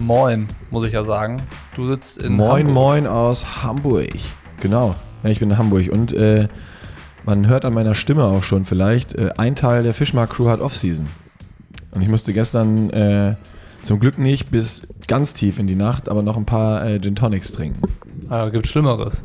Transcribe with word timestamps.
Moin, 0.00 0.48
muss 0.70 0.86
ich 0.86 0.94
ja 0.94 1.04
sagen. 1.04 1.42
Du 1.74 1.86
sitzt 1.86 2.16
in 2.18 2.32
Moin, 2.32 2.68
Hamburg. 2.68 2.74
moin 2.74 3.06
aus 3.06 3.62
Hamburg. 3.62 4.08
Genau, 4.60 4.94
ja, 5.22 5.30
ich 5.30 5.40
bin 5.40 5.50
in 5.50 5.58
Hamburg 5.58 5.90
und 5.92 6.12
äh, 6.14 6.48
man 7.26 7.46
hört 7.46 7.66
an 7.66 7.74
meiner 7.74 7.94
Stimme 7.94 8.24
auch 8.24 8.42
schon 8.42 8.64
vielleicht, 8.64 9.14
äh, 9.14 9.30
ein 9.36 9.56
Teil 9.56 9.82
der 9.82 9.92
Fischmarkt-Crew 9.92 10.48
hat 10.48 10.60
Off-Season. 10.60 11.06
Und 11.90 12.00
ich 12.00 12.08
musste 12.08 12.32
gestern 12.32 12.88
äh, 12.90 13.34
zum 13.82 14.00
Glück 14.00 14.16
nicht 14.18 14.50
bis 14.50 14.82
ganz 15.06 15.34
tief 15.34 15.58
in 15.58 15.66
die 15.66 15.74
Nacht, 15.74 16.08
aber 16.08 16.22
noch 16.22 16.36
ein 16.38 16.46
paar 16.46 16.86
äh, 16.86 16.98
Gin 16.98 17.14
Tonics 17.14 17.52
trinken. 17.52 17.82
Ah, 18.30 18.48
gibt 18.48 18.68
Schlimmeres. 18.68 19.22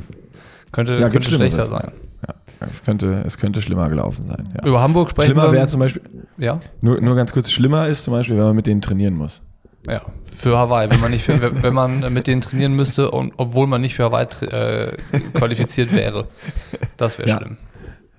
Könnte, 0.73 0.97
Ja, 0.97 1.09
könnte 1.09 1.31
schlechter 1.31 1.63
sein. 1.63 1.91
Ja, 2.27 2.67
es 2.69 2.83
könnte, 2.83 3.23
es 3.25 3.37
könnte 3.37 3.61
schlimmer 3.61 3.87
gelaufen 3.87 4.25
sein. 4.27 4.49
Ja. 4.57 4.67
Über 4.67 4.81
Hamburg 4.81 5.09
sprechen 5.09 5.31
Schlimmer 5.31 5.53
wäre 5.53 5.67
zum 5.67 5.79
Beispiel, 5.79 6.01
ja? 6.37 6.59
nur, 6.81 6.99
nur 6.99 7.15
ganz 7.15 7.31
kurz, 7.31 7.49
schlimmer 7.49 7.87
ist 7.87 8.03
zum 8.03 8.13
Beispiel, 8.13 8.35
wenn 8.35 8.43
man 8.43 8.55
mit 8.55 8.67
denen 8.67 8.81
trainieren 8.81 9.15
muss. 9.15 9.41
Ja, 9.87 10.01
für 10.23 10.57
Hawaii. 10.57 10.89
Wenn 10.89 10.99
man, 10.99 11.11
nicht 11.11 11.23
für, 11.25 11.63
wenn 11.63 11.73
man 11.73 12.13
mit 12.13 12.27
denen 12.27 12.41
trainieren 12.41 12.73
müsste, 12.73 13.11
und, 13.11 13.33
obwohl 13.37 13.67
man 13.67 13.81
nicht 13.81 13.95
für 13.95 14.05
Hawaii 14.05 14.27
äh, 14.45 14.97
qualifiziert 15.33 15.93
wäre. 15.95 16.27
Das 16.97 17.17
wäre 17.19 17.29
Ja. 17.29 17.37
schlimm. 17.37 17.57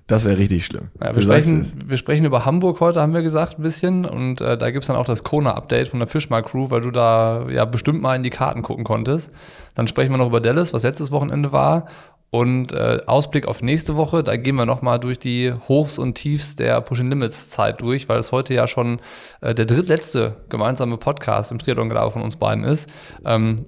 Das 0.07 0.23
wäre 0.23 0.37
richtig 0.37 0.65
schlimm. 0.65 0.87
Ja, 1.01 1.07
wir, 1.07 1.17
es. 1.17 1.23
sprechen, 1.25 1.69
wir 1.85 1.97
sprechen 1.97 2.23
über 2.25 2.45
Hamburg 2.45 2.79
heute, 2.79 3.01
haben 3.01 3.13
wir 3.13 3.23
gesagt, 3.23 3.59
ein 3.59 3.61
bisschen. 3.61 4.05
Und 4.05 4.39
äh, 4.39 4.57
da 4.57 4.71
gibt's 4.71 4.87
dann 4.87 4.95
auch 4.95 5.05
das 5.05 5.25
Kona-Update 5.25 5.89
von 5.89 5.99
der 5.99 6.07
Fischmark-Crew, 6.07 6.69
weil 6.69 6.79
du 6.79 6.91
da 6.91 7.45
ja 7.49 7.65
bestimmt 7.65 8.01
mal 8.01 8.15
in 8.15 8.23
die 8.23 8.29
Karten 8.29 8.61
gucken 8.61 8.85
konntest. 8.85 9.31
Dann 9.75 9.85
sprechen 9.87 10.11
wir 10.11 10.17
noch 10.17 10.27
über 10.27 10.39
Dallas, 10.39 10.73
was 10.73 10.83
letztes 10.83 11.11
Wochenende 11.11 11.51
war. 11.51 11.87
Und 12.29 12.73
äh, 12.73 13.01
Ausblick 13.05 13.47
auf 13.47 13.61
nächste 13.61 13.95
Woche, 13.95 14.21
da 14.21 14.35
gehen 14.35 14.55
wir 14.55 14.65
nochmal 14.65 14.99
durch 14.99 15.17
die 15.17 15.53
Hochs 15.67 15.97
und 15.97 16.15
Tiefs 16.15 16.57
der 16.57 16.81
Pushing 16.81 17.09
Limits 17.09 17.49
Zeit 17.49 17.81
durch, 17.81 18.09
weil 18.09 18.19
es 18.19 18.33
heute 18.33 18.53
ja 18.53 18.67
schon 18.67 18.99
äh, 19.39 19.55
der 19.55 19.65
drittletzte 19.65 20.37
gemeinsame 20.49 20.97
Podcast 20.97 21.51
im 21.51 21.59
Triathlon 21.59 21.87
gerade 21.87 22.11
von 22.11 22.21
uns 22.21 22.35
beiden 22.35 22.65
ist. 22.65 22.89
Ähm, 23.23 23.65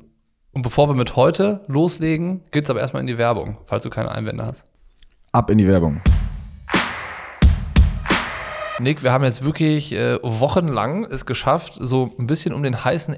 und 0.51 0.61
bevor 0.63 0.89
wir 0.89 0.95
mit 0.95 1.15
heute 1.15 1.61
loslegen, 1.67 2.41
geht's 2.51 2.69
aber 2.69 2.81
erstmal 2.81 3.01
in 3.01 3.07
die 3.07 3.17
Werbung, 3.17 3.59
falls 3.65 3.83
du 3.83 3.89
keine 3.89 4.11
Einwände 4.11 4.45
hast. 4.45 4.65
Ab 5.31 5.49
in 5.49 5.57
die 5.57 5.67
Werbung. 5.67 6.01
Nick, 8.81 9.03
wir 9.03 9.11
haben 9.11 9.23
jetzt 9.23 9.43
wirklich 9.43 9.93
äh, 9.93 10.17
wochenlang 10.21 11.05
es 11.05 11.25
geschafft, 11.25 11.77
so 11.79 12.11
ein 12.17 12.27
bisschen 12.27 12.53
um 12.53 12.63
den 12.63 12.83
heißen 12.83 13.13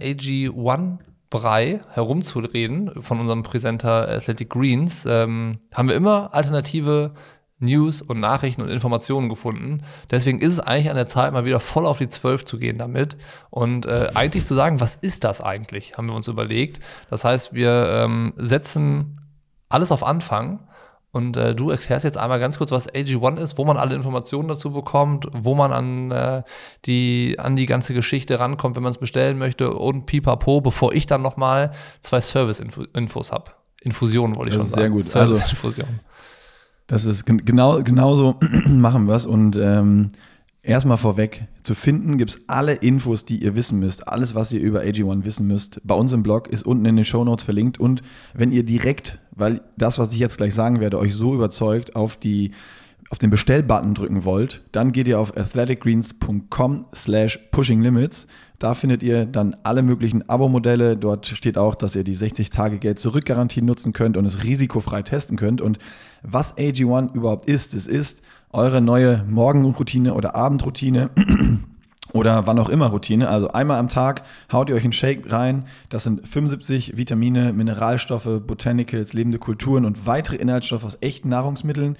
AG1-Brei 1.31 1.81
herumzureden 1.91 3.01
von 3.01 3.19
unserem 3.19 3.43
Präsenter 3.43 4.07
Athletic 4.09 4.49
Greens. 4.49 5.05
Ähm, 5.07 5.59
haben 5.73 5.87
wir 5.87 5.95
immer 5.95 6.33
alternative 6.33 7.11
News 7.59 8.01
und 8.01 8.19
Nachrichten 8.19 8.61
und 8.61 8.69
Informationen 8.69 9.29
gefunden. 9.29 9.83
Deswegen 10.09 10.41
ist 10.41 10.53
es 10.53 10.59
eigentlich 10.59 10.89
an 10.89 10.95
der 10.95 11.07
Zeit, 11.07 11.31
mal 11.31 11.45
wieder 11.45 11.59
voll 11.59 11.85
auf 11.85 11.99
die 11.99 12.09
12 12.09 12.45
zu 12.45 12.57
gehen 12.57 12.79
damit 12.79 13.17
und 13.51 13.85
äh, 13.85 14.09
eigentlich 14.15 14.45
zu 14.47 14.55
sagen, 14.55 14.79
was 14.79 14.95
ist 14.95 15.23
das 15.23 15.41
eigentlich, 15.41 15.93
haben 15.93 16.09
wir 16.09 16.15
uns 16.15 16.27
überlegt. 16.27 16.79
Das 17.09 17.23
heißt, 17.23 17.53
wir 17.53 17.87
ähm, 17.91 18.33
setzen 18.37 19.21
alles 19.69 19.91
auf 19.91 20.03
Anfang. 20.03 20.67
Und 21.13 21.35
äh, 21.35 21.53
du 21.53 21.69
erklärst 21.69 22.05
jetzt 22.05 22.17
einmal 22.17 22.39
ganz 22.39 22.57
kurz, 22.57 22.71
was 22.71 22.89
AG1 22.89 23.37
ist, 23.37 23.57
wo 23.57 23.65
man 23.65 23.75
alle 23.77 23.95
Informationen 23.95 24.47
dazu 24.47 24.71
bekommt, 24.71 25.27
wo 25.33 25.55
man 25.55 25.73
an, 25.73 26.11
äh, 26.11 26.43
die, 26.85 27.35
an 27.37 27.57
die 27.57 27.65
ganze 27.65 27.93
Geschichte 27.93 28.39
rankommt, 28.39 28.77
wenn 28.77 28.83
man 28.83 28.91
es 28.91 28.97
bestellen 28.97 29.37
möchte 29.37 29.73
und 29.73 30.05
pipapo, 30.05 30.61
bevor 30.61 30.93
ich 30.93 31.05
dann 31.07 31.21
nochmal 31.21 31.71
zwei 31.99 32.21
Service-Infos 32.21 33.31
habe. 33.33 33.51
Infusionen 33.81 34.35
wollte 34.35 34.51
ich 34.51 34.55
Das 34.57 34.67
schon 34.67 34.67
ist 34.69 34.73
sehr 34.75 34.83
sagen. 34.83 34.93
gut. 34.93 35.03
Also- 35.15 35.35
Service-Infusion. 35.35 35.99
Das 36.87 37.05
ist 37.05 37.25
gen 37.25 37.37
genau, 37.45 38.13
so 38.15 38.35
machen 38.67 39.05
wir 39.05 39.15
es. 39.15 39.25
Und 39.25 39.55
ähm, 39.55 40.09
erstmal 40.61 40.97
vorweg, 40.97 41.45
zu 41.63 41.73
finden 41.73 42.17
gibt 42.17 42.31
es 42.31 42.49
alle 42.49 42.73
Infos, 42.73 43.23
die 43.23 43.41
ihr 43.41 43.55
wissen 43.55 43.79
müsst. 43.79 44.07
Alles, 44.09 44.35
was 44.35 44.51
ihr 44.51 44.59
über 44.59 44.81
AG1 44.81 45.23
wissen 45.23 45.47
müsst. 45.47 45.79
Bei 45.85 45.95
uns 45.95 46.11
im 46.11 46.21
Blog 46.21 46.49
ist 46.49 46.65
unten 46.65 46.83
in 46.85 46.97
den 46.97 47.05
Shownotes 47.05 47.45
verlinkt. 47.45 47.79
Und 47.79 48.01
wenn 48.33 48.51
ihr 48.51 48.63
direkt, 48.63 49.19
weil 49.31 49.61
das, 49.77 49.99
was 49.99 50.13
ich 50.13 50.19
jetzt 50.19 50.37
gleich 50.37 50.53
sagen 50.53 50.79
werde, 50.79 50.99
euch 50.99 51.13
so 51.13 51.33
überzeugt, 51.33 51.95
auf 51.95 52.17
die 52.17 52.51
auf 53.11 53.17
den 53.17 53.29
Bestellbutton 53.29 53.93
drücken 53.93 54.23
wollt, 54.23 54.61
dann 54.71 54.93
geht 54.93 55.05
ihr 55.05 55.19
auf 55.19 55.35
athleticgreens.com 55.35 56.85
slash 56.95 57.39
pushinglimits. 57.51 58.25
Da 58.57 58.73
findet 58.73 59.03
ihr 59.03 59.25
dann 59.25 59.57
alle 59.63 59.81
möglichen 59.81 60.29
Abo-Modelle. 60.29 60.95
Dort 60.95 61.27
steht 61.27 61.57
auch, 61.57 61.75
dass 61.75 61.93
ihr 61.95 62.05
die 62.05 62.15
60-Tage-Geld-Zurück-Garantie 62.15 63.63
nutzen 63.63 63.91
könnt 63.91 64.15
und 64.15 64.23
es 64.23 64.45
risikofrei 64.45 65.01
testen 65.01 65.35
könnt. 65.35 65.59
Und 65.59 65.77
was 66.23 66.57
AG1 66.57 67.13
überhaupt 67.13 67.47
ist, 67.47 67.73
es 67.73 67.85
ist 67.85 68.21
eure 68.51 68.79
neue 68.79 69.25
Morgenroutine 69.27 70.13
oder 70.13 70.33
Abendroutine 70.35 71.09
oder 72.13 72.45
wann 72.47 72.59
auch 72.59 72.69
immer 72.69 72.87
Routine. 72.87 73.29
Also 73.29 73.49
einmal 73.49 73.79
am 73.79 73.89
Tag 73.89 74.23
haut 74.51 74.69
ihr 74.69 74.75
euch 74.75 74.83
einen 74.83 74.93
Shake 74.93 75.31
rein. 75.31 75.65
Das 75.89 76.03
sind 76.03 76.27
75 76.27 76.97
Vitamine, 76.97 77.53
Mineralstoffe, 77.53 78.41
Botanicals, 78.45 79.13
lebende 79.13 79.39
Kulturen 79.39 79.85
und 79.85 80.05
weitere 80.05 80.35
Inhaltsstoffe 80.37 80.83
aus 80.83 80.97
echten 81.01 81.29
Nahrungsmitteln. 81.29 81.97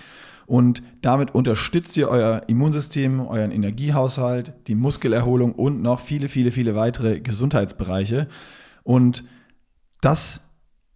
Und 0.47 0.83
damit 1.01 1.33
unterstützt 1.33 1.95
ihr 1.95 2.09
euer 2.09 2.41
Immunsystem, 2.47 3.21
euren 3.21 3.51
Energiehaushalt, 3.51 4.53
die 4.67 4.75
Muskelerholung 4.75 5.53
und 5.53 5.81
noch 5.81 6.01
viele, 6.01 6.27
viele, 6.27 6.51
viele 6.51 6.75
weitere 6.75 7.21
Gesundheitsbereiche. 7.21 8.27
Und 8.83 9.23
das 10.01 10.41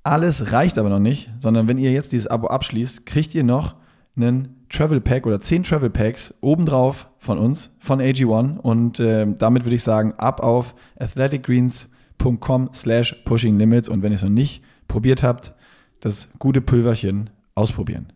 alles 0.03 0.51
reicht 0.51 0.77
aber 0.77 0.89
noch 0.89 0.99
nicht, 0.99 1.31
sondern 1.39 1.67
wenn 1.67 1.77
ihr 1.77 1.91
jetzt 1.91 2.11
dieses 2.11 2.27
Abo 2.27 2.47
abschließt, 2.47 3.05
kriegt 3.05 3.33
ihr 3.33 3.43
noch 3.43 3.75
einen 4.17 4.54
Travel 4.69 4.99
Pack 5.01 5.25
oder 5.27 5.39
10 5.41 5.63
Travel 5.63 5.89
Packs 5.89 6.33
obendrauf 6.41 7.07
von 7.19 7.37
uns, 7.37 7.75
von 7.79 7.99
AG1. 8.01 8.57
Und 8.59 8.99
äh, 8.99 9.25
damit 9.37 9.65
würde 9.65 9.75
ich 9.75 9.83
sagen, 9.83 10.13
ab 10.17 10.41
auf 10.41 10.75
athleticgreens.com 10.99 12.69
slash 12.73 13.13
pushing 13.25 13.57
limits. 13.57 13.89
Und 13.89 14.01
wenn 14.03 14.11
ihr 14.11 14.15
es 14.15 14.23
noch 14.23 14.29
nicht 14.29 14.63
probiert 14.87 15.23
habt, 15.23 15.53
das 15.99 16.29
gute 16.39 16.61
Pülverchen 16.61 17.29
ausprobieren. 17.55 18.07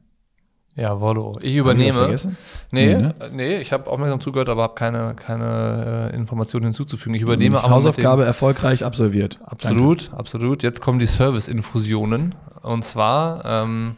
Jawollo. 0.76 1.32
Ich 1.34 1.36
Hab 1.38 1.44
ich 1.44 1.56
übernehme. 1.58 1.92
vergessen? 1.94 2.38
Nee, 2.72 2.96
Nee, 2.96 3.02
ne? 3.02 3.16
nee, 3.34 3.58
ich 3.58 3.74
habe 3.74 3.90
aufmerksam 3.90 4.22
zugehört, 4.22 4.48
aber 4.48 4.64
habe 4.64 4.76
keine, 4.76 5.14
keine 5.16 6.10
äh, 6.14 6.16
Informationen 6.16 6.66
hinzuzufügen. 6.66 7.16
Ich 7.16 7.22
übernehme 7.22 7.58
dem- 7.60 7.70
Hausaufgabe 7.70 8.24
erfolgreich 8.24 8.86
absolviert. 8.86 9.40
Absolut, 9.44 10.12
absolut. 10.16 10.64
Jetzt 10.64 10.80
kommen 10.80 11.00
die 11.00 11.08
Service-Infusionen. 11.08 12.36
Und 12.62 12.86
zwar 12.86 13.44
ähm, 13.62 13.98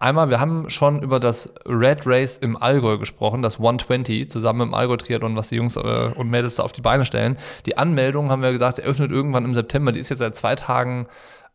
einmal, 0.00 0.28
wir 0.30 0.40
haben 0.40 0.68
schon 0.70 1.02
über 1.02 1.20
das 1.20 1.52
Red 1.66 2.06
Race 2.06 2.36
im 2.38 2.56
Allgäu 2.60 2.98
gesprochen, 2.98 3.42
das 3.42 3.54
120, 3.54 4.28
zusammen 4.28 4.62
im 4.62 4.74
Allgäu-Triathlon, 4.74 5.36
was 5.36 5.50
die 5.50 5.56
Jungs 5.56 5.76
äh, 5.76 5.80
und 5.80 6.28
Mädels 6.28 6.56
da 6.56 6.64
auf 6.64 6.72
die 6.72 6.80
Beine 6.80 7.04
stellen. 7.04 7.36
Die 7.66 7.78
Anmeldung, 7.78 8.30
haben 8.30 8.42
wir 8.42 8.50
gesagt, 8.52 8.78
eröffnet 8.80 9.10
irgendwann 9.12 9.44
im 9.44 9.54
September. 9.54 9.92
Die 9.92 10.00
ist 10.00 10.08
jetzt 10.08 10.18
seit 10.18 10.34
zwei 10.34 10.56
Tagen 10.56 11.06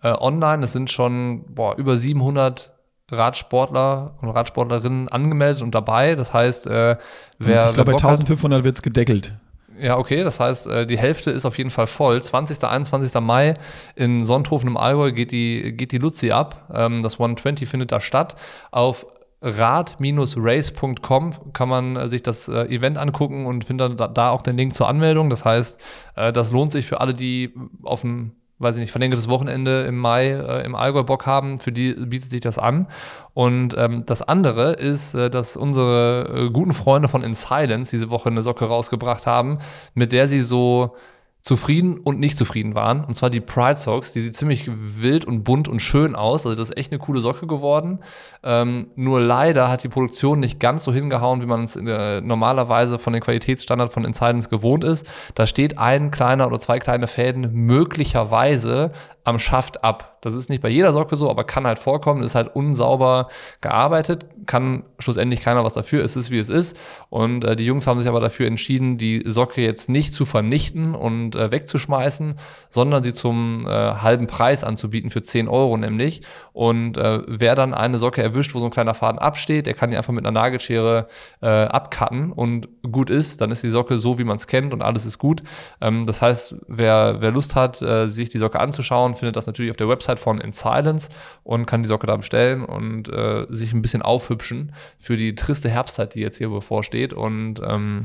äh, 0.01 0.13
online. 0.13 0.63
Es 0.63 0.72
sind 0.72 0.89
schon 0.91 1.44
boah, 1.53 1.75
über 1.78 1.97
700 1.97 2.72
Radsportler 3.11 4.16
und 4.22 4.29
Radsportlerinnen 4.29 5.09
angemeldet 5.09 5.62
und 5.62 5.75
dabei. 5.75 6.16
Das 6.16 6.33
heißt, 6.33 6.67
äh, 6.67 6.97
wer, 7.39 7.67
ich 7.69 7.73
glaube, 7.73 7.75
bei 7.75 7.77
wer 7.77 7.94
Bock 7.94 8.03
hat- 8.03 8.09
1500 8.12 8.63
wird 8.63 8.75
es 8.75 8.81
gedeckelt. 8.81 9.31
Ja, 9.80 9.97
okay, 9.97 10.24
das 10.24 10.40
heißt, 10.40 10.68
äh, 10.68 10.88
die 10.88 10.97
Hälfte 10.97 11.31
ist 11.31 11.46
auf 11.46 11.58
jeden 11.58 11.69
Fall 11.69 11.88
voll. 11.88 12.22
20. 12.22 12.63
21. 12.63 13.19
Mai 13.22 13.56
in 13.96 14.25
Sonthofen 14.25 14.68
im 14.68 14.78
Allgäu 14.78 15.12
geht 15.12 15.31
die, 15.31 15.74
geht 15.75 15.91
die 15.91 15.97
Luzi 15.97 16.31
ab. 16.31 16.69
Ähm, 16.74 17.03
Das 17.03 17.13
120 17.13 17.68
findet 17.68 17.91
da 17.91 18.00
statt. 18.00 18.36
Auf 18.72 19.06
rad-race.com 19.41 21.34
kann 21.53 21.69
man 21.69 21.96
äh, 21.96 22.08
sich 22.09 22.24
das 22.24 22.47
äh, 22.47 22.63
Event 22.68 22.97
angucken 22.97 23.46
und 23.46 23.66
findet 23.66 24.00
da, 24.00 24.30
auch 24.31 24.41
den 24.41 24.58
Link 24.58 24.74
zur 24.74 24.88
Anmeldung. 24.88 25.30
Das 25.30 25.46
heißt, 25.46 25.80
das 26.16 26.52
lohnt 26.52 26.72
sich 26.72 26.86
für 26.86 27.02
alle, 27.02 27.13
die 27.13 27.53
auf 27.84 28.03
ein, 28.06 28.31
weiß 28.60 28.76
ich 28.76 28.82
nicht, 28.82 28.92
verlängertes 28.92 29.28
Wochenende 29.28 29.84
im 29.84 29.98
Mai 29.98 30.30
äh, 30.30 30.66
im 30.66 30.76
Allgäu 30.76 31.04
Bock 31.04 31.26
haben. 31.26 31.60
Für 31.60 31.72
die 31.72 31.94
bietet 31.94 32.32
sich 32.32 32.42
das 32.42 32.58
an. 32.58 32.88
Und 33.34 33.76
ähm, 33.78 34.06
das 34.06 34.22
andere 34.22 34.74
ist, 34.74 35.14
äh, 35.14 35.30
dass 35.30 35.58
unsere 35.58 36.48
äh, 36.48 36.50
guten 36.52 36.74
Freunde 36.74 37.10
von 37.10 37.24
In 37.24 37.34
Silence 37.34 37.92
diese 37.92 38.10
Woche 38.10 38.30
eine 38.30 38.44
Socke 38.44 38.66
rausgebracht 38.66 39.28
haben, 39.28 39.60
mit 39.94 40.14
der 40.14 40.28
sie 40.28 40.40
so 40.40 40.96
zufrieden 41.45 42.00
und 42.00 42.19
nicht 42.19 42.38
zufrieden 42.38 42.74
waren. 42.74 43.06
Und 43.06 43.13
zwar 43.13 43.30
die 43.30 43.39
Pride 43.39 43.77
Socks. 43.77 44.13
Die 44.13 44.19
sieht 44.19 44.36
ziemlich 44.36 44.68
wild 44.68 45.25
und 45.25 45.44
bunt 45.44 45.68
und 45.68 45.80
schön 45.80 46.15
aus. 46.15 46.44
Also 46.44 46.57
das 46.57 46.71
ist 46.71 46.77
echt 46.77 46.92
eine 46.92 46.97
coole 46.97 47.21
Socke 47.21 47.45
geworden. 47.45 48.00
Ähm, 48.42 48.88
nur 48.95 49.21
leider 49.21 49.69
hat 49.69 49.83
die 49.83 49.88
Produktion 49.88 50.39
nicht 50.39 50.59
ganz 50.59 50.83
so 50.83 50.92
hingehauen, 50.92 51.44
wie 51.44 51.45
man 51.45 51.65
es 51.65 51.75
äh, 51.75 52.19
normalerweise 52.21 52.97
von 52.97 53.13
den 53.13 53.21
Qualitätsstandards 53.21 53.94
von 53.94 54.06
Insidens 54.06 54.50
gewohnt 54.50 54.83
ist. 54.83 55.06
Da 55.36 55.45
steht 55.45 55.77
ein 55.77 56.09
kleiner 56.09 56.47
oder 56.47 56.59
zwei 56.59 56.80
kleine 56.80 57.06
Fäden 57.06 57.53
möglicherweise 57.53 58.91
am 59.24 59.38
Schaft 59.38 59.83
ab. 59.83 60.14
Das 60.25 60.33
ist 60.33 60.50
nicht 60.50 60.62
bei 60.62 60.69
jeder 60.69 60.92
Socke 60.92 61.16
so, 61.18 61.30
aber 61.30 61.44
kann 61.44 61.68
halt 61.68 61.77
vorkommen, 61.77 62.24
ist 62.24 62.33
halt 62.33 62.56
unsauber 62.56 63.30
gearbeitet, 63.62 64.25
kann 64.48 64.83
schlussendlich 64.98 65.42
keiner 65.42 65.63
was 65.63 65.74
dafür, 65.74 66.04
es 66.04 66.16
ist 66.16 66.31
wie 66.31 66.39
es 66.39 66.50
ist. 66.50 66.75
Und 67.10 67.44
äh, 67.44 67.56
die 67.56 67.66
Jungs 67.66 67.86
haben 67.86 68.00
sich 68.00 68.10
aber 68.10 68.19
dafür 68.19 68.48
entschieden, 68.48 68.98
die 68.98 69.24
Socke 69.25 69.62
jetzt 69.62 69.88
nicht 69.88 70.13
zu 70.13 70.25
vernichten 70.25 70.95
und 70.95 71.36
äh, 71.36 71.51
wegzuschmeißen, 71.51 72.36
sondern 72.69 73.04
sie 73.04 73.13
zum 73.13 73.68
äh, 73.68 73.69
halben 73.69 74.25
Preis 74.25 74.63
anzubieten 74.63 75.12
für 75.12 75.22
10 75.22 75.48
Euro 75.48 75.77
nämlich. 75.77 76.22
Und 76.54 76.98
äh, 76.98 77.22
wer 77.27 77.56
dann 77.56 77.74
eine 77.74 78.00
Socke 78.00 78.24
erwischt, 78.24 78.56
wo 78.56 78.60
so 78.60 78.66
ein 78.66 78.72
kleiner 78.72 78.94
Faden 78.94 79.19
absteht, 79.19 79.68
der 79.68 79.75
kann 79.75 79.92
die 79.92 79.98
einfach 79.98 80.13
mit 80.13 80.25
einer 80.25 80.31
Nagelschere 80.31 81.07
äh, 81.42 81.48
abcutten 81.48 82.31
und 82.31 82.68
gut 82.92 83.10
ist, 83.10 83.42
dann 83.42 83.51
ist 83.51 83.62
die 83.62 83.69
Socke 83.69 84.00
so, 84.00 84.18
wie 84.18 84.24
man 84.24 84.38
es 84.38 84.48
kennt 84.48 84.74
und 84.74 84.81
alles 84.81 85.06
ist 85.06 85.19
gut. 85.19 85.44
Ähm, 85.81 86.06
das 86.06 86.22
heißt, 86.22 86.56
wer, 86.68 87.18
wer 87.19 87.31
Lust 87.31 87.56
hat, 87.56 87.81
äh, 87.81 88.07
sich 88.07 88.30
die 88.30 88.38
Socke 88.39 88.60
anzuschauen, 88.60 89.16
findet 89.16 89.36
das 89.36 89.48
natürlich 89.48 89.72
auf 89.72 89.77
der 89.77 89.89
Website 89.89 90.14
von 90.17 90.39
In 90.39 90.51
Silence 90.51 91.09
und 91.44 91.65
kann 91.65 91.83
die 91.83 91.88
Socke 91.88 92.07
da 92.07 92.15
bestellen 92.15 92.63
und 92.63 93.09
äh, 93.09 93.45
sich 93.50 93.73
ein 93.73 93.81
bisschen 93.81 94.01
aufhübschen 94.01 94.73
für 95.00 95.17
die 95.17 95.35
triste 95.35 95.69
Herbstzeit, 95.69 96.15
die 96.15 96.21
jetzt 96.21 96.38
hier 96.38 96.50
bevorsteht. 96.50 97.13
Und 97.13 97.59
ähm, 97.65 98.03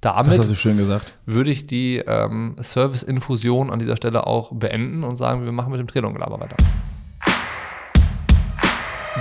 damit 0.00 0.32
Das 0.32 0.38
hast 0.38 0.50
du 0.50 0.54
schön 0.54 0.78
gesagt. 0.78 1.12
würde 1.26 1.50
ich 1.50 1.66
die 1.66 1.98
ähm, 1.98 2.56
Service-Infusion 2.60 3.70
an 3.70 3.78
dieser 3.78 3.96
Stelle 3.96 4.26
auch 4.26 4.52
beenden 4.54 5.04
und 5.04 5.16
sagen, 5.16 5.44
wir 5.44 5.52
machen 5.52 5.70
mit 5.72 5.80
dem 5.80 5.88
Trailergelaber 5.88 6.40
weiter. 6.40 6.56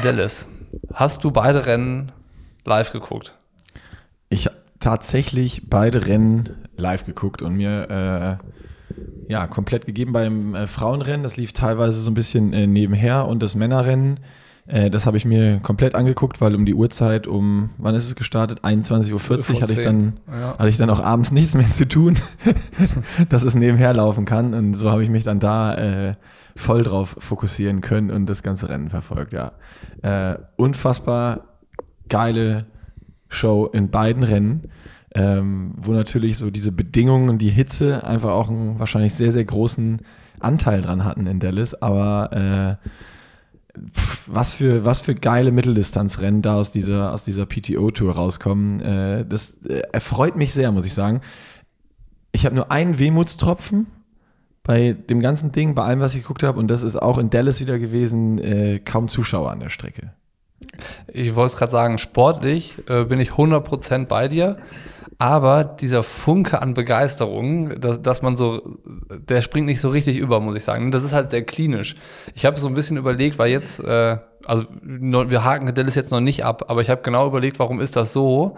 Dallas, 0.03 0.47
hast 0.93 1.23
du 1.23 1.31
beide 1.31 1.65
Rennen 1.65 2.11
live 2.63 2.91
geguckt? 2.93 3.33
Ich 4.29 4.45
habe 4.45 4.55
tatsächlich 4.79 5.69
beide 5.69 6.05
Rennen 6.05 6.55
live 6.77 7.05
geguckt 7.05 7.41
und 7.41 7.57
mir 7.57 8.39
äh, 8.41 8.45
ja, 9.27 9.47
komplett 9.47 9.85
gegeben 9.85 10.13
beim 10.13 10.55
äh, 10.55 10.67
Frauenrennen. 10.67 11.23
Das 11.23 11.37
lief 11.37 11.53
teilweise 11.53 11.99
so 11.99 12.09
ein 12.09 12.13
bisschen 12.13 12.53
äh, 12.53 12.67
nebenher 12.67 13.27
und 13.27 13.41
das 13.43 13.55
Männerrennen, 13.55 14.19
äh, 14.69 14.89
das 14.89 15.05
habe 15.05 15.17
ich 15.17 15.25
mir 15.25 15.59
komplett 15.59 15.95
angeguckt, 15.95 16.41
weil 16.41 16.53
um 16.55 16.65
die 16.65 16.75
Uhrzeit, 16.75 17.25
um, 17.27 17.71
wann 17.77 17.95
ist 17.95 18.05
es 18.05 18.15
gestartet? 18.15 18.63
21.40 18.63 19.53
Uhr 19.55 19.61
hatte 19.61 19.73
ich 19.73 19.81
dann, 19.81 20.19
Ja. 20.31 20.57
hatte 20.57 20.69
ich 20.69 20.77
dann 20.77 20.89
auch 20.89 20.99
abends 20.99 21.31
nichts 21.33 21.55
mehr 21.55 21.69
zu 21.71 21.87
tun, 21.87 22.15
dass 23.29 23.43
es 23.43 23.55
nebenher 23.55 23.93
laufen 23.93 24.25
kann. 24.25 24.53
Und 24.53 24.75
so 24.75 24.91
habe 24.91 25.03
ich 25.03 25.09
mich 25.09 25.23
dann 25.23 25.39
da 25.39 25.75
äh, 25.75 26.15
voll 26.55 26.83
drauf 26.83 27.15
fokussieren 27.19 27.81
können 27.81 28.11
und 28.11 28.27
das 28.27 28.43
ganze 28.43 28.69
Rennen 28.69 28.89
verfolgt, 28.89 29.33
ja. 29.33 29.53
Äh, 30.01 30.37
unfassbar 30.55 31.45
geile 32.07 32.65
Show 33.27 33.69
in 33.71 33.89
beiden 33.89 34.23
Rennen, 34.23 34.69
ähm, 35.15 35.73
wo 35.77 35.91
natürlich 35.91 36.37
so 36.37 36.51
diese 36.51 36.71
Bedingungen 36.71 37.29
und 37.29 37.39
die 37.39 37.49
Hitze 37.49 38.03
einfach 38.03 38.31
auch 38.31 38.49
einen 38.49 38.79
wahrscheinlich 38.79 39.15
sehr, 39.15 39.31
sehr 39.31 39.45
großen 39.45 40.01
Anteil 40.39 40.81
dran 40.81 41.03
hatten 41.03 41.27
in 41.27 41.39
Dallas. 41.39 41.81
Aber 41.81 42.77
äh, 42.79 43.79
pf, 43.93 44.23
was, 44.27 44.53
für, 44.53 44.85
was 44.85 45.01
für 45.01 45.15
geile 45.15 45.51
Mitteldistanzrennen 45.51 46.41
da 46.41 46.55
aus 46.55 46.71
dieser, 46.71 47.13
aus 47.13 47.23
dieser 47.23 47.45
PTO-Tour 47.45 48.13
rauskommen, 48.13 48.81
äh, 48.81 49.25
das 49.25 49.57
äh, 49.65 49.81
erfreut 49.91 50.35
mich 50.35 50.53
sehr, 50.53 50.71
muss 50.71 50.85
ich 50.85 50.93
sagen. 50.93 51.21
Ich 52.31 52.45
habe 52.45 52.55
nur 52.55 52.71
einen 52.71 52.99
Wehmutstropfen 52.99 53.87
bei 54.63 54.93
dem 54.93 55.19
ganzen 55.19 55.51
Ding, 55.51 55.73
bei 55.73 55.83
allem, 55.83 55.99
was 55.99 56.13
ich 56.13 56.21
geguckt 56.21 56.43
habe, 56.43 56.59
und 56.59 56.67
das 56.67 56.83
ist 56.83 56.95
auch 56.95 57.17
in 57.17 57.31
Dallas 57.31 57.59
wieder 57.59 57.79
gewesen, 57.79 58.37
äh, 58.37 58.79
kaum 58.79 59.07
Zuschauer 59.07 59.49
an 59.49 59.59
der 59.59 59.69
Strecke. 59.69 60.13
Ich 61.07 61.35
wollte 61.35 61.53
es 61.53 61.57
gerade 61.57 61.71
sagen, 61.71 61.97
sportlich 61.97 62.75
äh, 62.87 63.05
bin 63.05 63.19
ich 63.19 63.31
100% 63.31 64.05
bei 64.05 64.27
dir. 64.27 64.57
Aber 65.21 65.65
dieser 65.65 66.01
Funke 66.01 66.61
an 66.61 66.73
Begeisterung, 66.73 67.77
dass, 67.81 68.01
dass 68.01 68.21
man 68.21 68.37
so, 68.37 68.79
der 69.09 69.41
springt 69.41 69.67
nicht 69.67 69.81
so 69.81 69.89
richtig 69.89 70.17
über, 70.17 70.39
muss 70.39 70.55
ich 70.55 70.63
sagen. 70.63 70.91
Das 70.91 71.03
ist 71.03 71.11
halt 71.11 71.31
sehr 71.31 71.43
klinisch. 71.43 71.95
Ich 72.35 72.45
habe 72.45 72.57
so 72.57 72.67
ein 72.67 72.73
bisschen 72.73 72.95
überlegt, 72.95 73.37
weil 73.37 73.51
jetzt, 73.51 73.81
äh, 73.81 74.17
also 74.45 74.63
wir 74.81 75.43
haken 75.43 75.73
Dallas 75.73 75.95
jetzt 75.95 76.11
noch 76.11 76.21
nicht 76.21 76.45
ab, 76.45 76.65
aber 76.69 76.79
ich 76.79 76.89
habe 76.89 77.01
genau 77.01 77.27
überlegt, 77.27 77.59
warum 77.59 77.81
ist 77.81 77.97
das 77.97 78.13
so? 78.13 78.55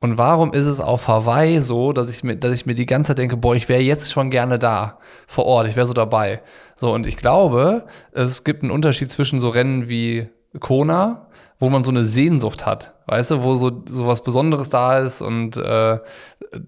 Und 0.00 0.18
warum 0.18 0.52
ist 0.52 0.66
es 0.66 0.80
auf 0.80 1.06
Hawaii 1.06 1.60
so, 1.60 1.92
dass 1.92 2.10
ich 2.10 2.24
mir, 2.24 2.34
dass 2.34 2.50
ich 2.50 2.66
mir 2.66 2.74
die 2.74 2.86
ganze 2.86 3.10
Zeit 3.10 3.18
denke, 3.18 3.36
boah, 3.36 3.54
ich 3.54 3.68
wäre 3.68 3.80
jetzt 3.82 4.10
schon 4.10 4.30
gerne 4.30 4.58
da, 4.58 4.98
vor 5.28 5.46
Ort, 5.46 5.68
ich 5.68 5.76
wäre 5.76 5.86
so 5.86 5.94
dabei. 5.94 6.42
So, 6.74 6.92
und 6.92 7.06
ich 7.06 7.16
glaube, 7.16 7.84
es 8.10 8.42
gibt 8.42 8.64
einen 8.64 8.72
Unterschied 8.72 9.12
zwischen 9.12 9.38
so 9.38 9.50
Rennen 9.50 9.88
wie 9.88 10.28
Kona, 10.60 11.28
wo 11.58 11.70
man 11.70 11.84
so 11.84 11.90
eine 11.90 12.04
Sehnsucht 12.04 12.66
hat, 12.66 12.94
weißt 13.06 13.32
du, 13.32 13.42
wo 13.42 13.54
so, 13.54 13.82
so 13.86 14.06
was 14.06 14.22
Besonderes 14.22 14.68
da 14.68 14.98
ist 14.98 15.22
und 15.22 15.56
äh, 15.56 15.98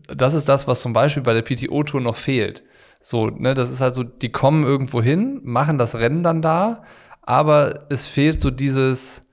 das 0.07 0.35
ist 0.35 0.49
das, 0.49 0.67
was 0.67 0.81
zum 0.81 0.93
Beispiel 0.93 1.23
bei 1.23 1.35
der 1.35 1.43
PTO-Tour 1.43 2.01
noch 2.01 2.17
fehlt. 2.17 2.63
So, 3.01 3.29
ne, 3.29 3.55
das 3.55 3.71
ist 3.71 3.81
halt 3.81 3.95
so, 3.95 4.03
die 4.03 4.33
kommen 4.33 4.65
irgendwo 4.65 5.03
hin, 5.03 5.41
machen 5.43 5.77
das 5.77 5.97
Rennen 5.97 6.23
dann 6.23 6.41
da, 6.41 6.83
aber 7.21 7.87
es 7.91 8.07
fehlt 8.07 8.41
so 8.41 8.51
dieses, 8.51 9.25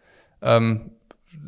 ähm, 0.42 0.92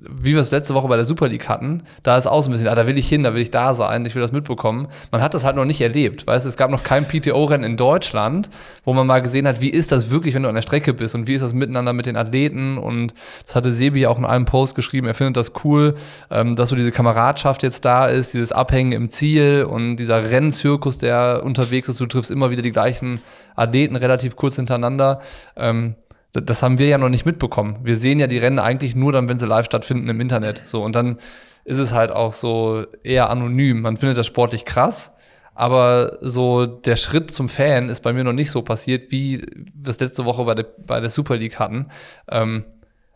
wie 0.09 0.33
wir 0.33 0.41
es 0.41 0.51
letzte 0.51 0.73
Woche 0.73 0.87
bei 0.87 0.95
der 0.95 1.05
Super 1.05 1.27
League 1.27 1.47
hatten, 1.47 1.83
da 2.03 2.17
ist 2.17 2.27
auch 2.27 2.41
so 2.41 2.49
ein 2.49 2.51
bisschen, 2.51 2.67
ah, 2.67 2.75
da 2.75 2.87
will 2.87 2.97
ich 2.97 3.07
hin, 3.07 3.23
da 3.23 3.33
will 3.33 3.41
ich 3.41 3.51
da 3.51 3.73
sein, 3.73 4.05
ich 4.05 4.15
will 4.15 4.21
das 4.21 4.31
mitbekommen. 4.31 4.87
Man 5.11 5.21
hat 5.21 5.33
das 5.33 5.45
halt 5.45 5.55
noch 5.55 5.65
nicht 5.65 5.81
erlebt, 5.81 6.27
weißt 6.27 6.45
du, 6.45 6.49
es 6.49 6.57
gab 6.57 6.71
noch 6.71 6.83
kein 6.83 7.07
PTO-Rennen 7.07 7.63
in 7.63 7.77
Deutschland, 7.77 8.49
wo 8.83 8.93
man 8.93 9.07
mal 9.07 9.21
gesehen 9.21 9.47
hat, 9.47 9.61
wie 9.61 9.69
ist 9.69 9.91
das 9.91 10.09
wirklich, 10.09 10.35
wenn 10.35 10.43
du 10.43 10.49
an 10.49 10.55
der 10.55 10.61
Strecke 10.61 10.93
bist 10.93 11.15
und 11.15 11.27
wie 11.27 11.35
ist 11.35 11.41
das 11.41 11.53
miteinander 11.53 11.93
mit 11.93 12.05
den 12.05 12.17
Athleten 12.17 12.77
und 12.77 13.13
das 13.45 13.55
hatte 13.55 13.73
Sebi 13.73 14.05
auch 14.07 14.17
in 14.17 14.25
einem 14.25 14.45
Post 14.45 14.75
geschrieben, 14.75 15.07
er 15.07 15.13
findet 15.13 15.37
das 15.37 15.53
cool, 15.63 15.95
ähm, 16.29 16.55
dass 16.55 16.69
so 16.69 16.75
diese 16.75 16.91
Kameradschaft 16.91 17.63
jetzt 17.63 17.85
da 17.85 18.07
ist, 18.07 18.33
dieses 18.33 18.51
Abhängen 18.51 18.91
im 18.91 19.09
Ziel 19.09 19.65
und 19.69 19.95
dieser 19.97 20.31
Rennzirkus, 20.31 20.97
der 20.97 21.41
unterwegs 21.43 21.87
ist, 21.87 21.99
du 21.99 22.05
triffst 22.05 22.31
immer 22.31 22.49
wieder 22.49 22.61
die 22.61 22.71
gleichen 22.71 23.21
Athleten 23.55 23.95
relativ 23.95 24.35
kurz 24.35 24.55
hintereinander. 24.55 25.21
Ähm, 25.55 25.95
das 26.33 26.63
haben 26.63 26.79
wir 26.79 26.87
ja 26.87 26.97
noch 26.97 27.09
nicht 27.09 27.25
mitbekommen. 27.25 27.77
Wir 27.83 27.95
sehen 27.95 28.19
ja 28.19 28.27
die 28.27 28.39
Rennen 28.39 28.59
eigentlich 28.59 28.95
nur 28.95 29.11
dann, 29.11 29.29
wenn 29.29 29.39
sie 29.39 29.45
live 29.45 29.65
stattfinden 29.65 30.09
im 30.09 30.19
Internet. 30.19 30.63
So, 30.65 30.83
und 30.83 30.95
dann 30.95 31.19
ist 31.63 31.77
es 31.77 31.93
halt 31.93 32.11
auch 32.11 32.33
so 32.33 32.85
eher 33.03 33.29
anonym. 33.29 33.81
Man 33.81 33.97
findet 33.97 34.17
das 34.17 34.27
sportlich 34.27 34.65
krass, 34.65 35.11
aber 35.53 36.17
so 36.21 36.65
der 36.65 36.95
Schritt 36.95 37.31
zum 37.31 37.49
Fan 37.49 37.87
ist 37.87 38.01
bei 38.01 38.13
mir 38.13 38.23
noch 38.23 38.33
nicht 38.33 38.51
so 38.51 38.63
passiert, 38.63 39.11
wie 39.11 39.45
wir 39.75 39.91
es 39.91 39.99
letzte 39.99 40.25
Woche 40.25 40.43
bei 40.43 40.55
der, 40.55 40.65
bei 40.87 40.99
der 40.99 41.09
Super 41.09 41.37
League 41.37 41.59
hatten. 41.59 41.87
Ähm, 42.29 42.65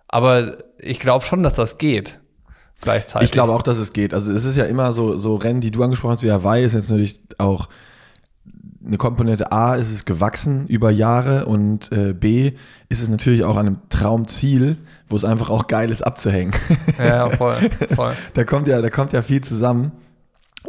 aber 0.08 0.58
ich 0.78 1.00
glaube 1.00 1.26
schon, 1.26 1.44
dass 1.44 1.56
das 1.56 1.78
geht. 1.78 2.20
Gleichzeitig. 2.82 3.28
Ich 3.28 3.32
glaube 3.32 3.54
auch, 3.54 3.64
dass 3.64 3.80
es 3.80 3.92
geht. 3.92 4.14
Also 4.14 4.32
es 4.32 4.46
ist 4.46 4.56
ja 4.56 4.66
immer 4.66 4.92
so, 4.92 5.18
so 5.18 5.36
Rennen, 5.36 5.62
die 5.62 5.72
du 5.72 5.84
angesprochen 5.84 6.14
hast, 6.14 6.24
wie 6.24 6.32
Hawaii 6.32 6.64
ist 6.64 6.74
jetzt 6.74 6.92
natürlich 6.92 7.20
auch 7.40 7.68
eine 8.88 8.98
Komponente 8.98 9.52
A 9.52 9.76
ist 9.76 9.92
es 9.92 10.06
gewachsen 10.06 10.66
über 10.68 10.90
Jahre 10.90 11.46
und 11.46 11.92
äh, 11.92 12.14
B 12.14 12.54
ist 12.90 13.02
es 13.02 13.10
natürlich 13.10 13.44
auch 13.44 13.58
an 13.58 13.68
einem 13.68 13.78
Traumziel, 13.90 14.78
wo 15.10 15.16
es 15.16 15.26
einfach 15.26 15.50
auch 15.50 15.68
geil 15.68 15.92
ist 15.92 16.02
abzuhängen. 16.02 16.54
Ja, 16.98 17.30
voll, 17.30 17.58
voll. 17.94 18.14
da 18.34 18.44
kommt 18.46 18.68
ja, 18.68 18.82
da 18.82 18.90
kommt 18.90 19.14
ja 19.14 19.22
viel 19.22 19.42
zusammen. 19.42 19.92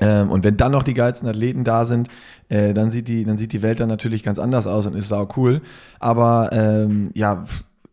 Ähm, 0.00 0.30
und 0.30 0.44
wenn 0.44 0.56
dann 0.56 0.72
noch 0.72 0.82
die 0.82 0.94
geilsten 0.94 1.28
Athleten 1.28 1.64
da 1.64 1.84
sind, 1.84 2.08
äh, 2.48 2.74
dann 2.74 2.90
sieht 2.90 3.08
die, 3.08 3.24
dann 3.24 3.38
sieht 3.38 3.52
die 3.52 3.62
Welt 3.62 3.80
dann 3.80 3.88
natürlich 3.88 4.22
ganz 4.22 4.38
anders 4.38 4.66
aus 4.66 4.86
und 4.86 4.94
ist 4.94 5.08
sau 5.08 5.28
cool. 5.36 5.60
Aber 5.98 6.50
ähm, 6.52 7.10
ja, 7.14 7.44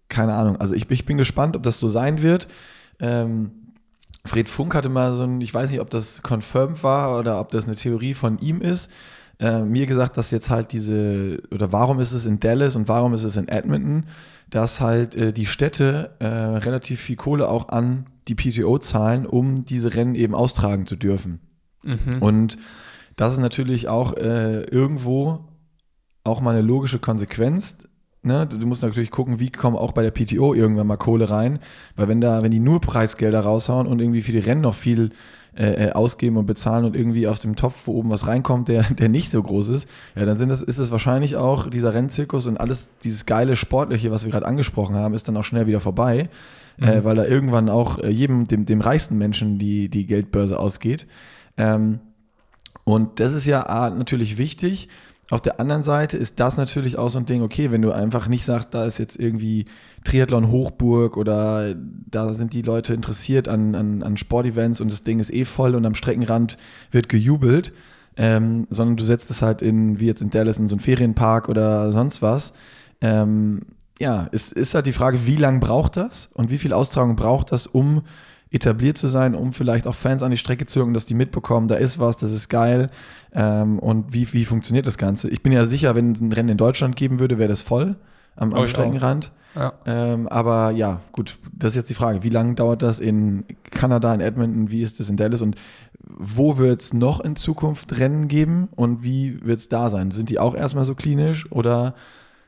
keine 0.09 0.33
Ahnung. 0.33 0.57
Also 0.57 0.75
ich, 0.75 0.89
ich 0.89 1.05
bin 1.05 1.17
gespannt, 1.17 1.55
ob 1.55 1.63
das 1.63 1.79
so 1.79 1.87
sein 1.87 2.21
wird. 2.21 2.47
Ähm, 2.99 3.51
Fred 4.23 4.49
Funk 4.49 4.73
hatte 4.73 4.89
mal 4.89 5.13
so 5.13 5.23
ein, 5.23 5.41
ich 5.41 5.53
weiß 5.53 5.71
nicht, 5.71 5.81
ob 5.81 5.89
das 5.89 6.21
confirmed 6.27 6.83
war 6.83 7.17
oder 7.17 7.39
ob 7.39 7.51
das 7.51 7.65
eine 7.65 7.75
Theorie 7.75 8.15
von 8.15 8.39
ihm 8.39 8.61
ist, 8.61 8.89
äh, 9.39 9.61
mir 9.61 9.85
gesagt, 9.85 10.17
dass 10.17 10.31
jetzt 10.31 10.49
halt 10.49 10.71
diese, 10.71 11.41
oder 11.51 11.71
warum 11.71 11.99
ist 11.99 12.13
es 12.13 12.25
in 12.25 12.39
Dallas 12.39 12.75
und 12.75 12.87
warum 12.87 13.13
ist 13.13 13.23
es 13.23 13.35
in 13.35 13.47
Edmonton, 13.47 14.05
dass 14.49 14.81
halt 14.81 15.15
äh, 15.15 15.33
die 15.33 15.45
Städte 15.45 16.11
äh, 16.19 16.25
relativ 16.25 17.01
viel 17.01 17.15
Kohle 17.15 17.49
auch 17.49 17.69
an 17.69 18.05
die 18.27 18.35
PTO 18.35 18.77
zahlen, 18.79 19.25
um 19.25 19.65
diese 19.65 19.95
Rennen 19.95 20.15
eben 20.15 20.35
austragen 20.35 20.85
zu 20.85 20.95
dürfen. 20.95 21.39
Mhm. 21.83 22.21
Und 22.21 22.57
das 23.15 23.33
ist 23.33 23.39
natürlich 23.39 23.87
auch 23.87 24.13
äh, 24.17 24.63
irgendwo 24.63 25.47
auch 26.23 26.41
mal 26.41 26.51
eine 26.51 26.61
logische 26.61 26.99
Konsequenz. 26.99 27.87
Ne? 28.23 28.47
Du 28.47 28.65
musst 28.65 28.81
natürlich 28.81 29.11
gucken, 29.11 29.39
wie 29.39 29.51
kommen 29.51 29.75
auch 29.77 29.91
bei 29.91 30.01
der 30.01 30.11
PTO 30.11 30.53
irgendwann 30.53 30.87
mal 30.87 30.97
Kohle 30.97 31.29
rein, 31.29 31.59
weil 31.95 32.07
wenn 32.07 32.21
da, 32.21 32.41
wenn 32.41 32.51
die 32.51 32.59
nur 32.59 32.81
Preisgelder 32.81 33.41
raushauen 33.41 33.85
und 33.85 33.99
irgendwie 33.99 34.23
für 34.23 34.31
die 34.31 34.39
Rennen 34.39 34.61
noch 34.61 34.75
viel 34.75 35.11
äh, 35.55 35.85
äh, 35.85 35.91
ausgeben 35.93 36.35
und 36.35 36.45
bezahlen 36.45 36.83
und 36.83 36.95
irgendwie 36.95 37.27
aus 37.27 37.39
dem 37.39 37.55
Topf, 37.55 37.87
wo 37.87 37.93
oben 37.93 38.09
was 38.09 38.27
reinkommt, 38.27 38.67
der, 38.67 38.83
der 38.83 39.07
nicht 39.07 39.31
so 39.31 39.41
groß 39.41 39.69
ist, 39.69 39.87
ja, 40.15 40.25
dann 40.25 40.37
sind 40.37 40.49
das, 40.49 40.61
ist 40.61 40.79
es 40.79 40.91
wahrscheinlich 40.91 41.37
auch 41.37 41.69
dieser 41.69 41.93
Rennzirkus 41.93 42.45
und 42.45 42.59
alles, 42.59 42.91
dieses 43.03 43.25
geile 43.25 43.55
Sportliche, 43.55 44.11
was 44.11 44.25
wir 44.25 44.31
gerade 44.31 44.47
angesprochen 44.47 44.95
haben, 44.95 45.13
ist 45.13 45.27
dann 45.27 45.37
auch 45.37 45.43
schnell 45.43 45.65
wieder 45.65 45.79
vorbei, 45.79 46.29
äh, 46.77 47.03
weil 47.03 47.15
da 47.15 47.25
irgendwann 47.25 47.69
auch 47.69 47.99
äh, 47.99 48.09
jedem, 48.09 48.47
dem, 48.47 48.65
dem 48.65 48.81
reichsten 48.81 49.17
Menschen 49.17 49.57
die, 49.57 49.87
die 49.87 50.05
Geldbörse 50.05 50.59
ausgeht. 50.59 51.07
Ähm, 51.57 51.99
und 52.83 53.19
das 53.21 53.33
ist 53.33 53.45
ja 53.45 53.61
A, 53.61 53.89
natürlich 53.89 54.37
wichtig. 54.37 54.89
Auf 55.31 55.41
der 55.41 55.59
anderen 55.59 55.81
Seite 55.81 56.17
ist 56.17 56.39
das 56.39 56.55
natürlich 56.55 56.97
auch 56.97 57.09
so 57.09 57.17
ein 57.17 57.25
Ding, 57.25 57.41
okay, 57.41 57.71
wenn 57.71 57.81
du 57.81 57.91
einfach 57.91 58.27
nicht 58.27 58.45
sagst, 58.45 58.73
da 58.75 58.85
ist 58.85 58.99
jetzt 58.99 59.19
irgendwie 59.19 59.65
Triathlon 60.03 60.51
Hochburg 60.51 61.17
oder 61.17 61.73
da 61.75 62.33
sind 62.35 62.53
die 62.53 62.61
Leute 62.61 62.93
interessiert 62.93 63.47
an, 63.47 63.73
an, 63.73 64.03
an 64.03 64.17
Sportevents 64.17 64.81
und 64.81 64.91
das 64.91 65.03
Ding 65.03 65.19
ist 65.19 65.33
eh 65.33 65.45
voll 65.45 65.73
und 65.73 65.85
am 65.85 65.95
Streckenrand 65.95 66.57
wird 66.91 67.09
gejubelt, 67.09 67.73
ähm, 68.17 68.67
sondern 68.69 68.97
du 68.97 69.03
setzt 69.03 69.31
es 69.31 69.41
halt 69.41 69.63
in, 69.63 69.99
wie 69.99 70.05
jetzt 70.05 70.21
in 70.21 70.29
Dallas, 70.29 70.59
in 70.59 70.67
so 70.67 70.75
einen 70.75 70.81
Ferienpark 70.81 71.49
oder 71.49 71.91
sonst 71.91 72.21
was. 72.21 72.53
Ähm, 73.01 73.61
ja, 73.99 74.27
ist, 74.31 74.53
ist 74.53 74.75
halt 74.75 74.85
die 74.85 74.93
Frage, 74.93 75.25
wie 75.25 75.37
lange 75.37 75.59
braucht 75.59 75.97
das 75.97 76.29
und 76.33 76.51
wie 76.51 76.59
viel 76.59 76.71
Austragung 76.73 77.15
braucht 77.15 77.51
das, 77.51 77.65
um 77.65 78.03
etabliert 78.51 78.97
zu 78.97 79.07
sein, 79.07 79.35
um 79.35 79.53
vielleicht 79.53 79.87
auch 79.87 79.95
Fans 79.95 80.23
an 80.23 80.31
die 80.31 80.37
Strecke 80.37 80.65
zu 80.65 80.81
holen, 80.81 80.93
dass 80.93 81.05
die 81.05 81.13
mitbekommen, 81.13 81.67
da 81.67 81.75
ist 81.75 81.99
was, 81.99 82.17
das 82.17 82.31
ist 82.31 82.49
geil. 82.49 82.89
Ähm, 83.35 83.79
und 83.79 84.13
wie, 84.13 84.31
wie 84.33 84.45
funktioniert 84.45 84.87
das 84.87 84.97
Ganze? 84.97 85.29
Ich 85.29 85.43
bin 85.43 85.51
ja 85.51 85.65
sicher, 85.65 85.93
wenn 85.93 86.13
es 86.13 86.21
ein 86.21 86.31
Rennen 86.31 86.49
in 86.49 86.57
Deutschland 86.57 86.95
geben 86.95 87.19
würde, 87.19 87.37
wäre 87.37 87.49
das 87.49 87.61
voll 87.61 87.97
am, 88.37 88.53
am 88.53 88.63
oh, 88.63 88.67
Streckenrand. 88.67 89.31
Ja. 89.55 89.73
Ähm, 89.85 90.27
aber 90.27 90.71
ja, 90.71 91.01
gut, 91.11 91.37
das 91.53 91.71
ist 91.71 91.75
jetzt 91.75 91.89
die 91.89 91.95
Frage. 91.95 92.23
Wie 92.23 92.29
lange 92.29 92.55
dauert 92.55 92.81
das 92.81 92.99
in 92.99 93.45
Kanada, 93.71 94.13
in 94.13 94.21
Edmonton? 94.21 94.71
Wie 94.71 94.81
ist 94.81 94.99
das 94.99 95.09
in 95.09 95.17
Dallas? 95.17 95.41
Und 95.41 95.55
wo 95.99 96.57
wird 96.57 96.81
es 96.81 96.93
noch 96.93 97.19
in 97.19 97.35
Zukunft 97.35 97.97
Rennen 97.97 98.27
geben? 98.27 98.69
Und 98.75 99.03
wie 99.03 99.43
wird 99.43 99.59
es 99.59 99.69
da 99.69 99.89
sein? 99.89 100.11
Sind 100.11 100.29
die 100.29 100.39
auch 100.39 100.55
erstmal 100.55 100.85
so 100.85 100.95
klinisch 100.95 101.51
oder 101.51 101.93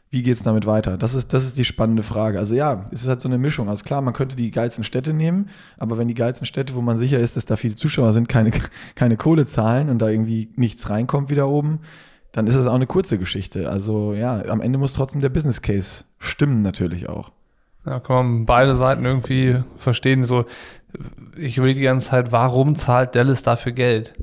wie 0.09 0.23
geht 0.23 0.35
es 0.35 0.43
damit 0.43 0.65
weiter? 0.65 0.97
Das 0.97 1.13
ist, 1.13 1.33
das 1.33 1.43
ist 1.43 1.57
die 1.57 1.65
spannende 1.65 2.03
Frage. 2.03 2.39
Also 2.39 2.55
ja, 2.55 2.85
es 2.91 3.01
ist 3.01 3.07
halt 3.07 3.19
so 3.19 3.27
eine 3.27 3.37
Mischung. 3.37 3.67
Also 3.67 3.83
klar, 3.83 4.01
man 4.01 4.13
könnte 4.13 4.35
die 4.35 4.51
geilsten 4.51 4.83
Städte 4.83 5.13
nehmen, 5.13 5.49
aber 5.77 5.97
wenn 5.97 6.07
die 6.07 6.13
geilsten 6.13 6.45
Städte, 6.45 6.75
wo 6.75 6.81
man 6.81 6.97
sicher 6.97 7.19
ist, 7.19 7.35
dass 7.35 7.45
da 7.45 7.57
viele 7.57 7.75
Zuschauer 7.75 8.13
sind, 8.13 8.29
keine, 8.29 8.51
keine 8.95 9.17
Kohle 9.17 9.45
zahlen 9.45 9.89
und 9.89 9.99
da 9.99 10.09
irgendwie 10.09 10.49
nichts 10.55 10.89
reinkommt 10.89 11.29
wieder 11.29 11.49
oben, 11.49 11.79
dann 12.31 12.47
ist 12.47 12.55
es 12.55 12.67
auch 12.67 12.75
eine 12.75 12.87
kurze 12.87 13.17
Geschichte. 13.17 13.69
Also 13.69 14.13
ja, 14.13 14.43
am 14.45 14.61
Ende 14.61 14.77
muss 14.77 14.93
trotzdem 14.93 15.21
der 15.21 15.29
Business 15.29 15.61
Case 15.61 16.05
stimmen 16.19 16.61
natürlich 16.61 17.09
auch. 17.09 17.31
Ja, 17.85 17.99
kann 17.99 18.15
man 18.15 18.45
beide 18.45 18.75
Seiten 18.75 19.05
irgendwie 19.05 19.55
verstehen. 19.77 20.23
So, 20.23 20.45
ich 21.37 21.57
überlege 21.57 21.79
die 21.79 21.85
ganze 21.85 22.09
Zeit, 22.09 22.31
warum 22.31 22.75
zahlt 22.75 23.15
Dallas 23.15 23.43
dafür 23.43 23.71
Geld? 23.71 24.13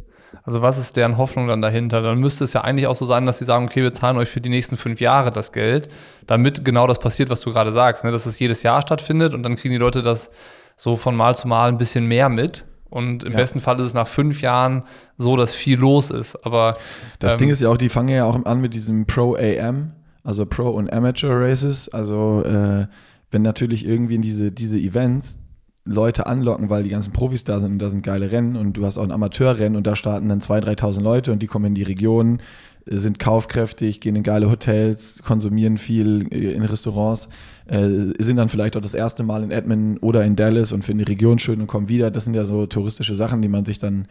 Also 0.44 0.60
was 0.60 0.76
ist 0.76 0.96
deren 0.96 1.16
Hoffnung 1.16 1.48
dann 1.48 1.62
dahinter? 1.62 2.02
Dann 2.02 2.18
müsste 2.18 2.44
es 2.44 2.52
ja 2.52 2.60
eigentlich 2.60 2.86
auch 2.86 2.96
so 2.96 3.06
sein, 3.06 3.24
dass 3.24 3.38
sie 3.38 3.46
sagen, 3.46 3.64
okay, 3.64 3.82
wir 3.82 3.94
zahlen 3.94 4.18
euch 4.18 4.28
für 4.28 4.42
die 4.42 4.50
nächsten 4.50 4.76
fünf 4.76 5.00
Jahre 5.00 5.32
das 5.32 5.52
Geld, 5.52 5.88
damit 6.26 6.64
genau 6.64 6.86
das 6.86 6.98
passiert, 6.98 7.30
was 7.30 7.40
du 7.40 7.50
gerade 7.50 7.72
sagst, 7.72 8.04
ne? 8.04 8.10
dass 8.10 8.26
es 8.26 8.38
jedes 8.38 8.62
Jahr 8.62 8.82
stattfindet 8.82 9.32
und 9.32 9.42
dann 9.42 9.56
kriegen 9.56 9.72
die 9.72 9.78
Leute 9.78 10.02
das 10.02 10.30
so 10.76 10.96
von 10.96 11.16
Mal 11.16 11.34
zu 11.34 11.48
Mal 11.48 11.68
ein 11.68 11.78
bisschen 11.78 12.04
mehr 12.06 12.28
mit. 12.28 12.66
Und 12.90 13.24
im 13.24 13.32
ja. 13.32 13.38
besten 13.38 13.58
Fall 13.58 13.80
ist 13.80 13.86
es 13.86 13.94
nach 13.94 14.06
fünf 14.06 14.40
Jahren 14.42 14.84
so, 15.16 15.36
dass 15.36 15.52
viel 15.54 15.78
los 15.78 16.10
ist. 16.10 16.36
Aber 16.44 16.76
das 17.18 17.32
ähm, 17.32 17.38
Ding 17.38 17.50
ist 17.50 17.60
ja 17.60 17.68
auch, 17.70 17.76
die 17.76 17.88
fangen 17.88 18.10
ja 18.10 18.24
auch 18.24 18.44
an 18.44 18.60
mit 18.60 18.74
diesem 18.74 19.06
Pro 19.06 19.34
AM, 19.34 19.92
also 20.22 20.46
Pro 20.46 20.68
und 20.70 20.92
Amateur 20.92 21.40
Races. 21.40 21.88
Also 21.88 22.44
äh, 22.44 22.86
wenn 23.30 23.42
natürlich 23.42 23.84
irgendwie 23.84 24.14
in 24.14 24.22
diese, 24.22 24.52
diese 24.52 24.78
Events 24.78 25.40
Leute 25.84 26.26
anlocken, 26.26 26.70
weil 26.70 26.82
die 26.82 26.90
ganzen 26.90 27.12
Profis 27.12 27.44
da 27.44 27.60
sind 27.60 27.72
und 27.72 27.78
da 27.78 27.90
sind 27.90 28.02
geile 28.02 28.32
Rennen 28.32 28.56
und 28.56 28.74
du 28.74 28.86
hast 28.86 28.96
auch 28.96 29.04
ein 29.04 29.12
Amateurrennen 29.12 29.76
und 29.76 29.86
da 29.86 29.94
starten 29.94 30.28
dann 30.28 30.40
2.000, 30.40 30.78
3.000 30.78 31.02
Leute 31.02 31.32
und 31.32 31.40
die 31.40 31.46
kommen 31.46 31.66
in 31.66 31.74
die 31.74 31.82
Region, 31.82 32.40
sind 32.86 33.18
kaufkräftig, 33.18 34.00
gehen 34.00 34.16
in 34.16 34.22
geile 34.22 34.50
Hotels, 34.50 35.22
konsumieren 35.22 35.78
viel 35.78 36.26
in 36.28 36.62
Restaurants, 36.62 37.28
äh, 37.66 38.12
sind 38.18 38.36
dann 38.36 38.48
vielleicht 38.48 38.76
auch 38.76 38.80
das 38.80 38.94
erste 38.94 39.22
Mal 39.22 39.42
in 39.42 39.50
Edmonton 39.50 39.98
oder 39.98 40.24
in 40.24 40.36
Dallas 40.36 40.72
und 40.72 40.84
finden 40.84 41.04
die 41.04 41.10
Region 41.10 41.38
schön 41.38 41.60
und 41.60 41.66
kommen 41.66 41.88
wieder. 41.88 42.10
Das 42.10 42.24
sind 42.24 42.34
ja 42.34 42.44
so 42.44 42.66
touristische 42.66 43.14
Sachen, 43.14 43.42
die 43.42 43.48
man 43.48 43.64
sich 43.64 43.78
dann 43.78 44.06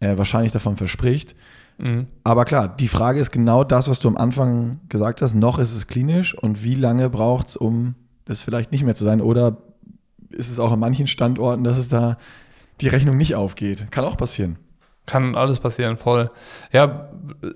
äh, 0.00 0.16
wahrscheinlich 0.16 0.52
davon 0.52 0.76
verspricht. 0.76 1.34
Mhm. 1.78 2.06
Aber 2.24 2.44
klar, 2.44 2.68
die 2.68 2.88
Frage 2.88 3.20
ist 3.20 3.30
genau 3.32 3.64
das, 3.64 3.88
was 3.88 4.00
du 4.00 4.08
am 4.08 4.16
Anfang 4.16 4.80
gesagt 4.88 5.22
hast. 5.22 5.34
Noch 5.34 5.58
ist 5.58 5.74
es 5.74 5.86
klinisch 5.86 6.34
und 6.36 6.64
wie 6.64 6.74
lange 6.74 7.10
braucht 7.10 7.48
es, 7.48 7.56
um 7.56 7.94
das 8.24 8.42
vielleicht 8.42 8.72
nicht 8.72 8.84
mehr 8.84 8.94
zu 8.94 9.04
sein? 9.04 9.20
Oder 9.20 9.56
ist 10.36 10.50
es 10.50 10.58
auch 10.58 10.72
an 10.72 10.80
manchen 10.80 11.06
Standorten, 11.06 11.64
dass 11.64 11.78
es 11.78 11.88
da 11.88 12.18
die 12.80 12.88
Rechnung 12.88 13.16
nicht 13.16 13.34
aufgeht. 13.34 13.90
Kann 13.90 14.04
auch 14.04 14.16
passieren. 14.16 14.58
Kann 15.06 15.36
alles 15.36 15.60
passieren, 15.60 15.96
voll. 15.96 16.28
Ja, 16.72 17.10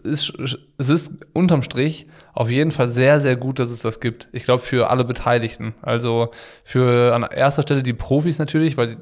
es 0.04 0.32
ist 0.78 1.12
unterm 1.32 1.62
Strich 1.62 2.06
auf 2.32 2.48
jeden 2.48 2.70
Fall 2.70 2.88
sehr, 2.88 3.20
sehr 3.20 3.34
gut, 3.34 3.58
dass 3.58 3.70
es 3.70 3.80
das 3.80 3.98
gibt. 3.98 4.28
Ich 4.32 4.44
glaube, 4.44 4.62
für 4.62 4.88
alle 4.88 5.04
Beteiligten. 5.04 5.74
Also 5.82 6.28
für 6.62 7.12
an 7.12 7.22
erster 7.24 7.62
Stelle 7.62 7.82
die 7.82 7.92
Profis 7.92 8.38
natürlich, 8.38 8.76
weil 8.76 8.98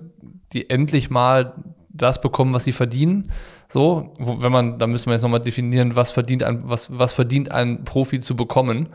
die 0.55 0.71
endlich 0.71 1.11
mal 1.11 1.55
das 1.91 2.21
bekommen, 2.21 2.55
was 2.55 2.65
sie 2.65 2.73
verdienen. 2.73 3.31
So, 3.69 4.15
wenn 4.19 4.51
man, 4.51 4.79
da 4.79 4.87
müssen 4.87 5.07
wir 5.07 5.13
jetzt 5.13 5.23
nochmal 5.23 5.43
definieren, 5.43 5.95
was 5.95 6.11
verdient 6.11 6.43
ein, 6.43 6.63
was, 6.65 6.97
was 6.97 7.13
verdient 7.13 7.53
ein 7.53 7.85
Profi 7.85 8.19
zu 8.19 8.35
bekommen, 8.35 8.89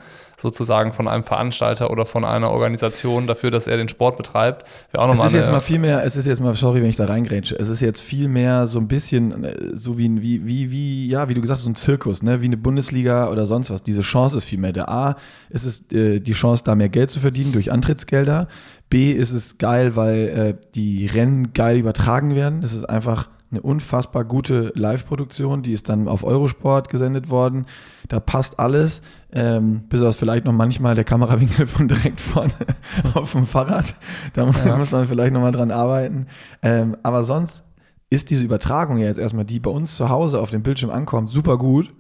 sozusagen 0.44 0.94
von 0.94 1.08
einem 1.08 1.24
Veranstalter 1.24 1.90
oder 1.90 2.06
von 2.06 2.24
einer 2.24 2.52
Organisation 2.52 3.26
dafür, 3.26 3.50
dass 3.50 3.66
er 3.66 3.78
den 3.78 3.88
Sport 3.88 4.18
betreibt. 4.18 4.68
Auch 4.94 5.08
noch 5.08 5.16
es 5.16 5.24
ist 5.24 5.34
jetzt 5.34 5.52
mal 5.52 5.62
viel 5.62 5.80
mehr, 5.80 6.06
es 6.06 6.16
ist 6.16 6.28
jetzt 6.28 6.40
mal, 6.40 6.54
sorry, 6.54 6.84
wenn 6.84 6.90
ich 6.90 6.98
da 6.98 7.06
reingrätsche, 7.06 7.58
es 7.58 7.68
ist 7.68 7.82
jetzt 7.82 8.02
viel 8.02 8.28
mehr 8.28 8.68
so 8.68 8.80
ein 8.80 8.88
bisschen 8.88 9.44
äh, 9.44 9.56
so 9.74 9.98
wie, 9.98 10.22
wie, 10.22 10.46
wie, 10.46 10.70
wie, 10.70 11.08
ja, 11.08 11.28
wie 11.30 11.34
du 11.34 11.42
gesagt 11.42 11.58
hast, 11.58 11.64
so 11.64 11.70
ein 11.72 11.76
Zirkus, 11.76 12.22
ne, 12.22 12.42
wie 12.42 12.46
eine 12.46 12.58
Bundesliga 12.58 13.30
oder 13.30 13.48
sonst 13.48 13.72
was. 13.72 13.82
Diese 13.82 14.04
Chance 14.04 14.38
ist 14.38 14.46
viel 14.46 14.60
mehr. 14.60 14.74
Der 14.74 14.90
A 14.90 15.16
ist 15.50 15.66
es 15.66 15.92
äh, 15.92 16.20
die 16.20 16.34
Chance, 16.34 16.64
da 16.64 16.76
mehr 16.76 16.90
Geld 16.90 17.10
zu 17.10 17.20
verdienen 17.20 17.52
durch 17.54 17.72
Antrittsgelder. 17.72 18.48
B 18.90 19.12
ist 19.12 19.32
es 19.32 19.58
geil, 19.58 19.96
weil 19.96 20.18
äh, 20.30 20.56
die 20.76 21.08
Rennen 21.08 21.54
geil 21.54 21.78
übertragen 21.78 22.36
werden. 22.36 22.62
Es 22.62 22.74
ist 22.74 22.84
einfach 22.84 23.28
eine 23.54 23.62
unfassbar 23.62 24.26
gute 24.26 24.72
Live-Produktion, 24.76 25.62
die 25.62 25.74
ist 25.74 25.90
dann 25.90 26.08
auf 26.08 26.24
Eurosport 26.24 26.90
gesendet 26.90 27.30
worden. 27.30 27.66
Da 28.10 28.20
passt 28.20 28.60
alles, 28.60 29.02
ähm, 29.32 29.84
bis 29.90 30.02
auf 30.02 30.16
vielleicht 30.16 30.46
noch 30.46 30.54
manchmal 30.54 30.96
der 30.96 31.04
Kamerawinkel 31.04 31.68
von 31.68 31.88
direkt 31.88 32.20
vorne 32.20 32.54
auf 33.14 33.32
dem 33.32 33.46
Fahrrad. 33.46 33.96
Da 34.34 34.50
ja. 34.66 34.78
muss 34.78 34.92
man 34.92 35.08
vielleicht 35.08 35.34
nochmal 35.34 35.52
dran 35.52 35.72
arbeiten. 35.72 36.28
Ähm, 36.62 36.98
aber 37.04 37.24
sonst 37.24 37.64
ist 38.10 38.30
diese 38.30 38.44
Übertragung 38.44 38.98
ja 38.98 39.06
jetzt 39.06 39.20
erstmal, 39.20 39.46
die 39.46 39.60
bei 39.60 39.72
uns 39.72 39.96
zu 39.96 40.10
Hause 40.10 40.40
auf 40.40 40.50
dem 40.50 40.64
Bildschirm 40.64 40.90
ankommt, 40.90 41.30
super 41.30 41.58
gut. 41.58 41.94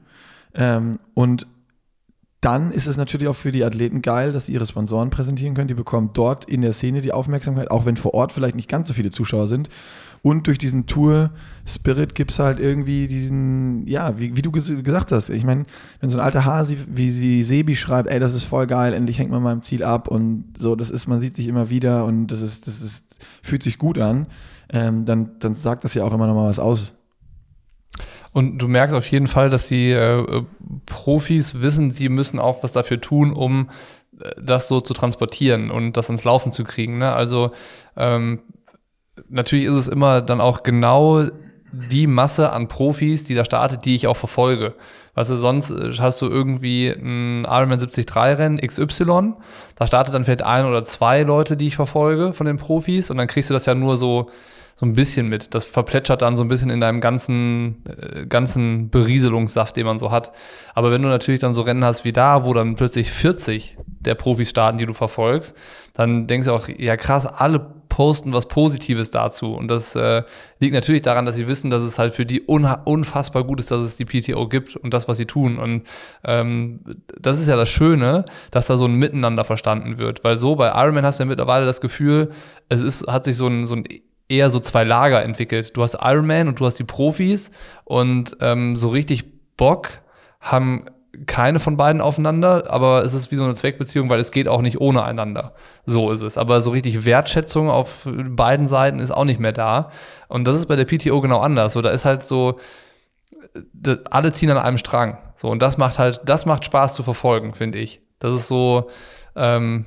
Ähm, 0.53 1.00
und 1.13 1.48
dann 2.43 2.72
ist 2.72 2.88
es 2.88 2.98
natürlich 2.98 3.29
auch 3.29 3.36
für 3.36 3.53
die 3.53 3.63
Athleten 3.63 4.01
geil, 4.01 4.33
dass 4.33 4.48
sie 4.48 4.53
ihre 4.53 4.65
Sponsoren 4.65 5.10
präsentieren 5.10 5.53
können. 5.53 5.69
Die 5.69 5.74
bekommen 5.74 6.10
dort 6.13 6.43
in 6.45 6.62
der 6.62 6.74
Szene 6.74 7.01
die 7.01 7.13
Aufmerksamkeit, 7.13 7.72
auch 7.72 7.86
wenn 7.86 7.95
vor 7.95 8.13
Ort 8.13 8.33
vielleicht 8.33 8.55
nicht 8.55 8.69
ganz 8.69 8.89
so 8.89 8.93
viele 8.93 9.12
Zuschauer 9.12 9.48
sind. 9.48 9.69
Und 10.23 10.47
durch 10.47 10.57
diesen 10.57 10.85
Tour-Spirit 10.85 12.15
gibt 12.15 12.31
es 12.31 12.39
halt 12.39 12.57
irgendwie 12.57 13.07
diesen, 13.07 13.85
ja, 13.87 14.17
wie, 14.17 14.37
wie 14.37 14.41
du 14.41 14.53
ges 14.53 14.73
gesagt 14.81 15.11
hast. 15.11 15.29
Ich 15.29 15.43
meine, 15.43 15.65
wenn 15.99 16.09
so 16.09 16.17
ein 16.17 16.23
alter 16.23 16.45
Hasi 16.45 16.77
wie 16.87 17.11
sie 17.11 17.43
Sebi 17.43 17.75
schreibt, 17.75 18.07
ey, 18.07 18.21
das 18.21 18.33
ist 18.33 18.45
voll 18.45 18.65
geil, 18.65 18.93
endlich 18.93 19.19
hängt 19.19 19.31
man 19.31 19.45
im 19.51 19.61
Ziel 19.61 19.83
ab 19.83 20.07
und 20.07 20.53
so, 20.57 20.77
das 20.77 20.89
ist, 20.89 21.07
man 21.07 21.19
sieht 21.19 21.35
sich 21.35 21.49
immer 21.49 21.69
wieder 21.69 22.05
und 22.05 22.27
das 22.27 22.39
ist, 22.39 22.67
das 22.67 22.81
ist, 22.81 23.17
fühlt 23.41 23.63
sich 23.63 23.77
gut 23.77 23.99
an, 23.99 24.27
ähm, 24.69 25.03
dann, 25.03 25.31
dann 25.39 25.55
sagt 25.55 25.83
das 25.83 25.93
ja 25.93 26.05
auch 26.05 26.13
immer 26.13 26.25
noch 26.25 26.35
mal 26.35 26.47
was 26.47 26.57
aus. 26.57 26.93
Und 28.31 28.59
du 28.59 28.69
merkst 28.69 28.95
auf 28.95 29.11
jeden 29.11 29.27
Fall, 29.27 29.49
dass 29.49 29.67
die 29.67 29.91
äh, 29.91 30.43
Profis 30.85 31.61
wissen, 31.61 31.91
sie 31.91 32.07
müssen 32.07 32.39
auch 32.39 32.63
was 32.63 32.71
dafür 32.71 33.01
tun, 33.01 33.33
um 33.33 33.69
äh, 34.21 34.31
das 34.41 34.69
so 34.69 34.79
zu 34.79 34.93
transportieren 34.93 35.69
und 35.69 35.97
das 35.97 36.07
ans 36.07 36.23
Laufen 36.23 36.53
zu 36.53 36.63
kriegen. 36.63 36.97
Ne? 36.97 37.11
Also 37.11 37.51
ähm, 37.97 38.39
natürlich 39.29 39.65
ist 39.65 39.75
es 39.75 39.87
immer 39.87 40.21
dann 40.21 40.41
auch 40.41 40.63
genau 40.63 41.25
die 41.71 42.05
Masse 42.05 42.51
an 42.51 42.67
Profis, 42.67 43.23
die 43.23 43.33
da 43.33 43.43
startet, 43.43 43.85
die 43.85 43.95
ich 43.95 44.07
auch 44.07 44.15
verfolge. 44.15 44.75
Weißt 45.15 45.31
du, 45.31 45.35
sonst 45.35 45.71
äh, 45.71 45.91
hast 45.99 46.21
du 46.21 46.27
irgendwie 46.27 46.89
ein 46.89 47.45
Ironman 47.45 47.79
73 47.79 48.05
Rennen 48.15 48.57
XY, 48.57 49.33
da 49.75 49.87
startet 49.87 50.13
dann 50.13 50.23
vielleicht 50.23 50.43
ein 50.43 50.65
oder 50.65 50.85
zwei 50.85 51.23
Leute, 51.23 51.57
die 51.57 51.67
ich 51.67 51.75
verfolge 51.75 52.33
von 52.33 52.45
den 52.45 52.57
Profis 52.57 53.09
und 53.09 53.17
dann 53.17 53.27
kriegst 53.27 53.49
du 53.49 53.53
das 53.53 53.65
ja 53.65 53.75
nur 53.75 53.97
so 53.97 54.29
so 54.75 54.85
ein 54.85 54.93
bisschen 54.93 55.27
mit. 55.27 55.53
Das 55.53 55.65
verplätschert 55.65 56.21
dann 56.21 56.35
so 56.35 56.43
ein 56.43 56.47
bisschen 56.47 56.69
in 56.69 56.81
deinem 56.81 57.01
ganzen, 57.01 57.83
äh, 57.85 58.25
ganzen 58.25 58.89
Berieselungssaft, 58.89 59.75
den 59.75 59.85
man 59.85 59.99
so 59.99 60.11
hat. 60.11 60.31
Aber 60.73 60.91
wenn 60.91 61.01
du 61.01 61.09
natürlich 61.09 61.39
dann 61.39 61.53
so 61.53 61.61
Rennen 61.61 61.83
hast 61.83 62.05
wie 62.05 62.13
da, 62.13 62.43
wo 62.43 62.53
dann 62.53 62.75
plötzlich 62.75 63.11
40 63.11 63.77
der 63.87 64.15
Profis 64.15 64.49
starten, 64.49 64.77
die 64.77 64.85
du 64.85 64.93
verfolgst, 64.93 65.55
dann 65.93 66.27
denkst 66.27 66.47
du 66.47 66.53
auch, 66.53 66.67
ja 66.67 66.97
krass, 66.97 67.25
alle 67.25 67.59
posten 67.93 68.33
was 68.33 68.47
Positives 68.47 69.11
dazu. 69.11 69.53
Und 69.53 69.69
das 69.69 69.95
äh, 69.95 70.23
liegt 70.59 70.73
natürlich 70.73 71.03
daran, 71.03 71.27
dass 71.27 71.35
sie 71.35 71.47
wissen, 71.47 71.69
dass 71.69 71.83
es 71.83 71.99
halt 71.99 72.15
für 72.15 72.25
die 72.25 72.41
unfassbar 72.41 73.43
gut 73.43 73.59
ist, 73.59 73.69
dass 73.69 73.81
es 73.81 73.97
die 73.97 74.05
PTO 74.05 74.47
gibt 74.47 74.75
und 74.75 74.95
das, 74.95 75.07
was 75.07 75.17
sie 75.17 75.27
tun. 75.27 75.59
Und 75.59 75.83
ähm, 76.23 76.79
das 77.19 77.39
ist 77.39 77.47
ja 77.47 77.55
das 77.55 77.69
Schöne, 77.69 78.25
dass 78.49 78.65
da 78.65 78.77
so 78.77 78.85
ein 78.85 78.95
Miteinander 78.95 79.43
verstanden 79.43 79.99
wird. 79.99 80.23
Weil 80.23 80.37
so 80.37 80.55
bei 80.55 80.69
Ironman 80.69 81.05
hast 81.05 81.19
du 81.19 81.23
ja 81.23 81.29
mittlerweile 81.29 81.67
das 81.67 81.81
Gefühl, 81.81 82.31
es 82.67 82.81
ist, 82.81 83.05
hat 83.05 83.25
sich 83.25 83.35
so 83.35 83.45
ein, 83.45 83.67
so 83.67 83.75
ein 83.75 83.83
eher 84.29 84.49
so 84.49 84.59
zwei 84.59 84.83
Lager 84.83 85.23
entwickelt. 85.23 85.75
Du 85.75 85.83
hast 85.83 85.97
Ironman 86.01 86.47
und 86.47 86.59
du 86.59 86.65
hast 86.65 86.79
die 86.79 86.83
Profis 86.83 87.51
und 87.83 88.37
ähm, 88.41 88.75
so 88.75 88.89
richtig 88.89 89.25
Bock 89.57 89.89
haben 90.39 90.85
keine 91.27 91.59
von 91.59 91.77
beiden 91.77 92.01
aufeinander, 92.01 92.71
aber 92.71 93.03
es 93.03 93.13
ist 93.13 93.31
wie 93.31 93.35
so 93.35 93.43
eine 93.43 93.53
Zweckbeziehung, 93.53 94.09
weil 94.09 94.19
es 94.19 94.31
geht 94.31 94.47
auch 94.47 94.61
nicht 94.61 94.81
ohne 94.81 95.03
einander. 95.03 95.53
So 95.85 96.09
ist 96.09 96.21
es. 96.21 96.37
Aber 96.37 96.61
so 96.61 96.71
richtig 96.71 97.05
Wertschätzung 97.05 97.69
auf 97.69 98.07
beiden 98.29 98.67
Seiten 98.67 98.99
ist 98.99 99.11
auch 99.11 99.25
nicht 99.25 99.39
mehr 99.39 99.51
da. 99.51 99.91
Und 100.27 100.47
das 100.47 100.57
ist 100.57 100.65
bei 100.65 100.75
der 100.75 100.85
PTO 100.85 101.21
genau 101.21 101.39
anders. 101.39 101.73
So, 101.73 101.81
da 101.81 101.91
ist 101.91 102.05
halt 102.05 102.23
so, 102.23 102.57
alle 104.09 104.31
ziehen 104.31 104.49
an 104.49 104.57
einem 104.57 104.77
Strang. 104.77 105.19
So, 105.35 105.49
und 105.49 105.61
das 105.61 105.77
macht 105.77 105.99
halt, 105.99 106.21
das 106.25 106.45
macht 106.47 106.65
Spaß 106.65 106.95
zu 106.95 107.03
verfolgen, 107.03 107.53
finde 107.53 107.77
ich. 107.77 108.01
Das 108.17 108.33
ist 108.33 108.47
so, 108.47 108.89
ähm, 109.35 109.85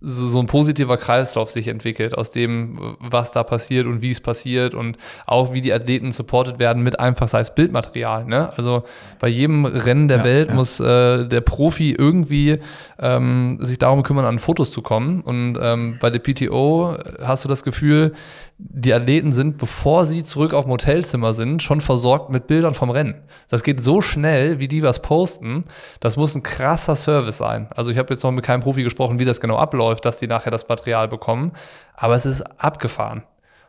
so, 0.00 0.28
so 0.28 0.38
ein 0.38 0.46
positiver 0.46 0.96
Kreislauf 0.96 1.50
sich 1.50 1.66
entwickelt, 1.68 2.16
aus 2.16 2.30
dem, 2.30 2.96
was 3.00 3.32
da 3.32 3.42
passiert 3.42 3.86
und 3.86 4.02
wie 4.02 4.10
es 4.10 4.20
passiert 4.20 4.74
und 4.74 4.98
auch 5.26 5.52
wie 5.52 5.60
die 5.60 5.72
Athleten 5.72 6.12
supported 6.12 6.58
werden 6.58 6.82
mit 6.82 7.00
einfach 7.00 7.28
sei 7.28 7.40
es 7.40 7.54
Bildmaterial. 7.54 8.24
Ne? 8.26 8.52
Also 8.56 8.84
bei 9.18 9.28
jedem 9.28 9.64
Rennen 9.64 10.08
der 10.08 10.18
ja, 10.18 10.24
Welt 10.24 10.48
ja. 10.48 10.54
muss 10.54 10.78
äh, 10.80 11.26
der 11.26 11.40
Profi 11.40 11.92
irgendwie 11.92 12.58
ähm, 12.98 13.58
sich 13.60 13.78
darum 13.78 14.02
kümmern, 14.02 14.24
an 14.24 14.38
Fotos 14.38 14.70
zu 14.70 14.82
kommen. 14.82 15.20
Und 15.22 15.58
ähm, 15.60 15.98
bei 16.00 16.10
der 16.10 16.20
PTO 16.20 16.96
hast 17.22 17.44
du 17.44 17.48
das 17.48 17.64
Gefühl, 17.64 18.14
die 18.60 18.92
Athleten 18.92 19.32
sind, 19.32 19.56
bevor 19.56 20.04
sie 20.04 20.24
zurück 20.24 20.52
auf 20.52 20.64
dem 20.64 20.72
Hotelzimmer 20.72 21.32
sind, 21.32 21.62
schon 21.62 21.80
versorgt 21.80 22.30
mit 22.30 22.48
Bildern 22.48 22.74
vom 22.74 22.90
Rennen. 22.90 23.22
Das 23.48 23.62
geht 23.62 23.84
so 23.84 24.02
schnell, 24.02 24.58
wie 24.58 24.66
die 24.66 24.82
was 24.82 25.00
posten. 25.00 25.64
Das 26.00 26.16
muss 26.16 26.34
ein 26.34 26.42
krasser 26.42 26.96
Service 26.96 27.36
sein. 27.36 27.68
Also 27.70 27.92
ich 27.92 27.98
habe 27.98 28.12
jetzt 28.12 28.24
noch 28.24 28.32
mit 28.32 28.44
keinem 28.44 28.62
Profi 28.62 28.82
gesprochen, 28.82 29.20
wie 29.20 29.24
das 29.24 29.40
genau 29.40 29.56
abläuft, 29.58 30.04
dass 30.04 30.18
die 30.18 30.26
nachher 30.26 30.50
das 30.50 30.68
Material 30.68 31.06
bekommen. 31.06 31.52
Aber 31.94 32.16
es 32.16 32.26
ist 32.26 32.42
abgefahren. 32.60 33.22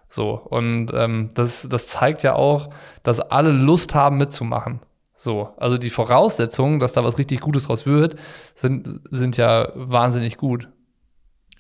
So, 0.08 0.32
und 0.34 0.92
ähm, 0.96 1.30
das, 1.36 1.68
das 1.70 1.88
zeigt 1.88 2.24
ja 2.24 2.34
auch, 2.34 2.72
dass 3.04 3.20
alle 3.20 3.52
Lust 3.52 3.94
haben 3.94 4.18
mitzumachen. 4.18 4.80
So, 5.14 5.50
also 5.58 5.78
die 5.78 5.92
Voraussetzungen, 5.92 6.80
dass 6.80 6.94
da 6.94 7.04
was 7.04 7.20
richtig 7.20 7.42
Gutes 7.42 7.68
draus 7.68 7.86
wird, 7.86 8.16
sind, 8.56 9.02
sind 9.12 9.38
ja 9.38 9.70
wahnsinnig 9.76 10.38
gut. 10.38 10.68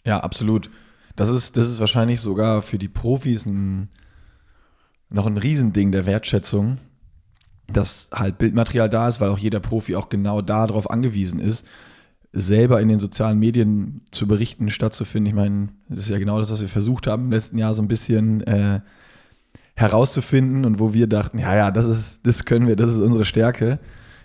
Ja, 0.03 0.19
absolut. 0.21 0.71
Das 1.19 1.27
ist, 1.27 1.57
das 1.57 1.67
ist 1.67 1.81
wahrscheinlich 1.81 2.21
sogar 2.21 2.61
für 2.61 2.77
die 2.77 2.88
Profis 2.88 3.45
ein, 3.45 3.89
noch 5.09 5.25
ein 5.25 5.35
Riesending 5.35 5.91
der 5.91 6.05
Wertschätzung, 6.05 6.77
dass 7.67 8.09
halt 8.13 8.38
Bildmaterial 8.38 8.89
da 8.89 9.09
ist, 9.09 9.19
weil 9.19 9.27
auch 9.27 9.38
jeder 9.38 9.59
Profi 9.59 9.97
auch 9.97 10.07
genau 10.07 10.41
darauf 10.41 10.89
angewiesen 10.89 11.41
ist, 11.41 11.65
selber 12.31 12.79
in 12.79 12.88
den 12.88 12.99
sozialen 12.99 13.38
Medien 13.38 13.99
zu 14.11 14.27
berichten, 14.27 14.69
stattzufinden. 14.69 15.27
Ich 15.27 15.35
meine, 15.35 15.67
das 15.89 15.99
ist 15.99 16.09
ja 16.09 16.19
genau 16.19 16.39
das, 16.39 16.51
was 16.51 16.61
wir 16.61 16.69
versucht 16.69 17.05
haben 17.05 17.25
im 17.25 17.31
letzten 17.31 17.57
Jahr 17.57 17.73
so 17.73 17.81
ein 17.81 17.89
bisschen 17.89 18.39
äh, 18.47 18.79
herauszufinden 19.75 20.63
und 20.63 20.79
wo 20.79 20.93
wir 20.93 21.07
dachten, 21.07 21.38
ja, 21.38 21.53
ja, 21.53 21.69
das 21.69 21.85
ist, 21.88 22.25
das 22.25 22.45
können 22.45 22.65
wir, 22.65 22.77
das 22.77 22.93
ist 22.93 23.01
unsere 23.01 23.25
Stärke. 23.25 23.79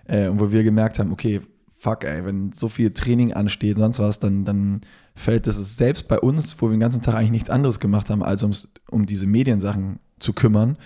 Äh, 0.06 0.28
und 0.28 0.38
wo 0.38 0.52
wir 0.52 0.62
gemerkt 0.62 1.00
haben, 1.00 1.10
okay, 1.10 1.40
fuck, 1.84 2.04
ey, 2.04 2.24
wenn 2.24 2.50
so 2.52 2.68
viel 2.68 2.92
Training 2.92 3.34
ansteht, 3.34 3.76
sonst 3.76 3.98
was, 3.98 4.18
dann, 4.18 4.46
dann 4.46 4.80
fällt 5.14 5.46
das 5.46 5.76
selbst 5.76 6.08
bei 6.08 6.18
uns, 6.18 6.60
wo 6.60 6.66
wir 6.66 6.70
den 6.70 6.80
ganzen 6.80 7.02
Tag 7.02 7.14
eigentlich 7.14 7.30
nichts 7.30 7.50
anderes 7.50 7.78
gemacht 7.78 8.08
haben, 8.08 8.22
als 8.22 8.42
ums, 8.42 8.68
um 8.90 9.04
diese 9.04 9.26
Mediensachen 9.26 9.98
zu 10.18 10.32
kümmern, 10.32 10.78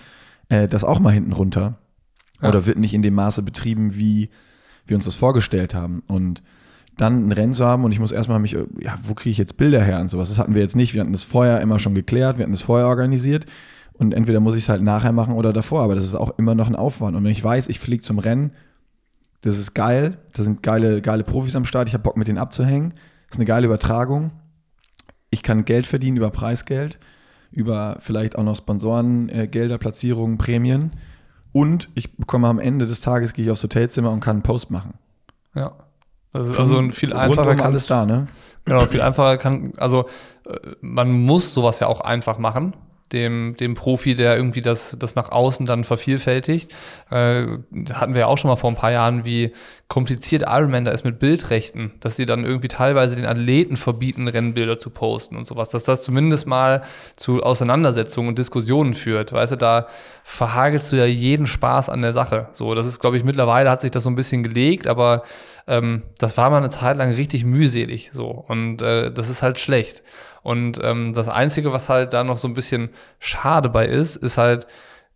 äh, 0.49 0.67
das 0.67 0.83
auch 0.83 0.99
mal 0.99 1.11
hinten 1.11 1.31
runter. 1.31 1.77
Ja. 2.41 2.49
Oder 2.49 2.65
wird 2.65 2.77
nicht 2.77 2.93
in 2.93 3.01
dem 3.01 3.15
Maße 3.15 3.41
betrieben, 3.43 3.95
wie 3.95 4.29
wir 4.87 4.95
uns 4.95 5.05
das 5.05 5.15
vorgestellt 5.15 5.73
haben. 5.73 6.03
Und 6.07 6.43
dann 6.97 7.27
ein 7.27 7.31
Rennen 7.31 7.53
zu 7.53 7.65
haben 7.65 7.85
und 7.85 7.93
ich 7.93 7.99
muss 8.01 8.11
erstmal 8.11 8.39
mich, 8.39 8.51
ja, 8.51 8.97
wo 9.03 9.13
kriege 9.13 9.31
ich 9.31 9.37
jetzt 9.37 9.55
Bilder 9.55 9.81
her 9.81 10.01
und 10.01 10.09
sowas? 10.09 10.27
Das 10.27 10.37
hatten 10.37 10.53
wir 10.53 10.61
jetzt 10.61 10.75
nicht. 10.75 10.93
Wir 10.93 10.99
hatten 10.99 11.13
das 11.13 11.23
vorher 11.23 11.61
immer 11.61 11.79
schon 11.79 11.95
geklärt, 11.95 12.37
wir 12.37 12.43
hatten 12.43 12.51
das 12.51 12.61
vorher 12.61 12.87
organisiert. 12.87 13.45
Und 13.93 14.13
entweder 14.13 14.41
muss 14.41 14.55
ich 14.55 14.63
es 14.63 14.69
halt 14.69 14.81
nachher 14.81 15.13
machen 15.13 15.33
oder 15.33 15.53
davor, 15.53 15.81
aber 15.81 15.95
das 15.95 16.03
ist 16.03 16.15
auch 16.15 16.37
immer 16.37 16.55
noch 16.55 16.67
ein 16.67 16.75
Aufwand. 16.75 17.15
Und 17.15 17.23
wenn 17.23 17.31
ich 17.31 17.43
weiß, 17.43 17.69
ich 17.69 17.79
fliege 17.79 18.03
zum 18.03 18.19
Rennen, 18.19 18.51
das 19.41 19.57
ist 19.57 19.73
geil, 19.73 20.17
da 20.33 20.43
sind 20.43 20.63
geile, 20.63 21.01
geile 21.01 21.23
Profis 21.23 21.55
am 21.55 21.65
Start, 21.65 21.87
ich 21.87 21.93
habe 21.93 22.03
Bock 22.03 22.17
mit 22.17 22.27
denen 22.27 22.37
abzuhängen, 22.37 22.91
das 23.27 23.35
ist 23.35 23.37
eine 23.37 23.45
geile 23.45 23.67
Übertragung. 23.67 24.31
Ich 25.29 25.43
kann 25.43 25.65
Geld 25.65 25.85
verdienen 25.85 26.17
über 26.17 26.31
Preisgeld, 26.31 26.97
über 27.51 27.97
vielleicht 28.01 28.35
auch 28.35 28.43
noch 28.43 28.55
Sponsorengelder, 28.55 29.75
äh, 29.75 29.77
Platzierungen, 29.77 30.37
Prämien. 30.37 30.91
Und 31.51 31.89
ich 31.93 32.17
bekomme 32.17 32.47
am 32.47 32.59
Ende 32.59 32.87
des 32.87 33.01
Tages, 33.01 33.33
gehe 33.33 33.45
ich 33.45 33.51
aufs 33.51 33.63
Hotelzimmer 33.63 34.11
und 34.11 34.19
kann 34.19 34.37
einen 34.37 34.43
Post 34.43 34.71
machen. 34.71 34.95
Ja. 35.53 35.73
Also, 36.31 36.55
also 36.55 36.77
ein 36.77 36.91
viel 36.91 37.13
einfacher 37.13 37.55
kann 37.55 37.65
alles 37.65 37.87
da, 37.87 38.05
ne? 38.05 38.27
Genau, 38.65 38.85
viel 38.85 39.01
einfacher 39.01 39.37
kann, 39.37 39.73
also 39.77 40.07
äh, 40.45 40.57
man 40.81 41.11
muss 41.11 41.53
sowas 41.53 41.79
ja 41.79 41.87
auch 41.87 42.01
einfach 42.01 42.37
machen 42.37 42.73
dem, 43.11 43.55
dem 43.59 43.73
Profi, 43.73 44.15
der 44.15 44.35
irgendwie 44.35 44.61
das, 44.61 44.95
das 44.99 45.15
nach 45.15 45.31
außen 45.31 45.65
dann 45.65 45.83
vervielfältigt. 45.83 46.71
Äh, 47.09 47.47
hatten 47.93 48.13
wir 48.13 48.21
ja 48.21 48.27
auch 48.27 48.37
schon 48.37 48.49
mal 48.49 48.55
vor 48.55 48.69
ein 48.69 48.75
paar 48.75 48.91
Jahren, 48.91 49.25
wie 49.25 49.53
kompliziert 49.87 50.43
Ironman 50.45 50.85
da 50.85 50.91
ist 50.91 51.03
mit 51.03 51.17
Bildrechten, 51.17 51.93
dass 51.99 52.15
sie 52.15 52.27
dann 52.27 52.45
irgendwie 52.45 52.67
teilweise 52.67 53.15
den 53.15 53.25
Athleten 53.25 53.75
verbieten, 53.75 54.27
Rennbilder 54.27 54.77
zu 54.77 54.91
posten 54.91 55.35
und 55.35 55.47
sowas, 55.47 55.69
dass 55.69 55.83
das 55.83 56.03
zumindest 56.03 56.45
mal 56.45 56.83
zu 57.15 57.41
Auseinandersetzungen 57.41 58.29
und 58.29 58.37
Diskussionen 58.37 58.93
führt. 58.93 59.33
Weißt 59.33 59.53
du, 59.53 59.55
da 59.55 59.87
verhagelst 60.23 60.91
du 60.91 60.95
ja 60.95 61.05
jeden 61.05 61.47
Spaß 61.47 61.89
an 61.89 62.03
der 62.03 62.13
Sache. 62.13 62.49
So, 62.51 62.75
das 62.75 62.85
ist, 62.85 62.99
glaube 62.99 63.17
ich, 63.17 63.23
mittlerweile 63.23 63.69
hat 63.71 63.81
sich 63.81 63.91
das 63.91 64.03
so 64.03 64.11
ein 64.11 64.15
bisschen 64.15 64.43
gelegt, 64.43 64.85
aber 64.85 65.23
ähm, 65.69 66.03
das 66.17 66.35
war 66.35 66.49
mal 66.49 66.57
eine 66.57 66.69
Zeit 66.69 66.97
lang 66.97 67.11
richtig 67.13 67.45
mühselig 67.45 68.09
so 68.11 68.27
und 68.27 68.81
äh, 68.81 69.11
das 69.11 69.29
ist 69.29 69.41
halt 69.41 69.59
schlecht. 69.59 70.03
Und 70.41 70.79
ähm, 70.83 71.13
das 71.13 71.29
Einzige, 71.29 71.71
was 71.71 71.89
halt 71.89 72.13
da 72.13 72.23
noch 72.23 72.37
so 72.37 72.47
ein 72.47 72.53
bisschen 72.53 72.89
schade 73.19 73.69
bei 73.69 73.85
ist, 73.85 74.15
ist 74.15 74.37
halt, 74.37 74.67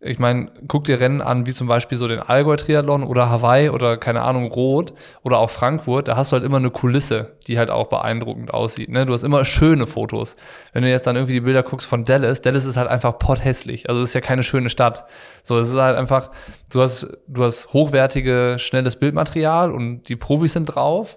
ich 0.06 0.18
meine, 0.18 0.50
guck 0.68 0.84
dir 0.84 1.00
Rennen 1.00 1.22
an, 1.22 1.46
wie 1.46 1.52
zum 1.52 1.66
Beispiel 1.66 1.96
so 1.96 2.06
den 2.06 2.20
Allgäu-Triathlon 2.20 3.04
oder 3.04 3.30
Hawaii 3.30 3.70
oder 3.70 3.96
keine 3.96 4.20
Ahnung, 4.20 4.52
Rot 4.52 4.92
oder 5.22 5.38
auch 5.38 5.48
Frankfurt, 5.48 6.08
da 6.08 6.16
hast 6.16 6.30
du 6.30 6.34
halt 6.34 6.44
immer 6.44 6.58
eine 6.58 6.70
Kulisse, 6.70 7.38
die 7.46 7.58
halt 7.58 7.70
auch 7.70 7.88
beeindruckend 7.88 8.52
aussieht. 8.52 8.90
Ne? 8.90 9.06
Du 9.06 9.14
hast 9.14 9.22
immer 9.22 9.46
schöne 9.46 9.86
Fotos. 9.86 10.36
Wenn 10.74 10.82
du 10.82 10.90
jetzt 10.90 11.06
dann 11.06 11.16
irgendwie 11.16 11.32
die 11.32 11.40
Bilder 11.40 11.62
guckst 11.62 11.86
von 11.86 12.04
Dallas, 12.04 12.42
Dallas 12.42 12.66
ist 12.66 12.76
halt 12.76 12.88
einfach 12.88 13.18
potthässlich. 13.18 13.88
Also 13.88 14.02
es 14.02 14.10
ist 14.10 14.14
ja 14.14 14.20
keine 14.20 14.42
schöne 14.42 14.68
Stadt. 14.68 15.04
So, 15.42 15.58
es 15.58 15.70
ist 15.70 15.80
halt 15.80 15.96
einfach, 15.96 16.30
du 16.70 16.82
hast, 16.82 17.08
du 17.26 17.42
hast 17.42 17.72
hochwertige, 17.72 18.56
schnelles 18.58 18.96
Bildmaterial 18.96 19.72
und 19.72 20.02
die 20.10 20.16
Profis 20.16 20.52
sind 20.52 20.66
drauf, 20.66 21.16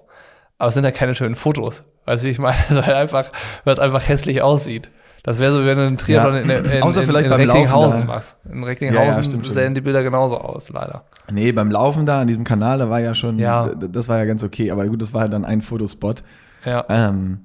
aber 0.60 0.70
es 0.70 0.76
sind 0.76 0.86
ja 0.86 0.92
keine 0.92 1.14
schönen 1.14 1.36
Fotos. 1.36 1.84
Weißt 2.06 2.24
du, 2.24 2.28
wie 2.28 2.32
ich 2.32 2.40
meine? 2.40 2.58
Weil 2.70 2.96
einfach, 2.96 3.26
weil 3.66 3.74
es 3.74 3.80
einfach 3.80 4.08
hässlich 4.08 4.42
aussieht. 4.42 4.90
Das 5.28 5.42
wäre 5.42 5.52
so, 5.52 5.66
wenn 5.66 5.76
du 5.76 5.86
einen 5.86 5.98
Triathlon 5.98 6.48
ja. 6.48 6.60
in, 6.60 6.66
in, 6.72 6.82
Außer 6.84 7.04
vielleicht 7.04 7.26
in, 7.26 7.34
in 7.34 7.50
Recklinghausen 7.50 8.06
machst. 8.06 8.38
In 8.50 8.64
Recklinghausen 8.64 9.30
ja, 9.30 9.38
ja, 9.38 9.54
sehen 9.54 9.74
die 9.74 9.82
Bilder 9.82 10.02
genauso 10.02 10.38
aus, 10.38 10.70
leider. 10.70 11.04
Nee, 11.30 11.52
beim 11.52 11.70
Laufen 11.70 12.06
da 12.06 12.22
an 12.22 12.28
diesem 12.28 12.46
Kanal, 12.46 12.80
da 12.80 12.90
war 12.90 13.02
ja 13.02 13.14
schon, 13.14 13.38
ja. 13.38 13.68
das 13.68 14.08
war 14.08 14.20
ja 14.20 14.24
ganz 14.24 14.42
okay. 14.46 14.72
Aber 14.72 14.88
gut, 14.88 15.02
das 15.02 15.14
war 15.14 15.20
halt 15.20 15.34
dann 15.34 15.44
ein 15.44 15.62
Fotospot. 15.62 16.24
Ja. 16.64 16.86
Ähm, 16.88 17.40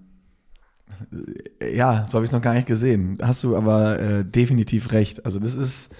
ja, 1.61 2.05
so 2.07 2.19
habe 2.19 2.25
ich 2.25 2.29
es 2.29 2.33
noch 2.33 2.41
gar 2.41 2.55
nicht 2.55 2.69
gesehen. 2.69 3.19
Hast 3.21 3.43
du 3.43 3.57
aber 3.57 3.99
äh, 3.99 4.25
definitiv 4.25 4.93
recht. 4.93 5.27
Also 5.27 5.41
das 5.41 5.57
ist 5.57 5.93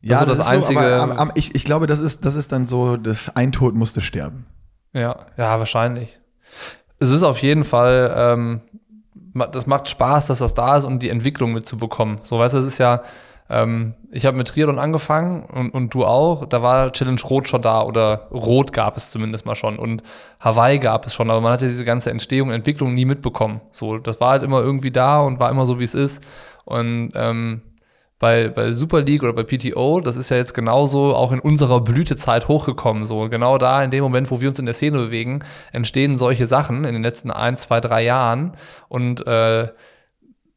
ja 0.00 0.16
also 0.16 0.30
das, 0.30 0.38
das 0.38 0.48
einzige. 0.48 0.80
So, 0.80 0.86
aber, 0.86 1.18
aber, 1.18 1.32
ich, 1.34 1.54
ich 1.54 1.64
glaube, 1.64 1.86
das 1.86 2.00
ist, 2.00 2.24
das 2.24 2.36
ist 2.36 2.52
dann 2.52 2.66
so, 2.66 2.96
ein 3.34 3.52
Tod 3.52 3.74
musste 3.74 4.00
sterben. 4.00 4.46
Ja, 4.94 5.26
ja, 5.36 5.58
wahrscheinlich 5.58 6.18
es 6.98 7.10
ist 7.10 7.22
auf 7.22 7.38
jeden 7.38 7.64
Fall, 7.64 8.12
ähm, 8.16 8.60
das 9.34 9.66
macht 9.66 9.88
Spaß, 9.88 10.28
dass 10.28 10.38
das 10.38 10.54
da 10.54 10.76
ist 10.76 10.84
und 10.84 11.02
die 11.02 11.10
Entwicklung 11.10 11.52
mitzubekommen. 11.52 12.18
So, 12.22 12.38
weißt 12.38 12.54
du, 12.54 12.58
es 12.58 12.66
ist 12.66 12.78
ja, 12.78 13.02
ähm, 13.50 13.94
ich 14.10 14.26
habe 14.26 14.36
mit 14.36 14.48
Triathlon 14.48 14.78
angefangen 14.78 15.44
und, 15.44 15.70
und 15.70 15.92
du 15.92 16.04
auch. 16.04 16.46
Da 16.46 16.62
war 16.62 16.92
Challenge 16.92 17.20
Rot 17.28 17.48
schon 17.48 17.62
da 17.62 17.82
oder 17.82 18.28
Rot 18.30 18.72
gab 18.72 18.96
es 18.96 19.10
zumindest 19.10 19.44
mal 19.44 19.54
schon 19.54 19.78
und 19.78 20.02
Hawaii 20.40 20.78
gab 20.78 21.06
es 21.06 21.14
schon, 21.14 21.30
aber 21.30 21.40
man 21.40 21.52
hatte 21.52 21.68
diese 21.68 21.84
ganze 21.84 22.10
Entstehung 22.10 22.48
und 22.48 22.54
Entwicklung 22.54 22.94
nie 22.94 23.04
mitbekommen. 23.04 23.60
So, 23.70 23.98
das 23.98 24.20
war 24.20 24.30
halt 24.30 24.42
immer 24.42 24.60
irgendwie 24.60 24.90
da 24.90 25.20
und 25.20 25.40
war 25.40 25.50
immer 25.50 25.66
so, 25.66 25.78
wie 25.78 25.84
es 25.84 25.94
ist. 25.94 26.22
Und 26.64 27.12
ähm, 27.14 27.62
bei, 28.24 28.48
bei 28.48 28.72
Super 28.72 29.02
League 29.02 29.22
oder 29.22 29.34
bei 29.34 29.42
PTO, 29.42 30.00
das 30.00 30.16
ist 30.16 30.30
ja 30.30 30.38
jetzt 30.38 30.54
genauso 30.54 31.14
auch 31.14 31.30
in 31.30 31.40
unserer 31.40 31.82
Blütezeit 31.82 32.48
hochgekommen. 32.48 33.04
So 33.04 33.28
genau 33.28 33.58
da, 33.58 33.84
in 33.84 33.90
dem 33.90 34.02
Moment, 34.02 34.30
wo 34.30 34.40
wir 34.40 34.48
uns 34.48 34.58
in 34.58 34.64
der 34.64 34.72
Szene 34.72 34.96
bewegen, 34.96 35.44
entstehen 35.72 36.16
solche 36.16 36.46
Sachen 36.46 36.84
in 36.84 36.94
den 36.94 37.02
letzten 37.02 37.30
ein, 37.30 37.58
zwei, 37.58 37.80
drei 37.80 38.02
Jahren. 38.02 38.56
Und 38.88 39.26
äh, 39.26 39.68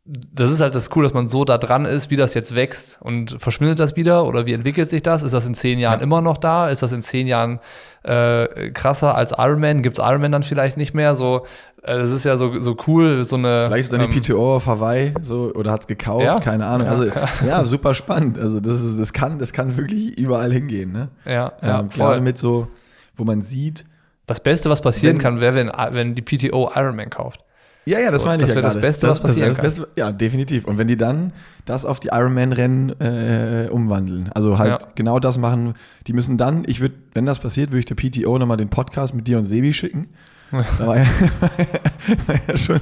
das 0.05 0.49
ist 0.49 0.61
halt 0.61 0.75
das 0.75 0.89
Cool, 0.95 1.03
dass 1.03 1.13
man 1.13 1.27
so 1.27 1.43
da 1.43 1.57
dran 1.57 1.83
ist, 1.83 2.09
wie 2.09 2.15
das 2.15 2.33
jetzt 2.35 2.55
wächst. 2.55 3.01
Und 3.01 3.35
verschwindet 3.37 3.81
das 3.81 3.97
wieder 3.97 4.25
oder 4.25 4.45
wie 4.45 4.53
entwickelt 4.53 4.89
sich 4.89 5.03
das? 5.03 5.21
Ist 5.21 5.33
das 5.33 5.45
in 5.45 5.53
zehn 5.53 5.77
Jahren 5.77 5.99
ja. 5.99 6.03
immer 6.03 6.21
noch 6.21 6.37
da? 6.37 6.69
Ist 6.69 6.83
das 6.83 6.93
in 6.93 7.03
zehn 7.03 7.27
Jahren 7.27 7.59
äh, 8.03 8.71
krasser 8.71 9.13
als 9.15 9.33
Iron 9.37 9.59
Man? 9.59 9.81
Gibt 9.81 9.99
es 9.99 10.05
Iron 10.05 10.21
Man 10.21 10.31
dann 10.31 10.43
vielleicht 10.43 10.77
nicht 10.77 10.93
mehr? 10.93 11.15
So, 11.15 11.45
das 11.87 12.11
ist 12.11 12.25
ja 12.25 12.37
so, 12.37 12.57
so 12.57 12.75
cool, 12.87 13.23
so 13.23 13.37
eine. 13.37 13.65
Vielleicht 13.67 13.85
ist 13.85 13.93
dann 13.93 14.01
ähm, 14.01 14.11
die 14.11 14.19
PTO 14.19 14.55
auf 14.55 14.67
Hawaii 14.67 15.13
so 15.21 15.53
oder 15.55 15.71
hat 15.71 15.81
es 15.81 15.87
gekauft, 15.87 16.25
ja? 16.25 16.39
keine 16.39 16.65
Ahnung. 16.65 16.87
Also 16.87 17.05
ja. 17.05 17.27
ja, 17.45 17.65
super 17.65 17.93
spannend. 17.93 18.37
Also 18.37 18.59
das 18.59 18.81
ist, 18.81 18.99
das 18.99 19.13
kann, 19.13 19.39
das 19.39 19.53
kann 19.53 19.77
wirklich 19.77 20.17
überall 20.19 20.51
hingehen, 20.51 20.91
ne? 20.91 21.09
Ja, 21.25 21.53
ja 21.61 21.79
ähm, 21.79 21.89
Gerade 21.89 22.21
mit 22.21 22.37
so, 22.37 22.67
wo 23.15 23.23
man 23.23 23.41
sieht. 23.41 23.85
Das 24.25 24.41
Beste, 24.41 24.69
was 24.69 24.81
passieren 24.81 25.15
wenn, 25.15 25.21
kann, 25.21 25.39
wäre, 25.39 25.55
wenn, 25.55 25.71
wenn 25.91 26.15
die 26.15 26.21
PTO 26.21 26.69
Ironman 26.75 27.09
kauft. 27.09 27.45
Ja, 27.85 27.99
ja, 27.99 28.11
das 28.11 28.23
so, 28.23 28.27
meine 28.27 28.43
ich 28.43 28.49
das 28.49 28.55
ja 28.55 28.61
Das 28.61 28.73
wäre 28.75 28.81
das 28.81 28.81
Beste, 28.81 29.07
was 29.07 29.19
passieren 29.21 29.47
das 29.47 29.57
Beste, 29.59 29.87
Ja, 29.95 30.11
definitiv. 30.11 30.65
Und 30.65 30.77
wenn 30.77 30.87
die 30.87 30.97
dann 30.97 31.31
das 31.63 31.85
auf 31.85 32.01
die 32.01 32.09
Ironman-Rennen 32.11 32.99
äh, 32.99 33.69
umwandeln, 33.71 34.29
also 34.33 34.59
halt 34.59 34.81
ja. 34.81 34.87
genau 34.95 35.19
das 35.19 35.37
machen, 35.37 35.73
die 36.05 36.11
müssen 36.11 36.37
dann, 36.37 36.65
ich 36.67 36.81
würde, 36.81 36.95
wenn 37.13 37.25
das 37.25 37.39
passiert, 37.39 37.71
würde 37.71 37.79
ich 37.79 37.85
der 37.85 37.95
PTO 37.95 38.37
nochmal 38.37 38.57
den 38.57 38.69
Podcast 38.69 39.13
mit 39.15 39.25
dir 39.27 39.37
und 39.37 39.45
Sebi 39.45 39.71
schicken. 39.71 40.07
Da 40.51 40.87
war 40.87 40.97
ja, 40.97 41.05
war 42.27 42.39
ja, 42.47 42.57
schon 42.57 42.79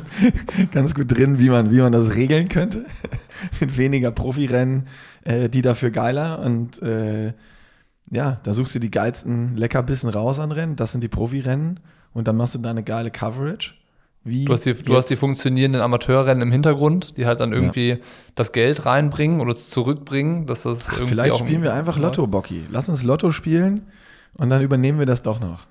ganz 0.72 0.94
gut 0.94 1.16
drin, 1.16 1.40
wie 1.40 1.50
man, 1.50 1.72
wie 1.72 1.82
man 1.82 1.92
das 1.92 2.16
regeln 2.16 2.48
könnte. 2.48 2.86
mit 3.60 3.78
weniger 3.78 4.12
Profirennen, 4.12 4.88
äh, 5.24 5.50
die 5.50 5.62
dafür 5.62 5.92
geiler 5.92 6.40
und 6.40 6.82
äh, 6.82 7.34
ja, 8.12 8.40
da 8.44 8.54
suchst 8.54 8.76
du 8.76 8.80
die 8.80 8.92
geilsten 8.92 9.56
Leckerbissen 9.58 10.10
raus 10.10 10.40
an 10.40 10.52
Rennen, 10.52 10.76
das 10.76 10.92
sind 10.92 11.02
die 11.02 11.08
Profirennen 11.08 11.80
und 12.14 12.28
dann 12.28 12.38
machst 12.38 12.54
du 12.54 12.60
da 12.60 12.70
eine 12.70 12.84
geile 12.84 13.10
Coverage 13.10 13.74
wie 14.26 14.46
du, 14.46 14.54
hast 14.54 14.66
die, 14.66 14.74
du 14.74 14.96
hast 14.96 15.12
die 15.12 15.16
funktionierenden 15.16 15.82
Amateurrennen 15.82 16.42
im 16.42 16.52
Hintergrund, 16.52 17.16
die 17.16 17.28
halt 17.28 17.42
dann 17.42 17.54
irgendwie 17.54 17.90
ja. 17.90 17.98
das 18.34 18.52
Geld 18.52 18.88
reinbringen 18.88 19.40
oder 19.40 19.56
zurückbringen. 19.56 20.48
Dass 20.48 20.64
das 20.64 20.80
Ach, 20.90 20.98
vielleicht 21.06 21.38
spielen 21.38 21.62
wir 21.62 21.76
einfach 21.76 22.00
Lotto, 22.00 22.26
Bocky. 22.26 22.64
Lass 22.72 22.90
uns 22.90 23.04
Lotto 23.04 23.30
spielen 23.30 23.84
und 24.34 24.50
dann 24.50 24.64
übernehmen 24.64 24.98
wir 24.98 25.06
das 25.06 25.22
doch 25.22 25.40
noch. 25.40 25.68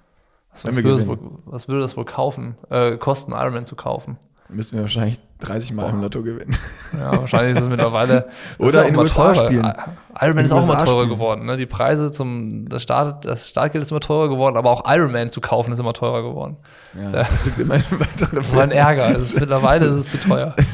Was, 0.54 0.66
was, 0.66 0.76
würde, 0.76 0.98
das 0.98 1.06
wohl, 1.06 1.18
was 1.44 1.68
würde, 1.68 1.80
das 1.82 1.96
wohl, 1.96 2.04
kaufen, 2.04 2.56
äh, 2.70 2.96
kosten, 2.96 3.32
Ironman 3.32 3.66
zu 3.66 3.76
kaufen? 3.76 4.18
Müssen 4.48 4.76
wir 4.76 4.82
wahrscheinlich 4.82 5.20
30 5.40 5.72
Mal 5.72 5.90
im 5.90 6.00
Lotto 6.00 6.22
gewinnen. 6.22 6.56
Ja, 6.92 7.16
wahrscheinlich 7.18 7.56
ist 7.56 7.62
es 7.62 7.68
mittlerweile. 7.68 8.28
Oder 8.58 8.86
in 8.86 8.94
den 8.94 9.00
USA 9.00 9.34
spielen. 9.34 9.72
Ironman 10.20 10.38
In 10.38 10.44
ist 10.44 10.52
auch 10.52 10.62
immer 10.62 10.84
teurer 10.84 11.02
spielen. 11.02 11.08
geworden. 11.08 11.46
Ne? 11.46 11.56
Die 11.56 11.66
Preise 11.66 12.12
zum 12.12 12.68
das, 12.68 12.82
Start, 12.82 13.24
das 13.24 13.48
Startgeld 13.48 13.82
ist 13.82 13.90
immer 13.90 14.00
teurer 14.00 14.28
geworden, 14.28 14.56
aber 14.56 14.70
auch 14.70 14.84
Ironman 14.86 15.30
zu 15.30 15.40
kaufen 15.40 15.72
ist 15.72 15.78
immer 15.78 15.92
teurer 15.92 16.22
geworden. 16.22 16.56
Ja, 16.94 17.10
das 17.10 17.44
wird 17.44 17.58
immer 17.58 17.74
eine 17.74 17.84
weitere 17.90 18.36
Das 18.36 18.54
war 18.54 18.62
ein 18.62 18.70
Ärger. 18.70 19.06
Also 19.06 19.38
mittlerweile 19.40 19.86
ist 19.86 20.06
es 20.06 20.08
zu 20.08 20.18
teuer. 20.20 20.54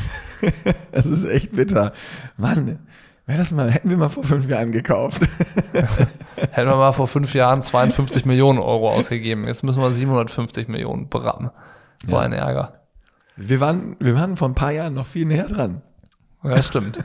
Das 0.93 1.05
ist 1.05 1.25
echt 1.25 1.55
bitter. 1.55 1.93
Mann, 2.39 2.79
wäre 3.27 3.39
das 3.39 3.53
mal, 3.53 3.71
hätten 3.71 3.91
wir 3.91 3.97
mal 3.97 4.09
vor 4.09 4.23
fünf 4.25 4.49
Jahren 4.49 4.73
gekauft. 4.73 5.21
Hätten 6.53 6.69
wir 6.71 6.77
mal 6.77 6.93
vor 6.93 7.07
fünf 7.09 7.35
Jahren 7.35 7.63
52 7.63 8.25
Millionen 8.25 8.59
Euro 8.59 8.91
ausgegeben. 8.91 9.47
Jetzt 9.47 9.63
müssen 9.63 9.81
wir 9.81 9.91
750 9.93 10.69
Millionen 10.69 11.09
berammen. 11.09 11.51
So 12.07 12.15
Ja. 12.15 12.21
ein 12.21 12.33
Ärger. 12.33 12.81
Wir 13.37 13.61
waren, 13.61 13.97
wir 14.01 14.15
waren 14.17 14.37
vor 14.37 14.49
ein 14.49 14.55
paar 14.55 14.73
Jahren 14.73 14.95
noch 14.95 15.07
viel 15.07 15.27
näher 15.27 15.47
dran. 15.47 15.83
Ja, 16.43 16.51
das 16.55 16.67
stimmt. 16.67 16.99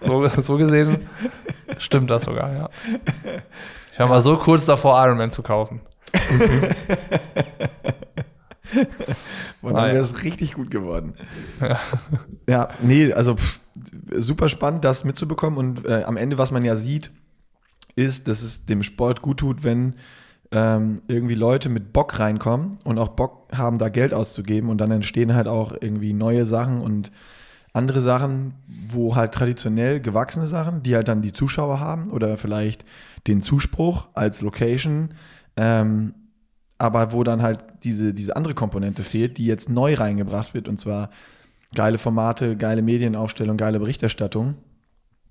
So, 0.00 0.26
so 0.28 0.56
gesehen 0.56 1.08
stimmt 1.78 2.10
das 2.10 2.24
sogar, 2.24 2.52
ja. 2.52 2.68
Ich 3.92 3.98
war 3.98 4.08
mal 4.08 4.20
so 4.20 4.36
kurz 4.36 4.66
davor, 4.66 5.02
Ironman 5.04 5.30
zu 5.32 5.42
kaufen. 5.42 5.80
Und 9.62 9.74
dann 9.74 9.92
wäre 9.92 10.04
es 10.04 10.22
richtig 10.22 10.54
gut 10.54 10.70
geworden. 10.70 11.14
Ja. 11.60 11.80
Ja, 12.48 12.68
nee, 12.80 13.12
also 13.12 13.34
pff, 13.34 13.60
super 14.16 14.48
spannend, 14.48 14.84
das 14.84 15.04
mitzubekommen. 15.04 15.58
Und 15.58 15.84
äh, 15.84 16.04
am 16.04 16.16
Ende, 16.16 16.38
was 16.38 16.52
man 16.52 16.64
ja 16.64 16.76
sieht, 16.76 17.10
ist, 17.96 18.28
dass 18.28 18.42
es 18.42 18.66
dem 18.66 18.84
Sport 18.84 19.20
gut 19.20 19.38
tut, 19.38 19.64
wenn 19.64 19.94
ähm, 20.52 21.00
irgendwie 21.08 21.34
Leute 21.34 21.68
mit 21.68 21.92
Bock 21.92 22.20
reinkommen 22.20 22.76
und 22.84 22.98
auch 22.98 23.08
Bock 23.08 23.48
haben, 23.52 23.78
da 23.78 23.88
Geld 23.88 24.14
auszugeben. 24.14 24.70
Und 24.70 24.78
dann 24.78 24.90
entstehen 24.92 25.34
halt 25.34 25.48
auch 25.48 25.72
irgendwie 25.80 26.12
neue 26.12 26.46
Sachen 26.46 26.80
und 26.80 27.10
andere 27.72 28.00
Sachen, 28.00 28.54
wo 28.88 29.16
halt 29.16 29.32
traditionell 29.32 30.00
gewachsene 30.00 30.46
Sachen, 30.46 30.82
die 30.82 30.94
halt 30.94 31.08
dann 31.08 31.20
die 31.20 31.32
Zuschauer 31.32 31.78
haben 31.78 32.10
oder 32.10 32.36
vielleicht 32.38 32.84
den 33.26 33.40
Zuspruch 33.40 34.06
als 34.14 34.40
Location, 34.40 35.10
ähm, 35.56 36.14
aber 36.78 37.12
wo 37.12 37.24
dann 37.24 37.42
halt 37.42 37.60
diese, 37.84 38.12
diese 38.14 38.36
andere 38.36 38.54
Komponente 38.54 39.02
fehlt, 39.02 39.38
die 39.38 39.46
jetzt 39.46 39.68
neu 39.68 39.94
reingebracht 39.94 40.54
wird 40.54 40.68
und 40.68 40.78
zwar 40.78 41.10
geile 41.74 41.98
Formate, 41.98 42.56
geile 42.56 42.82
Medienaufstellung, 42.82 43.56
geile 43.56 43.78
Berichterstattung, 43.80 44.54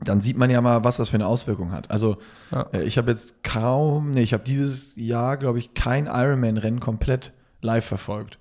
dann 0.04 0.22
sieht 0.22 0.38
man 0.38 0.50
ja 0.50 0.60
mal, 0.62 0.84
was 0.84 0.98
das 0.98 1.10
für 1.10 1.16
eine 1.16 1.28
Auswirkung 1.28 1.72
hat. 1.72 1.90
Also 1.90 2.18
Ja. 2.52 2.68
äh, 2.74 2.84
ich 2.84 2.98
habe 2.98 3.12
jetzt 3.12 3.44
kaum, 3.44 4.12
nee, 4.12 4.22
ich 4.22 4.34
habe 4.34 4.44
dieses 4.44 4.96
Jahr, 4.98 5.38
glaube 5.38 5.60
ich, 5.60 5.74
kein 5.74 6.08
Ironman-Rennen 6.08 6.80
komplett 6.80 7.32
live 7.62 7.86
verfolgt. 7.86 8.38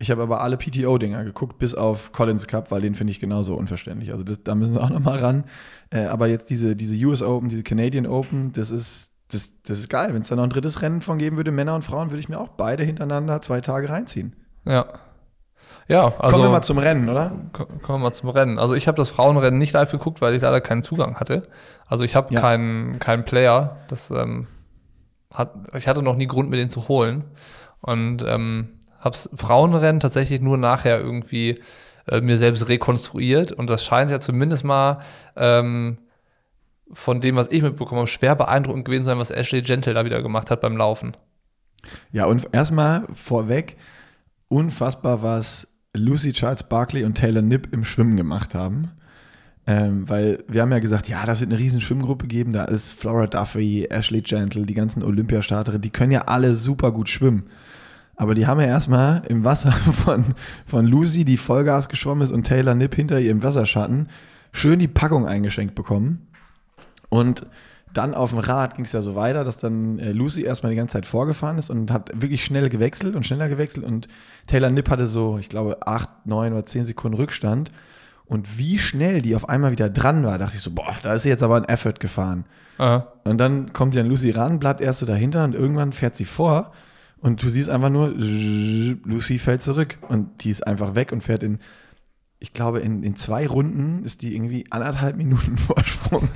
Ich 0.00 0.10
habe 0.10 0.22
aber 0.22 0.42
alle 0.42 0.56
PTO-Dinger 0.56 1.24
geguckt, 1.24 1.58
bis 1.58 1.74
auf 1.74 2.12
Collins 2.12 2.46
Cup, 2.46 2.70
weil 2.70 2.80
den 2.80 2.94
finde 2.94 3.10
ich 3.10 3.20
genauso 3.20 3.56
unverständlich. 3.56 4.12
Also 4.12 4.22
das, 4.24 4.42
da 4.44 4.54
müssen 4.54 4.72
sie 4.72 4.80
auch 4.82 4.90
noch 4.90 5.00
mal 5.00 5.18
ran. 5.18 5.44
Äh, 5.90 6.04
aber 6.06 6.28
jetzt 6.28 6.50
diese, 6.50 6.76
diese 6.76 6.96
US 7.06 7.22
Open, 7.22 7.48
diese 7.48 7.62
Canadian 7.62 8.06
Open, 8.06 8.52
das 8.52 8.70
ist, 8.70 9.10
das, 9.30 9.54
das 9.62 9.78
ist 9.78 9.88
geil. 9.90 10.14
Wenn 10.14 10.22
es 10.22 10.28
da 10.28 10.36
noch 10.36 10.44
ein 10.44 10.50
drittes 10.50 10.82
Rennen 10.82 11.00
von 11.00 11.18
geben 11.18 11.36
würde, 11.36 11.50
Männer 11.52 11.74
und 11.74 11.84
Frauen, 11.84 12.10
würde 12.10 12.20
ich 12.20 12.28
mir 12.28 12.40
auch 12.40 12.48
beide 12.48 12.82
hintereinander 12.84 13.40
zwei 13.40 13.60
Tage 13.60 13.88
reinziehen. 13.88 14.34
Ja. 14.64 14.86
Ja, 15.86 16.12
also 16.18 16.36
Kommen 16.36 16.42
wir 16.44 16.50
mal 16.50 16.60
zum 16.62 16.76
Rennen, 16.78 17.08
oder? 17.08 17.32
ko- 17.52 17.64
kommen 17.64 18.00
wir 18.00 18.08
mal 18.08 18.12
zum 18.12 18.28
Rennen. 18.28 18.58
Also 18.58 18.74
ich 18.74 18.86
habe 18.88 18.96
das 18.96 19.08
Frauenrennen 19.08 19.58
nicht 19.58 19.72
live 19.72 19.90
geguckt, 19.90 20.20
weil 20.20 20.34
ich 20.34 20.42
leider 20.42 20.60
keinen 20.60 20.82
Zugang 20.82 21.16
hatte. 21.16 21.48
Also 21.86 22.04
ich 22.04 22.14
habe 22.14 22.32
Ja. 22.34 22.40
keinen 22.42 22.98
keinen 22.98 23.24
Player. 23.24 23.78
Das 23.88 24.10
ähm, 24.10 24.48
hat, 25.32 25.54
ich 25.74 25.88
hatte 25.88 26.02
noch 26.02 26.16
nie 26.16 26.26
Grund, 26.26 26.50
mir 26.50 26.56
den 26.56 26.68
zu 26.68 26.88
holen. 26.88 27.24
Und 27.80 28.22
ähm, 28.26 28.68
hab's 29.00 29.30
Frauenrennen 29.34 30.00
tatsächlich 30.00 30.42
nur 30.42 30.58
nachher 30.58 31.00
irgendwie 31.00 31.62
äh, 32.06 32.20
mir 32.20 32.36
selbst 32.36 32.68
rekonstruiert. 32.68 33.52
Und 33.52 33.70
das 33.70 33.82
scheint 33.82 34.10
ja 34.10 34.20
zumindest 34.20 34.64
mal 34.64 34.98
ähm, 35.36 35.98
von 36.92 37.20
dem, 37.20 37.36
was 37.36 37.50
ich 37.50 37.62
mitbekommen 37.62 38.00
habe, 38.00 38.08
schwer 38.08 38.34
beeindruckend 38.34 38.84
gewesen 38.84 39.04
sein, 39.04 39.18
was 39.18 39.30
Ashley 39.30 39.62
Gentle 39.62 39.94
da 39.94 40.04
wieder 40.04 40.22
gemacht 40.22 40.50
hat 40.50 40.60
beim 40.60 40.76
Laufen. 40.76 41.16
Ja, 42.12 42.26
und 42.26 42.48
erstmal 42.52 43.06
vorweg, 43.12 43.76
unfassbar, 44.48 45.22
was 45.22 45.68
Lucy 45.94 46.32
Charles 46.32 46.62
Barkley 46.62 47.04
und 47.04 47.14
Taylor 47.14 47.42
Nipp 47.42 47.68
im 47.72 47.84
Schwimmen 47.84 48.16
gemacht 48.16 48.54
haben. 48.54 48.90
Ähm, 49.66 50.08
weil 50.08 50.42
wir 50.48 50.62
haben 50.62 50.72
ja 50.72 50.78
gesagt, 50.78 51.08
ja, 51.10 51.26
das 51.26 51.40
wird 51.40 51.50
eine 51.50 51.60
riesen 51.60 51.82
Schwimmgruppe 51.82 52.26
geben. 52.26 52.54
Da 52.54 52.64
ist 52.64 52.92
Flora 52.92 53.26
Duffy, 53.26 53.86
Ashley 53.90 54.22
Gentle, 54.22 54.64
die 54.64 54.74
ganzen 54.74 55.02
Olympiastarterinnen, 55.02 55.82
die 55.82 55.90
können 55.90 56.12
ja 56.12 56.22
alle 56.22 56.54
super 56.54 56.90
gut 56.90 57.10
schwimmen. 57.10 57.44
Aber 58.16 58.34
die 58.34 58.46
haben 58.46 58.60
ja 58.60 58.66
erstmal 58.66 59.22
im 59.28 59.44
Wasser 59.44 59.72
von, 60.04 60.24
von 60.64 60.86
Lucy, 60.86 61.24
die 61.24 61.36
Vollgas 61.36 61.88
geschwommen 61.88 62.22
ist, 62.22 62.30
und 62.30 62.44
Taylor 62.44 62.74
Nipp 62.74 62.94
hinter 62.94 63.20
ihr 63.20 63.30
im 63.30 63.42
Wasserschatten, 63.42 64.08
schön 64.52 64.78
die 64.78 64.88
Packung 64.88 65.26
eingeschenkt 65.26 65.74
bekommen. 65.74 66.28
Und 67.08 67.46
dann 67.92 68.14
auf 68.14 68.30
dem 68.30 68.38
Rad 68.38 68.74
ging 68.74 68.84
es 68.84 68.92
ja 68.92 69.00
so 69.00 69.14
weiter, 69.14 69.44
dass 69.44 69.56
dann 69.56 69.98
äh, 69.98 70.12
Lucy 70.12 70.42
erstmal 70.42 70.70
die 70.70 70.76
ganze 70.76 70.92
Zeit 70.92 71.06
vorgefahren 71.06 71.58
ist 71.58 71.70
und 71.70 71.90
hat 71.90 72.10
wirklich 72.14 72.44
schnell 72.44 72.68
gewechselt 72.68 73.14
und 73.16 73.24
schneller 73.24 73.48
gewechselt. 73.48 73.84
Und 73.84 74.08
Taylor 74.46 74.70
Nipp 74.70 74.90
hatte 74.90 75.06
so, 75.06 75.38
ich 75.38 75.48
glaube, 75.48 75.78
acht, 75.86 76.10
neun 76.24 76.52
oder 76.52 76.64
zehn 76.64 76.84
Sekunden 76.84 77.16
Rückstand. 77.16 77.72
Und 78.26 78.58
wie 78.58 78.78
schnell 78.78 79.22
die 79.22 79.34
auf 79.34 79.48
einmal 79.48 79.70
wieder 79.70 79.88
dran 79.88 80.24
war, 80.24 80.36
dachte 80.38 80.56
ich 80.56 80.62
so, 80.62 80.70
boah, 80.70 80.96
da 81.02 81.14
ist 81.14 81.22
sie 81.22 81.30
jetzt 81.30 81.42
aber 81.42 81.56
ein 81.56 81.64
Effort 81.64 81.94
gefahren. 81.98 82.44
Aha. 82.76 83.10
Und 83.24 83.38
dann 83.38 83.72
kommt 83.72 83.94
sie 83.94 84.00
an 84.00 84.06
Lucy 84.06 84.30
ran, 84.30 84.58
bleibt 84.58 84.82
erst 84.82 84.98
so 84.98 85.06
dahinter 85.06 85.44
und 85.44 85.54
irgendwann 85.54 85.92
fährt 85.92 86.14
sie 86.14 86.26
vor 86.26 86.72
und 87.20 87.42
du 87.42 87.48
siehst 87.48 87.68
einfach 87.68 87.90
nur, 87.90 88.10
Lucy 88.10 89.38
fällt 89.38 89.62
zurück 89.62 89.98
und 90.08 90.44
die 90.44 90.50
ist 90.50 90.66
einfach 90.66 90.94
weg 90.94 91.10
und 91.10 91.22
fährt 91.22 91.42
in, 91.42 91.58
ich 92.40 92.52
glaube, 92.52 92.78
in, 92.80 93.02
in 93.02 93.16
zwei 93.16 93.46
Runden 93.46 94.04
ist 94.04 94.22
die 94.22 94.34
irgendwie 94.34 94.64
anderthalb 94.70 95.16
Minuten 95.16 95.58
Vorsprung 95.58 96.28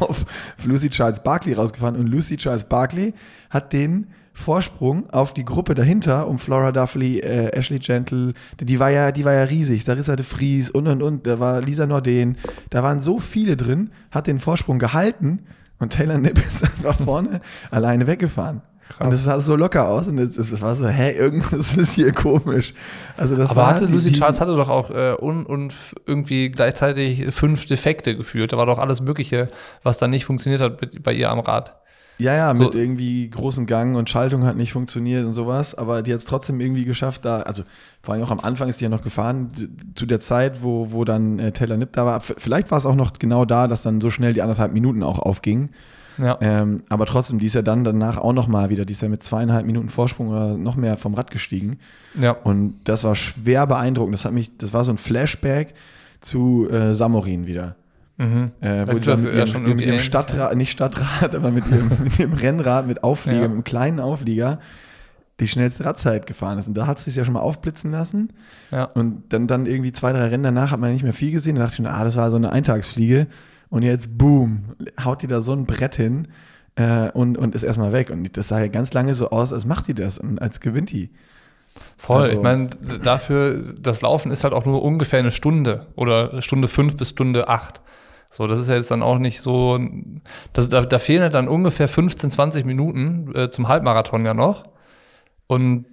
auf 0.00 0.26
Lucy 0.64 0.90
Charles 0.90 1.22
Barkley 1.22 1.54
rausgefahren. 1.54 1.96
Und 1.96 2.06
Lucy 2.08 2.36
Charles 2.36 2.64
Barkley 2.64 3.14
hat 3.48 3.72
den 3.72 4.08
Vorsprung 4.32 5.08
auf 5.10 5.34
die 5.34 5.44
Gruppe 5.44 5.74
dahinter 5.74 6.28
um 6.28 6.38
Flora 6.38 6.72
Duffy, 6.72 7.20
äh, 7.20 7.48
Ashley 7.52 7.78
Gentle, 7.78 8.34
die 8.60 8.78
war 8.78 8.90
ja, 8.90 9.12
die 9.12 9.24
war 9.24 9.34
ja 9.34 9.44
riesig, 9.44 9.84
Sarissa 9.84 10.14
de 10.14 10.24
Vries 10.24 10.70
und 10.70 10.86
und 10.86 11.02
und, 11.02 11.26
da 11.26 11.40
war 11.40 11.60
Lisa 11.60 11.86
Norden, 11.86 12.38
da 12.70 12.82
waren 12.82 13.00
so 13.00 13.18
viele 13.18 13.56
drin, 13.56 13.90
hat 14.10 14.28
den 14.28 14.38
Vorsprung 14.38 14.78
gehalten 14.78 15.40
und 15.78 15.92
Taylor 15.92 16.18
Nipp 16.18 16.38
ist 16.38 16.62
einfach 16.64 16.96
vorne 17.00 17.40
alleine 17.70 18.06
weggefahren. 18.06 18.62
Krass. 18.90 19.06
Und 19.06 19.14
es 19.14 19.22
sah 19.24 19.40
so 19.40 19.54
locker 19.56 19.88
aus 19.88 20.08
und 20.08 20.18
es, 20.18 20.36
es 20.36 20.60
war 20.60 20.74
so, 20.74 20.86
hä, 20.88 21.12
irgendwas 21.12 21.76
ist 21.76 21.92
hier 21.94 22.12
komisch. 22.12 22.74
Also 23.16 23.36
das 23.36 23.50
Aber 23.50 23.60
war 23.62 23.70
hatte 23.70 23.86
Lucy 23.86 24.10
Charles 24.12 24.40
hatte 24.40 24.54
doch 24.56 24.68
auch 24.68 24.90
äh, 24.90 25.14
un, 25.20 25.46
und 25.46 25.70
f- 25.72 25.94
irgendwie 26.06 26.50
gleichzeitig 26.50 27.32
fünf 27.32 27.66
Defekte 27.66 28.16
geführt. 28.16 28.52
Da 28.52 28.58
war 28.58 28.66
doch 28.66 28.78
alles 28.78 29.00
Mögliche, 29.00 29.48
was 29.84 29.98
dann 29.98 30.10
nicht 30.10 30.24
funktioniert 30.24 30.60
hat 30.60 30.80
mit, 30.80 31.02
bei 31.02 31.12
ihr 31.12 31.30
am 31.30 31.38
Rad. 31.38 31.76
Ja, 32.18 32.34
ja, 32.34 32.54
So- 32.54 32.64
mit 32.64 32.74
irgendwie 32.74 33.30
großen 33.30 33.64
Gang 33.64 33.96
und 33.96 34.10
Schaltung 34.10 34.44
hat 34.44 34.56
nicht 34.56 34.72
funktioniert 34.72 35.24
und 35.24 35.32
sowas, 35.34 35.74
aber 35.74 36.02
die 36.02 36.12
hat 36.12 36.18
es 36.18 36.26
trotzdem 36.26 36.60
irgendwie 36.60 36.84
geschafft, 36.84 37.24
da, 37.24 37.40
also 37.42 37.62
vor 38.02 38.12
allem 38.14 38.24
auch 38.24 38.30
am 38.30 38.40
Anfang 38.40 38.68
ist 38.68 38.80
die 38.80 38.84
ja 38.84 38.90
noch 38.90 39.02
gefahren, 39.02 39.52
zu 39.94 40.04
der 40.04 40.20
Zeit, 40.20 40.62
wo, 40.62 40.88
wo 40.90 41.04
dann 41.06 41.38
äh, 41.38 41.52
Taylor 41.52 41.76
Nipp 41.78 41.92
da 41.92 42.04
war. 42.04 42.20
Vielleicht 42.20 42.70
war 42.72 42.76
es 42.78 42.84
auch 42.86 42.94
noch 42.96 43.12
genau 43.18 43.44
da, 43.46 43.68
dass 43.68 43.80
dann 43.82 44.00
so 44.02 44.10
schnell 44.10 44.32
die 44.34 44.42
anderthalb 44.42 44.72
Minuten 44.72 45.02
auch 45.02 45.18
aufgingen. 45.20 45.70
Ja. 46.20 46.36
Ähm, 46.40 46.82
aber 46.88 47.06
trotzdem, 47.06 47.38
die 47.38 47.46
ist 47.46 47.54
ja 47.54 47.62
dann 47.62 47.82
danach 47.84 48.18
auch 48.18 48.32
noch 48.32 48.46
mal 48.48 48.68
wieder, 48.70 48.84
die 48.84 48.92
ist 48.92 49.02
ja 49.02 49.08
mit 49.08 49.22
zweieinhalb 49.22 49.64
Minuten 49.64 49.88
Vorsprung 49.88 50.28
oder 50.28 50.56
noch 50.56 50.76
mehr 50.76 50.96
vom 50.96 51.14
Rad 51.14 51.30
gestiegen. 51.30 51.78
ja. 52.18 52.32
Und 52.32 52.74
das 52.84 53.04
war 53.04 53.14
schwer 53.14 53.66
beeindruckend. 53.66 54.14
Das 54.14 54.24
hat 54.24 54.32
mich, 54.32 54.56
das 54.58 54.72
war 54.72 54.84
so 54.84 54.92
ein 54.92 54.98
Flashback 54.98 55.74
zu 56.20 56.68
äh, 56.70 56.94
Samorin 56.94 57.46
wieder. 57.46 57.76
Mhm. 58.18 58.50
Äh, 58.60 58.86
wo 58.86 58.98
die 58.98 59.06
dann 59.06 59.22
mit 59.22 59.34
ja 59.34 59.44
ihrem, 59.46 59.62
mit 59.62 59.80
ihrem 59.80 59.98
Stadtrad, 59.98 60.54
nicht 60.56 60.70
Stadtrad, 60.72 61.34
aber 61.36 61.50
mit 61.50 61.66
ihrem, 61.68 61.90
mit 62.04 62.18
ihrem 62.18 62.34
Rennrad, 62.34 62.86
mit 62.86 63.02
Auflieger, 63.02 63.36
Ja. 63.38 63.42
mit 63.44 63.52
einem 63.52 63.64
kleinen 63.64 63.98
Auflieger, 64.00 64.58
die 65.40 65.48
schnellste 65.48 65.86
Radzeit 65.86 66.26
gefahren 66.26 66.58
ist. 66.58 66.68
Und 66.68 66.74
da 66.74 66.86
hat 66.86 66.98
sie 66.98 67.08
es 67.08 67.16
ja 67.16 67.24
schon 67.24 67.32
mal 67.32 67.40
aufblitzen 67.40 67.90
lassen. 67.92 68.28
Ja. 68.70 68.84
Und 68.94 69.22
dann, 69.32 69.46
dann 69.46 69.64
irgendwie 69.64 69.92
zwei, 69.92 70.12
drei 70.12 70.26
Rennen 70.28 70.42
danach 70.42 70.70
hat 70.70 70.80
man 70.80 70.92
nicht 70.92 71.02
mehr 71.02 71.14
viel 71.14 71.30
gesehen. 71.32 71.54
Da 71.54 71.62
dachte 71.62 71.72
ich 71.72 71.76
schon, 71.76 71.86
ah, 71.86 72.04
das 72.04 72.16
war 72.16 72.28
so 72.28 72.36
eine 72.36 72.52
Eintagsfliege. 72.52 73.26
Und 73.70 73.82
jetzt, 73.82 74.18
boom, 74.18 74.76
haut 75.02 75.22
die 75.22 75.26
da 75.26 75.40
so 75.40 75.52
ein 75.52 75.64
Brett 75.64 75.94
hin 75.94 76.28
äh, 76.74 77.10
und, 77.10 77.38
und 77.38 77.54
ist 77.54 77.62
erstmal 77.62 77.92
weg. 77.92 78.10
Und 78.10 78.36
das 78.36 78.48
sah 78.48 78.60
ja 78.60 78.68
ganz 78.68 78.92
lange 78.92 79.14
so 79.14 79.30
aus, 79.30 79.52
als 79.52 79.64
macht 79.64 79.86
die 79.88 79.94
das 79.94 80.18
und 80.18 80.40
als 80.40 80.60
gewinnt 80.60 80.90
die. 80.90 81.10
Voll. 81.96 82.22
Also- 82.22 82.32
ich 82.32 82.42
meine, 82.42 82.66
dafür, 83.02 83.62
das 83.80 84.02
Laufen 84.02 84.32
ist 84.32 84.44
halt 84.44 84.52
auch 84.54 84.64
nur 84.64 84.82
ungefähr 84.82 85.20
eine 85.20 85.30
Stunde 85.30 85.86
oder 85.94 86.42
Stunde 86.42 86.68
fünf 86.68 86.96
bis 86.96 87.10
Stunde 87.10 87.48
acht. 87.48 87.80
So, 88.28 88.46
das 88.46 88.60
ist 88.60 88.68
ja 88.68 88.76
jetzt 88.76 88.90
dann 88.90 89.02
auch 89.02 89.18
nicht 89.18 89.40
so. 89.40 89.78
Das, 90.52 90.68
da, 90.68 90.82
da 90.82 90.98
fehlen 90.98 91.22
halt 91.22 91.34
dann 91.34 91.48
ungefähr 91.48 91.88
15, 91.88 92.30
20 92.30 92.64
Minuten 92.64 93.34
äh, 93.34 93.50
zum 93.50 93.66
Halbmarathon 93.66 94.24
ja 94.24 94.34
noch. 94.34 94.64
Und 95.48 95.86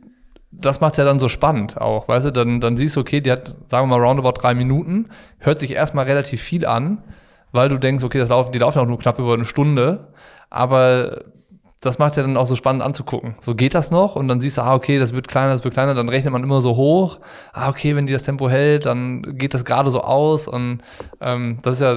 das 0.52 0.80
macht 0.82 0.98
ja 0.98 1.06
dann 1.06 1.20
so 1.20 1.30
spannend 1.30 1.78
auch, 1.82 2.08
weißt 2.08 2.28
du? 2.28 2.32
Dann, 2.32 2.60
dann 2.62 2.78
siehst 2.78 2.96
du, 2.96 3.00
okay, 3.00 3.22
die 3.22 3.32
hat, 3.32 3.56
sagen 3.70 3.90
wir 3.90 3.98
mal, 3.98 4.06
roundabout 4.06 4.40
drei 4.40 4.54
Minuten, 4.54 5.10
hört 5.40 5.60
sich 5.60 5.72
erstmal 5.72 6.06
relativ 6.06 6.42
viel 6.42 6.66
an, 6.66 7.04
weil 7.52 7.70
du 7.70 7.78
denkst, 7.78 8.04
okay, 8.04 8.20
das 8.20 8.30
laufen, 8.30 8.52
die 8.52 8.60
laufen 8.60 8.80
auch 8.80 8.86
nur 8.86 9.00
knapp 9.00 9.20
über 9.20 9.34
eine 9.34 9.46
Stunde, 9.46 10.08
aber 10.50 11.24
das 11.82 12.00
macht 12.00 12.18
ja 12.18 12.24
dann 12.24 12.38
auch 12.38 12.46
so 12.46 12.56
spannend 12.56 12.82
anzugucken. 12.82 13.36
So 13.40 13.54
geht 13.54 13.76
das 13.76 13.92
noch 13.92 14.16
und 14.16 14.28
dann 14.28 14.42
siehst 14.42 14.58
du, 14.58 14.62
ah, 14.62 14.74
okay, 14.74 14.98
das 14.98 15.14
wird 15.14 15.28
kleiner, 15.28 15.52
das 15.52 15.64
wird 15.64 15.74
kleiner, 15.74 15.94
dann 15.94 16.10
rechnet 16.10 16.34
man 16.34 16.44
immer 16.44 16.62
so 16.62 16.76
hoch. 16.76 17.20
Ah, 17.54 17.70
okay, 17.70 17.96
wenn 17.96 18.08
die 18.08 18.14
das 18.14 18.24
Tempo 18.24 18.50
hält, 18.50 18.88
dann 18.88 19.22
geht 19.38 19.54
das 19.54 19.64
gerade 19.64 19.92
so 19.92 20.02
aus 20.02 20.48
und 20.48 20.80
ähm, 21.22 21.60
das 21.62 21.76
ist 21.76 21.82
ja, 21.82 21.96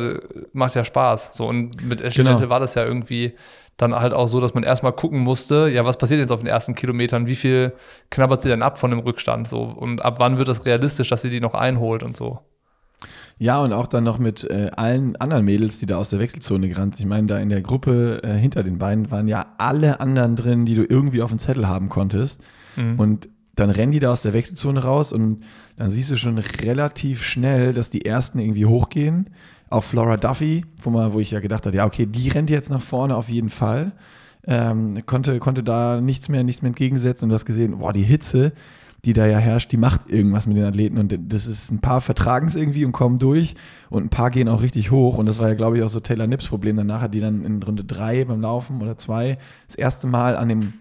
macht 0.53 0.75
ja 0.75 0.85
Spaß. 0.85 1.35
So 1.35 1.47
und 1.47 1.83
mit 1.87 2.01
Ashley 2.01 2.25
Genau. 2.25 2.51
War 2.51 2.61
das 2.61 2.75
ja 2.75 2.85
irgendwie 2.85 3.35
dann 3.79 3.95
halt 3.95 4.13
auch 4.13 4.27
so, 4.27 4.41
dass 4.41 4.53
man 4.53 4.63
erstmal 4.63 4.93
gucken 4.93 5.21
musste, 5.21 5.71
ja, 5.73 5.85
was 5.87 5.97
passiert 5.97 6.21
jetzt 6.21 6.33
auf 6.33 6.41
den 6.41 6.49
ersten 6.49 6.75
Kilometern, 6.75 7.27
wie 7.27 7.35
viel 7.35 7.73
knabbert 8.11 8.43
sie 8.43 8.51
denn 8.51 8.63
ab 8.63 8.79
von 8.79 8.91
dem 8.91 9.01
Rückstand 9.01 9.49
so 9.49 9.63
und 9.63 10.03
ab 10.03 10.17
wann 10.19 10.37
wird 10.37 10.49
das 10.49 10.67
realistisch, 10.67 11.09
dass 11.09 11.23
sie 11.23 11.31
die 11.31 11.41
noch 11.41 11.55
einholt 11.55 12.03
und 12.03 12.17
so. 12.17 12.41
Ja, 13.43 13.63
und 13.63 13.73
auch 13.73 13.87
dann 13.87 14.05
noch 14.05 14.19
mit 14.19 14.45
äh, 14.45 14.71
allen 14.77 15.17
anderen 15.17 15.47
Mädels, 15.47 15.79
die 15.79 15.87
da 15.87 15.97
aus 15.97 16.11
der 16.11 16.19
Wechselzone 16.19 16.69
gerannt 16.69 16.97
sind. 16.97 17.07
Ich 17.07 17.09
meine, 17.09 17.27
da 17.27 17.39
in 17.39 17.49
der 17.49 17.63
Gruppe 17.63 18.21
äh, 18.23 18.35
hinter 18.35 18.63
den 18.63 18.77
beiden 18.77 19.11
waren 19.11 19.29
ja 19.29 19.55
alle 19.57 19.99
anderen 19.99 20.37
drin, 20.37 20.67
die 20.67 20.75
du 20.75 20.85
irgendwie 20.87 21.23
auf 21.23 21.31
dem 21.31 21.39
Zettel 21.39 21.67
haben 21.67 21.89
konntest. 21.89 22.43
Und 22.99 23.31
dann 23.55 23.71
rennen 23.71 23.93
die 23.93 23.99
da 23.99 24.13
aus 24.13 24.21
der 24.21 24.35
Wechselzone 24.35 24.83
raus 24.83 25.11
und 25.11 25.43
dann 25.77 25.91
siehst 25.91 26.11
du 26.11 26.19
schon 26.19 26.37
relativ 26.37 27.23
schnell, 27.23 27.73
dass 27.73 27.89
die 27.89 28.05
ersten 28.05 28.41
irgendwie 28.41 28.67
hochgehen. 28.67 29.31
Auch 29.71 29.85
Flora 29.85 30.19
Duffy, 30.19 30.67
wo, 30.83 30.91
man, 30.91 31.15
wo 31.15 31.21
ich 31.21 31.31
ja 31.31 31.41
gedacht 31.41 31.65
habe, 31.65 31.75
ja, 31.75 31.87
okay, 31.87 32.05
die 32.05 32.29
rennt 32.29 32.51
jetzt 32.51 32.69
nach 32.69 32.83
vorne 32.83 33.17
auf 33.17 33.31
jeden 33.31 33.49
Fall. 33.49 33.93
Ähm, 34.47 35.07
konnte, 35.07 35.39
konnte 35.39 35.63
da 35.63 36.03
nichts 36.03 36.29
mehr, 36.29 36.45
nichts 36.45 36.61
mehr 36.61 36.69
entgegensetzen 36.69 37.25
und 37.25 37.31
du 37.31 37.35
hast 37.37 37.47
gesehen, 37.47 37.79
boah, 37.79 37.95
die 37.95 38.03
Hitze, 38.03 38.53
die 39.05 39.13
da 39.13 39.27
ja 39.27 39.39
herrscht, 39.39 39.73
die 39.73 39.77
macht 39.77 40.11
irgendwas 40.11 40.47
mit 40.47 40.57
den 40.57 40.65
Athleten 40.65 40.99
und 40.99 41.17
das 41.29 41.47
ist 41.47 41.71
ein 41.71 41.81
paar 41.81 42.01
vertragen 42.01 42.47
es 42.47 42.57
irgendwie 42.57 42.85
und 42.85 42.93
kommen 42.93 43.19
durch 43.19 43.55
und 43.89 44.05
ein 44.05 44.11
paar 44.11 44.31
gehen 44.31 44.49
auch 44.49 44.63
richtig 44.63 44.91
hoch 44.91 45.17
und 45.17 45.27
das 45.27 45.39
war 45.39 45.49
ja, 45.49 45.55
glaube 45.55 45.79
ich, 45.79 45.83
auch 45.83 45.89
so 45.89 46.01
Taylor 46.01 46.27
Nips 46.27 46.49
Problem. 46.49 46.77
Danach 46.77 47.01
hat 47.01 47.15
die 47.15 47.21
dann 47.21 47.45
in 47.45 47.63
Runde 47.63 47.85
drei 47.85 48.25
beim 48.25 48.41
Laufen 48.41 48.83
oder 48.83 48.99
zwei 48.99 49.39
das 49.67 49.77
erste 49.77 50.07
Mal 50.07 50.37
an 50.37 50.49
dem 50.49 50.75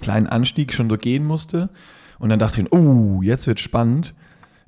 kleinen 0.00 0.28
Anstieg 0.28 0.72
schon 0.72 0.88
so 0.88 0.96
gehen 0.96 1.24
musste 1.24 1.70
und 2.18 2.28
dann 2.28 2.38
dachte 2.38 2.60
ich, 2.60 2.72
oh, 2.72 3.22
jetzt 3.22 3.46
wird 3.46 3.58
spannend 3.58 4.14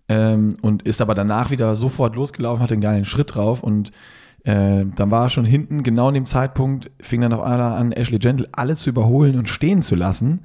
ähm, 0.09 0.57
und 0.61 0.83
ist 0.83 1.01
aber 1.01 1.15
danach 1.15 1.51
wieder 1.51 1.75
sofort 1.77 2.17
losgelaufen, 2.17 2.63
hatte 2.63 2.75
einen 2.75 2.83
geilen 2.83 3.05
Schritt 3.05 3.35
drauf 3.35 3.63
und 3.63 3.93
äh, 4.45 4.85
dann 4.97 5.11
war 5.11 5.29
schon 5.29 5.45
hinten, 5.45 5.83
genau 5.83 6.09
in 6.09 6.15
dem 6.15 6.25
Zeitpunkt, 6.25 6.91
fing 7.01 7.21
dann 7.21 7.33
auf 7.33 7.43
einmal 7.43 7.79
an, 7.79 7.93
Ashley 7.93 8.19
Gentle 8.19 8.49
alles 8.53 8.81
zu 8.81 8.91
überholen 8.91 9.37
und 9.37 9.49
stehen 9.49 9.83
zu 9.83 9.95
lassen, 9.95 10.41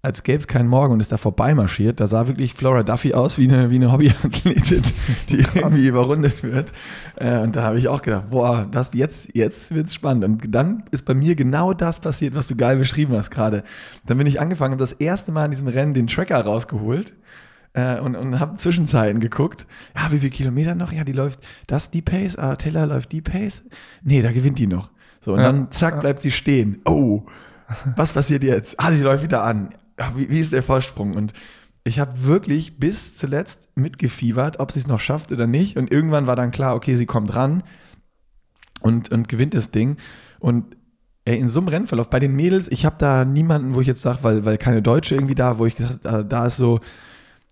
als 0.00 0.22
gäbe 0.22 0.38
es 0.38 0.46
keinen 0.46 0.68
Morgen 0.68 0.92
und 0.94 1.00
ist 1.00 1.10
da 1.10 1.16
vorbeimarschiert. 1.16 1.98
Da 1.98 2.06
sah 2.06 2.28
wirklich 2.28 2.54
Flora 2.54 2.84
Duffy 2.84 3.14
aus 3.14 3.36
wie 3.38 3.48
eine, 3.48 3.70
wie 3.70 3.76
eine 3.76 3.90
Hobbyathletin, 3.90 4.82
die 5.28 5.38
irgendwie 5.56 5.86
überrundet 5.88 6.42
wird. 6.44 6.72
Äh, 7.16 7.38
und 7.40 7.56
da 7.56 7.62
habe 7.64 7.78
ich 7.78 7.88
auch 7.88 8.02
gedacht, 8.02 8.30
boah, 8.30 8.68
das 8.70 8.94
jetzt, 8.94 9.34
jetzt 9.34 9.74
wird's 9.74 9.94
spannend. 9.94 10.24
Und 10.24 10.54
dann 10.54 10.84
ist 10.92 11.04
bei 11.04 11.14
mir 11.14 11.34
genau 11.34 11.72
das 11.74 11.98
passiert, 11.98 12.36
was 12.36 12.46
du 12.46 12.54
geil 12.54 12.76
beschrieben 12.76 13.16
hast 13.16 13.30
gerade. 13.30 13.64
Dann 14.06 14.18
bin 14.18 14.26
ich 14.28 14.40
angefangen, 14.40 14.72
habe 14.72 14.80
das 14.80 14.92
erste 14.92 15.32
Mal 15.32 15.46
in 15.46 15.50
diesem 15.50 15.66
Rennen 15.68 15.94
den 15.94 16.06
Tracker 16.06 16.40
rausgeholt 16.42 17.14
äh, 17.72 17.98
und, 17.98 18.14
und 18.14 18.38
habe 18.38 18.54
Zwischenzeiten 18.54 19.18
geguckt. 19.18 19.66
Ja, 19.96 20.12
wie 20.12 20.18
viele 20.20 20.30
Kilometer 20.30 20.76
noch? 20.76 20.92
Ja, 20.92 21.02
die 21.02 21.12
läuft 21.12 21.40
das 21.66 21.90
die 21.90 22.02
Pace, 22.02 22.36
ah, 22.38 22.54
Taylor 22.54 22.86
läuft 22.86 23.10
die 23.10 23.20
Pace. 23.20 23.64
Nee, 24.04 24.22
da 24.22 24.30
gewinnt 24.30 24.60
die 24.60 24.68
noch. 24.68 24.90
So, 25.20 25.32
und 25.32 25.40
Ja. 25.40 25.46
dann 25.46 25.72
zack, 25.72 25.98
bleibt 26.00 26.20
sie 26.20 26.30
stehen. 26.30 26.80
Oh, 26.84 27.24
was 27.96 28.12
passiert 28.12 28.44
jetzt? 28.44 28.76
Ah, 28.78 28.92
sie 28.92 29.02
läuft 29.02 29.24
wieder 29.24 29.42
an. 29.42 29.70
Wie, 30.14 30.30
wie 30.30 30.40
ist 30.40 30.52
der 30.52 30.62
Vorsprung? 30.62 31.14
Und 31.14 31.32
ich 31.84 31.98
habe 31.98 32.24
wirklich 32.24 32.78
bis 32.78 33.16
zuletzt 33.16 33.68
mitgefiebert, 33.74 34.60
ob 34.60 34.72
sie 34.72 34.80
es 34.80 34.86
noch 34.86 35.00
schafft 35.00 35.32
oder 35.32 35.46
nicht. 35.46 35.76
Und 35.76 35.90
irgendwann 35.90 36.26
war 36.26 36.36
dann 36.36 36.50
klar, 36.50 36.74
okay, 36.74 36.96
sie 36.96 37.06
kommt 37.06 37.34
ran 37.34 37.62
und, 38.80 39.10
und 39.10 39.28
gewinnt 39.28 39.54
das 39.54 39.70
Ding. 39.70 39.96
Und 40.38 40.76
ey, 41.24 41.38
in 41.38 41.48
so 41.48 41.60
einem 41.60 41.68
Rennverlauf, 41.68 42.10
bei 42.10 42.20
den 42.20 42.34
Mädels, 42.34 42.68
ich 42.70 42.84
habe 42.84 42.96
da 42.98 43.24
niemanden, 43.24 43.74
wo 43.74 43.80
ich 43.80 43.86
jetzt 43.86 44.02
sage, 44.02 44.18
weil, 44.22 44.44
weil 44.44 44.58
keine 44.58 44.82
Deutsche 44.82 45.14
irgendwie 45.14 45.34
da, 45.34 45.58
wo 45.58 45.66
ich 45.66 45.76
gesagt 45.76 46.04
da 46.04 46.46
ist 46.46 46.56
so, 46.56 46.80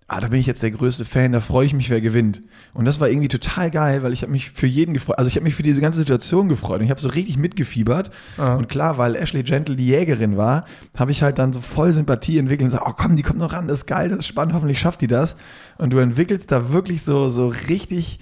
ah, 0.08 0.20
da 0.20 0.28
bin 0.28 0.38
ich 0.38 0.46
jetzt 0.46 0.62
der 0.62 0.70
größte 0.70 1.04
Fan, 1.04 1.32
da 1.32 1.40
freue 1.40 1.66
ich 1.66 1.74
mich, 1.74 1.90
wer 1.90 2.00
gewinnt. 2.00 2.42
Und 2.74 2.84
das 2.84 3.00
war 3.00 3.08
irgendwie 3.08 3.28
total 3.28 3.72
geil, 3.72 4.04
weil 4.04 4.12
ich 4.12 4.22
habe 4.22 4.30
mich 4.30 4.50
für 4.50 4.68
jeden 4.68 4.94
gefreut. 4.94 5.18
Also 5.18 5.28
ich 5.28 5.34
habe 5.34 5.44
mich 5.44 5.56
für 5.56 5.64
diese 5.64 5.80
ganze 5.80 5.98
Situation 5.98 6.48
gefreut 6.48 6.78
und 6.78 6.84
ich 6.84 6.90
habe 6.90 7.00
so 7.00 7.08
richtig 7.08 7.38
mitgefiebert. 7.38 8.12
Ja. 8.38 8.54
Und 8.54 8.68
klar, 8.68 8.98
weil 8.98 9.16
Ashley 9.16 9.42
Gentle 9.42 9.74
die 9.74 9.86
Jägerin 9.86 10.36
war, 10.36 10.64
habe 10.96 11.10
ich 11.10 11.22
halt 11.22 11.38
dann 11.38 11.52
so 11.52 11.60
voll 11.60 11.92
Sympathie 11.92 12.38
entwickelt 12.38 12.66
und 12.66 12.70
gesagt, 12.70 12.88
oh 12.88 12.94
komm, 12.96 13.16
die 13.16 13.22
kommt 13.22 13.40
noch 13.40 13.52
ran, 13.52 13.66
das 13.66 13.78
ist 13.78 13.86
geil, 13.86 14.10
das 14.10 14.20
ist 14.20 14.26
spannend, 14.28 14.54
hoffentlich 14.54 14.78
schafft 14.78 15.00
die 15.00 15.08
das. 15.08 15.34
Und 15.76 15.90
du 15.90 15.98
entwickelst 15.98 16.52
da 16.52 16.70
wirklich 16.70 17.02
so, 17.02 17.28
so 17.28 17.48
richtig, 17.48 18.20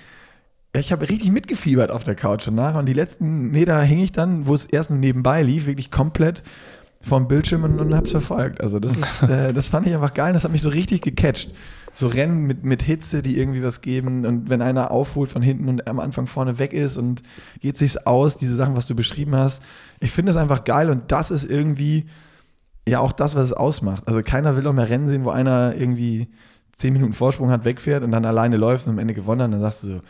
ich 0.73 0.91
habe 0.91 1.09
richtig 1.11 1.31
mitgefiebert 1.33 1.91
auf 1.91 2.03
der 2.03 2.15
Couch 2.15 2.47
danach 2.47 2.77
und 2.77 2.87
die 2.87 2.95
letzten 2.95 3.51
Meter 3.51 3.81
hing 3.83 4.01
ich 4.01 4.13
dann, 4.13 4.47
wo 4.47 4.55
es 4.55 4.65
erst 4.65 4.89
nur 4.89 4.99
nebenbei 4.99 5.43
lief, 5.43 5.67
wirklich 5.67 5.91
komplett 5.91 6.43
vom 7.05 7.29
Bildschirm 7.29 7.65
und, 7.65 7.79
und 7.79 7.95
hab's 7.95 8.11
verfolgt. 8.11 8.61
Also 8.61 8.81
das 8.81 8.97
ist, 8.97 9.23
äh, 9.29 9.53
das 9.53 9.69
fand 9.69 9.87
ich 9.87 9.95
einfach 9.95 10.15
geil, 10.15 10.33
das 10.33 10.45
hat 10.45 10.53
mich 10.53 10.63
so 10.63 10.71
richtig 10.71 11.03
gecatcht. 11.03 11.51
So 11.93 12.09
Rennen 12.09 12.47
mit, 12.47 12.65
mit 12.65 12.83
Hitze, 12.83 13.23
die 13.23 13.39
irgendwie 13.39 13.63
was 13.63 13.81
geben 13.81 14.27
und 14.27 14.51
wenn 14.51 14.63
einer 14.63 14.91
aufholt 14.91 15.31
von 15.31 15.43
hinten 15.43 15.69
und 15.69 15.87
am 15.87 16.01
Anfang 16.01 16.27
vorne 16.27 16.59
weg 16.59 16.73
ist 16.73 16.97
und 16.97 17.23
geht 17.61 17.79
sich's 17.79 17.97
aus, 17.97 18.37
diese 18.37 18.57
Sachen, 18.57 18.75
was 18.75 18.87
du 18.87 18.97
beschrieben 18.97 19.37
hast. 19.37 19.63
Ich 20.01 20.11
finde 20.11 20.31
es 20.31 20.37
einfach 20.37 20.65
geil 20.65 20.91
und 20.91 21.13
das 21.13 21.31
ist 21.31 21.49
irgendwie 21.49 22.07
ja 22.89 22.99
auch 22.99 23.13
das, 23.13 23.37
was 23.37 23.45
es 23.45 23.53
ausmacht. 23.53 24.09
Also 24.09 24.23
keiner 24.23 24.57
will 24.57 24.67
auch 24.67 24.73
mehr 24.73 24.89
Rennen 24.89 25.09
sehen, 25.09 25.25
wo 25.25 25.31
einer 25.31 25.75
irgendwie 25.77 26.29
zehn 26.73 26.93
Minuten 26.93 27.13
Vorsprung 27.13 27.51
hat, 27.51 27.65
wegfährt 27.65 28.03
und 28.03 28.11
dann 28.11 28.25
alleine 28.25 28.57
läuft 28.57 28.87
und 28.87 28.95
am 28.95 28.99
Ende 28.99 29.15
gewonnen 29.15 29.43
hat. 29.43 29.53
Dann 29.53 29.61
sagst 29.61 29.85
du 29.85 29.87
so, 29.87 30.01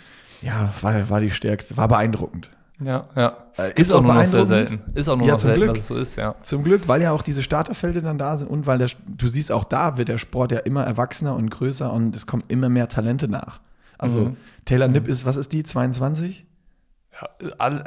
ja, 0.41 0.73
war, 0.81 1.11
war 1.11 1.21
die 1.21 1.31
stärkste, 1.31 1.77
war 1.77 1.89
beeindruckend. 1.89 2.51
Ja, 2.81 3.05
ja. 3.15 3.37
Äh, 3.57 3.81
Ist 3.81 3.93
auch 3.93 4.03
nur 4.03 4.15
noch 4.15 4.25
sehr 4.25 4.47
selten. 4.47 4.81
Ist 4.95 5.09
auch 5.09 5.17
nur 5.17 5.27
Ja, 5.29 5.35
noch 5.35 5.39
selten, 5.39 5.61
Glück. 5.61 5.69
dass 5.75 5.79
es 5.79 5.87
so 5.87 5.95
ist, 5.95 6.17
ja. 6.17 6.35
Zum 6.43 6.65
Glück, 6.65 6.89
weil 6.89 7.03
ja 7.03 7.13
auch 7.13 7.23
diese 7.23 7.43
Starterfelder 7.43 8.01
dann 8.01 8.19
da 8.19 8.37
sind 8.37 8.49
und 8.51 8.67
weil 8.67 8.79
der, 8.79 8.89
du 9.07 9.29
siehst 9.29 9.53
auch 9.53 9.65
da 9.65 9.97
wird 9.97 10.09
der 10.09 10.19
Sport 10.19 10.51
ja 10.53 10.59
immer 10.59 10.85
erwachsener 10.85 11.37
und 11.37 11.51
größer 11.51 11.93
und 11.93 12.17
es 12.17 12.27
kommen 12.27 12.43
immer 12.49 12.69
mehr 12.69 12.89
Talente 12.89 13.29
nach. 13.29 13.61
Also 13.97 14.21
Mhm. 14.21 14.37
Taylor 14.65 14.89
Nipp 14.89 15.07
ist, 15.07 15.25
was 15.25 15.37
ist 15.37 15.53
die, 15.53 15.63
22? 15.63 16.47
Ja, 17.13 17.29
alle, 17.59 17.85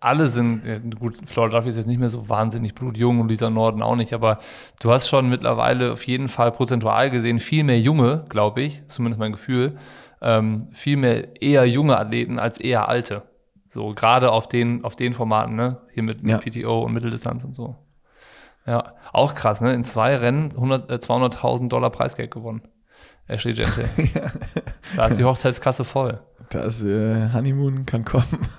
alle 0.00 0.26
sind, 0.28 0.66
ja, 0.66 0.78
gut, 0.78 1.16
Flora 1.24 1.48
Duffy 1.48 1.70
ist 1.70 1.76
jetzt 1.78 1.86
nicht 1.86 1.98
mehr 1.98 2.10
so 2.10 2.28
wahnsinnig 2.28 2.74
blutjung 2.74 3.20
und 3.20 3.28
Lisa 3.28 3.48
Norden 3.48 3.80
auch 3.80 3.96
nicht, 3.96 4.12
aber 4.12 4.38
du 4.82 4.90
hast 4.92 5.08
schon 5.08 5.30
mittlerweile 5.30 5.92
auf 5.92 6.06
jeden 6.06 6.28
Fall 6.28 6.52
prozentual 6.52 7.10
gesehen 7.10 7.38
viel 7.38 7.64
mehr 7.64 7.80
junge, 7.80 8.26
glaube 8.28 8.60
ich, 8.60 8.82
zumindest 8.86 9.18
mein 9.18 9.32
Gefühl, 9.32 9.78
ähm, 10.20 10.66
viel 10.72 10.98
mehr 10.98 11.40
eher 11.40 11.64
junge 11.66 11.98
Athleten 11.98 12.38
als 12.38 12.60
eher 12.60 12.86
alte. 12.86 13.22
So, 13.74 13.92
gerade 13.92 14.30
auf 14.30 14.46
den, 14.48 14.84
auf 14.84 14.94
den 14.94 15.14
Formaten, 15.14 15.56
ne? 15.56 15.80
Hier 15.92 16.04
mit, 16.04 16.22
mit 16.22 16.30
Ja. 16.30 16.38
PTO 16.38 16.82
und 16.84 16.92
Mitteldistanz 16.92 17.42
und 17.42 17.54
so. 17.54 17.74
Ja, 18.66 18.94
auch 19.12 19.34
krass, 19.34 19.60
ne? 19.60 19.74
In 19.74 19.82
zwei 19.82 20.16
Rennen 20.16 20.52
100, 20.52 20.90
äh, 20.92 20.94
200.000 20.94 21.68
Dollar 21.68 21.90
Preisgeld 21.90 22.30
gewonnen. 22.30 22.62
Ashley 23.26 23.52
Gentle. 23.52 23.88
Da 24.96 25.06
ist 25.06 25.18
die 25.18 25.24
Hochzeitskasse 25.24 25.82
voll. 25.82 26.20
Das 26.50 26.82
äh, 26.84 27.30
Honeymoon 27.32 27.84
kann 27.84 28.04
kommen. 28.04 28.24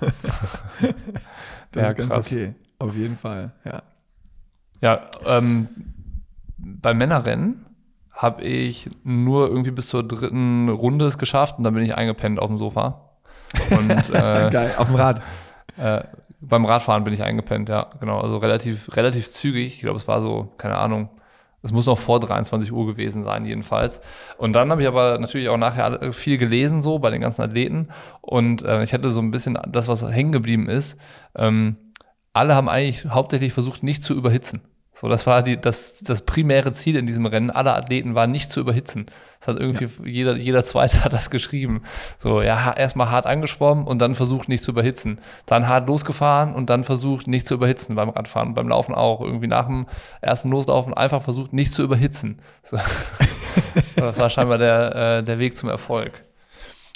das 1.72 1.82
Ja, 1.82 1.90
ist 1.90 1.96
ganz 1.96 2.12
krass. 2.12 2.26
okay. 2.26 2.54
Auf 2.78 2.94
jeden 2.94 3.16
Fall, 3.16 3.52
ja. 3.64 3.82
Ja, 4.82 5.00
ähm, 5.26 5.68
beim 6.58 6.98
Männerrennen 6.98 7.64
habe 8.12 8.42
ich 8.44 8.90
nur 9.02 9.48
irgendwie 9.48 9.70
bis 9.70 9.86
zur 9.88 10.06
dritten 10.06 10.68
Runde 10.68 11.06
es 11.06 11.16
geschafft 11.16 11.56
und 11.56 11.64
dann 11.64 11.72
bin 11.72 11.82
ich 11.84 11.94
eingepennt 11.94 12.38
auf 12.38 12.48
dem 12.48 12.58
Sofa. 12.58 13.05
Und 13.70 13.90
äh, 14.10 14.50
Geil, 14.50 14.74
auf 14.76 14.88
dem 14.88 14.96
Rad. 14.96 15.22
äh, 15.78 16.02
beim 16.40 16.64
Radfahren 16.64 17.04
bin 17.04 17.12
ich 17.12 17.22
eingepennt, 17.22 17.68
ja, 17.68 17.88
genau. 18.00 18.20
Also 18.20 18.38
relativ, 18.38 18.94
relativ 18.96 19.30
zügig. 19.30 19.74
Ich 19.74 19.80
glaube, 19.80 19.96
es 19.96 20.06
war 20.06 20.20
so, 20.22 20.52
keine 20.58 20.76
Ahnung, 20.78 21.08
es 21.62 21.72
muss 21.72 21.86
noch 21.86 21.98
vor 21.98 22.20
23 22.20 22.72
Uhr 22.72 22.86
gewesen 22.86 23.24
sein, 23.24 23.44
jedenfalls. 23.44 24.00
Und 24.38 24.54
dann 24.54 24.70
habe 24.70 24.82
ich 24.82 24.88
aber 24.88 25.18
natürlich 25.18 25.48
auch 25.48 25.56
nachher 25.56 26.12
viel 26.12 26.38
gelesen, 26.38 26.80
so 26.80 26.98
bei 26.98 27.10
den 27.10 27.20
ganzen 27.20 27.42
Athleten. 27.42 27.88
Und 28.20 28.62
äh, 28.62 28.84
ich 28.84 28.94
hatte 28.94 29.10
so 29.10 29.20
ein 29.20 29.30
bisschen 29.30 29.58
das, 29.68 29.88
was 29.88 30.08
hängen 30.08 30.32
geblieben 30.32 30.68
ist. 30.68 30.98
Ähm, 31.34 31.76
alle 32.32 32.54
haben 32.54 32.68
eigentlich 32.68 33.06
hauptsächlich 33.06 33.52
versucht, 33.52 33.82
nicht 33.82 34.02
zu 34.02 34.14
überhitzen. 34.14 34.60
So, 34.98 35.08
das 35.08 35.26
war 35.26 35.42
die, 35.42 35.60
das, 35.60 35.96
das 36.00 36.22
primäre 36.22 36.72
Ziel 36.72 36.96
in 36.96 37.04
diesem 37.06 37.26
Rennen 37.26 37.50
aller 37.50 37.76
Athleten 37.76 38.14
war 38.14 38.26
nicht 38.26 38.48
zu 38.48 38.60
überhitzen. 38.60 39.04
Das 39.40 39.48
hat 39.48 39.60
irgendwie 39.60 39.88
jeder, 40.10 40.36
jeder 40.36 40.64
Zweite 40.64 41.04
hat 41.04 41.12
das 41.12 41.28
geschrieben. 41.28 41.82
So, 42.16 42.40
ja, 42.40 42.72
erstmal 42.72 43.10
hart 43.10 43.26
angeschwommen 43.26 43.86
und 43.86 44.00
dann 44.00 44.14
versucht 44.14 44.48
nicht 44.48 44.64
zu 44.64 44.70
überhitzen. 44.70 45.20
Dann 45.44 45.68
hart 45.68 45.86
losgefahren 45.86 46.54
und 46.54 46.70
dann 46.70 46.82
versucht 46.82 47.26
nicht 47.26 47.46
zu 47.46 47.54
überhitzen 47.54 47.94
beim 47.94 48.08
Radfahren, 48.08 48.54
beim 48.54 48.68
Laufen 48.70 48.94
auch. 48.94 49.20
Irgendwie 49.20 49.48
nach 49.48 49.66
dem 49.66 49.86
ersten 50.22 50.48
Loslaufen 50.48 50.94
einfach 50.94 51.20
versucht 51.22 51.52
nicht 51.52 51.74
zu 51.74 51.82
überhitzen. 51.82 52.40
So. 52.62 52.78
das 53.96 54.18
war 54.18 54.30
scheinbar 54.30 54.56
der, 54.56 55.18
äh, 55.18 55.22
der 55.22 55.38
Weg 55.38 55.58
zum 55.58 55.68
Erfolg. 55.68 56.24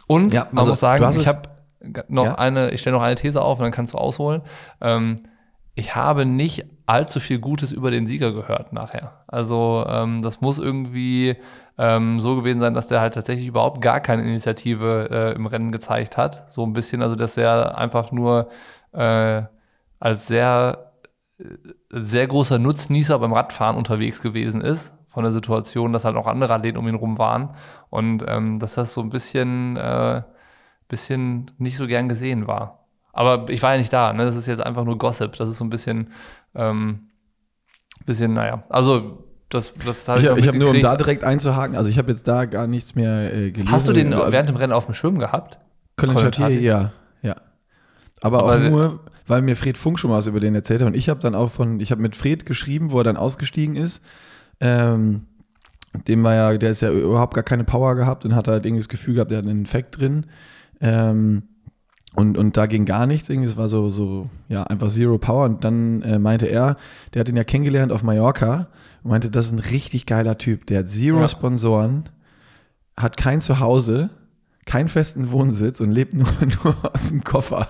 Und 0.07 0.33
Ja, 0.33 0.47
man 0.53 0.61
also, 0.61 0.71
muss 0.71 0.81
sagen, 0.81 1.21
ich 1.21 1.29
habe 1.29 1.51
noch 2.09 2.25
Ja? 2.25 2.35
eine, 2.37 2.71
ich 2.71 2.81
stelle 2.81 2.97
noch 2.97 3.03
eine 3.03 3.17
These 3.17 3.43
auf 3.43 3.59
und 3.59 3.65
dann 3.65 3.73
kannst 3.73 3.93
du 3.93 3.99
ausholen. 3.99 4.41
Ähm, 4.81 5.17
ich 5.81 5.97
habe 5.97 6.27
nicht 6.27 6.67
allzu 6.87 7.21
viel 7.21 7.39
Gutes 7.39 7.73
über 7.73 7.91
den 7.91 8.07
Sieger 8.07 8.33
gehört 8.33 8.73
nachher. 8.73 9.25
Also 9.27 9.85
ähm, 9.89 10.23
das 10.23 10.41
muss 10.41 10.59
irgendwie 10.59 11.37
ähm, 11.79 12.21
so 12.21 12.37
gewesen 12.37 12.61
sein, 12.61 12.75
dass 12.75 12.87
der 12.87 13.01
halt 13.01 13.15
tatsächlich 13.15 13.49
überhaupt 13.49 13.81
gar 13.81 14.01
keine 14.01 14.23
Initiative 14.23 15.09
äh, 15.11 15.35
im 15.35 15.47
Rennen 15.47 15.73
gezeigt 15.73 16.17
hat. 16.17 16.51
So 16.51 16.65
ein 16.65 16.73
bisschen, 16.73 17.03
also 17.03 17.17
dass 17.17 17.37
er 17.37 17.79
einfach 17.79 18.13
nur 18.13 18.51
äh, 18.93 19.43
als 19.99 20.27
sehr 20.27 20.91
sehr 21.91 22.27
großer 22.27 22.59
Nutznießer 22.59 23.19
beim 23.19 23.33
Radfahren 23.33 23.77
unterwegs 23.77 24.21
gewesen 24.21 24.61
ist, 24.61 24.93
von 25.07 25.25
der 25.25 25.33
Situation, 25.33 25.93
dass 25.93 26.05
halt 26.05 26.17
auch 26.17 26.27
andere 26.27 26.55
Athleten 26.55 26.79
um 26.79 26.89
ihn 26.89 26.95
rum 26.95 27.19
waren. 27.19 27.51
Und 27.89 28.25
ähm, 28.29 28.59
dass 28.59 28.75
das 28.75 28.95
so 28.95 29.01
ein 29.01 29.11
bisschen, 29.11 29.77
äh, 29.77 30.23
bisschen 30.89 31.51
nicht 31.59 31.77
so 31.77 31.87
gern 31.87 32.09
gesehen 32.09 32.47
war. 32.47 32.80
Aber 33.13 33.49
ich 33.49 33.63
war 33.63 33.73
ja 33.73 33.79
nicht 33.79 33.93
da, 33.93 34.13
ne? 34.13 34.25
Das 34.25 34.37
ist 34.37 34.47
jetzt 34.47 34.63
einfach 34.63 34.85
nur 34.85 34.99
Gossip. 34.99 35.37
Das 35.37 35.49
ist 35.49 35.59
so 35.59 35.65
ein 35.65 35.71
bisschen, 35.71 36.11
ähm, 36.55 37.11
bisschen, 38.07 38.35
naja. 38.35 38.63
Also 38.69 39.25
das, 39.49 39.75
das 39.85 40.09
habe 40.09 40.21
ich, 40.21 40.27
ich, 40.27 40.37
ich 40.37 40.49
habe 40.49 40.59
nur, 40.59 40.71
um 40.71 40.81
da 40.81 40.97
direkt 40.97 41.25
einzuhaken, 41.25 41.77
also 41.77 41.91
ich 41.91 41.99
habe 41.99 42.11
jetzt 42.11 42.27
da 42.29 42.45
gar 42.45 42.69
nichts 42.69 42.95
mehr 42.95 43.35
äh, 43.35 43.51
gelesen. 43.51 43.73
Hast 43.73 43.89
du 43.89 43.93
den 43.93 44.15
also, 44.15 44.33
während 44.33 44.49
dem 44.49 44.57
Rennen 44.57 44.73
auf 44.73 44.85
dem 44.85 44.95
Schirm 44.95 45.19
gehabt? 45.19 45.59
Colin 45.97 46.17
Chartier, 46.17 46.51
ja, 46.51 46.93
ja. 47.23 47.37
Aber, 48.21 48.45
Aber 48.45 48.55
auch 48.55 48.71
nur, 48.71 49.01
weil 49.27 49.43
mir 49.43 49.57
Fred 49.57 49.77
Funk 49.77 49.99
schon 49.99 50.11
mal 50.11 50.19
was 50.19 50.29
über 50.29 50.41
den 50.41 50.55
erzählt 50.55 50.81
hat. 50.81 50.87
Und 50.87 50.97
ich 50.97 51.09
habe 51.09 51.21
dann 51.21 51.35
auch 51.35 51.51
von, 51.51 51.81
ich 51.81 51.91
habe 51.91 52.01
mit 52.01 52.15
Fred 52.15 52.47
geschrieben, 52.47 52.93
wo 52.93 52.99
er 52.99 53.05
dann 53.05 53.17
ausgestiegen 53.17 53.77
ist. 53.77 54.05
Ähm, 54.61 55.27
dem 56.07 56.23
war 56.23 56.35
ja, 56.35 56.57
der 56.57 56.71
ist 56.71 56.83
ja 56.83 56.91
überhaupt 56.91 57.35
gar 57.35 57.43
keine 57.43 57.65
Power 57.65 57.97
gehabt 57.97 58.25
und 58.25 58.37
hat 58.37 58.47
halt 58.47 58.65
irgendwie 58.65 58.81
das 58.81 58.89
Gefühl 58.89 59.15
gehabt, 59.15 59.33
der 59.33 59.39
hat 59.39 59.47
einen 59.47 59.61
Infekt 59.61 59.99
drin. 59.99 60.27
Ähm, 60.81 61.43
und, 62.17 62.37
und 62.37 62.57
da 62.57 62.67
ging 62.67 62.87
gar 62.87 63.07
nichts 63.07 63.29
irgendwie, 63.29 63.49
es 63.49 63.57
war 63.57 63.69
so, 63.69 63.89
so, 63.89 64.29
ja, 64.49 64.65
einfach 64.65 64.89
Zero 64.89 65.19
Power. 65.19 65.45
Und 65.45 65.65
dann 65.65 66.03
äh, 66.03 66.19
meinte 66.19 66.47
er, 66.47 66.77
der 67.15 67.21
hat 67.21 67.29
ihn 67.29 67.37
ja 67.37 67.45
kennengelernt 67.45 67.93
auf 67.93 68.03
Mallorca 68.03 68.69
und 69.03 69.11
meinte, 69.11 69.31
das 69.31 69.47
ist 69.47 69.53
ein 69.53 69.61
richtig 69.61 70.07
geiler 70.07 70.37
Typ. 70.37 70.67
Der 70.67 70.81
hat 70.81 70.89
Zero 70.89 71.21
ja. 71.21 71.29
Sponsoren, 71.29 72.09
hat 72.97 73.17
kein 73.17 73.41
Zuhause, 73.41 74.11
keinen 74.67 74.89
festen 74.89 75.31
Wohnsitz 75.31 75.81
und 75.81 75.93
lebt 75.93 76.15
nur, 76.15 76.27
nur 76.65 76.95
aus 76.95 77.09
dem 77.09 77.23
Koffer. 77.23 77.69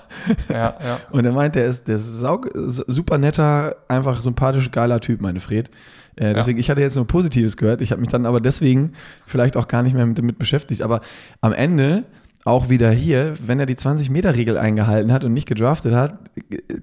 Ja, 0.49 0.75
ja. 0.83 1.01
Und 1.11 1.25
er 1.25 1.33
meint, 1.33 1.55
der 1.55 1.67
ist, 1.67 1.87
der 1.87 1.97
ist 1.97 2.07
saug, 2.07 2.51
super 2.55 3.19
netter, 3.19 3.77
einfach 3.89 4.21
sympathisch, 4.21 4.71
geiler 4.71 5.01
Typ, 5.01 5.21
meine 5.21 5.41
Fred. 5.41 5.71
Äh, 6.17 6.35
deswegen, 6.35 6.59
ja. 6.59 6.61
ich 6.61 6.71
hatte 6.71 6.81
jetzt 6.81 6.97
nur 6.97 7.07
Positives 7.07 7.57
gehört. 7.57 7.81
Ich 7.81 7.93
habe 7.93 8.01
mich 8.01 8.11
dann 8.11 8.27
aber 8.27 8.41
deswegen 8.41 8.93
vielleicht 9.27 9.57
auch 9.57 9.69
gar 9.69 9.83
nicht 9.83 9.95
mehr 9.95 10.05
mit, 10.05 10.19
damit 10.19 10.39
beschäftigt. 10.39 10.83
Aber 10.83 11.01
am 11.41 11.53
Ende 11.53 12.05
auch 12.45 12.71
wieder 12.71 12.91
hier, 12.91 13.35
wenn 13.45 13.61
er 13.61 13.67
die 13.67 13.75
20-Meter-Regel 13.75 14.57
eingehalten 14.57 15.13
hat 15.13 15.25
und 15.25 15.35
nicht 15.35 15.49
gedraftet 15.49 15.95
hat, 15.95 16.19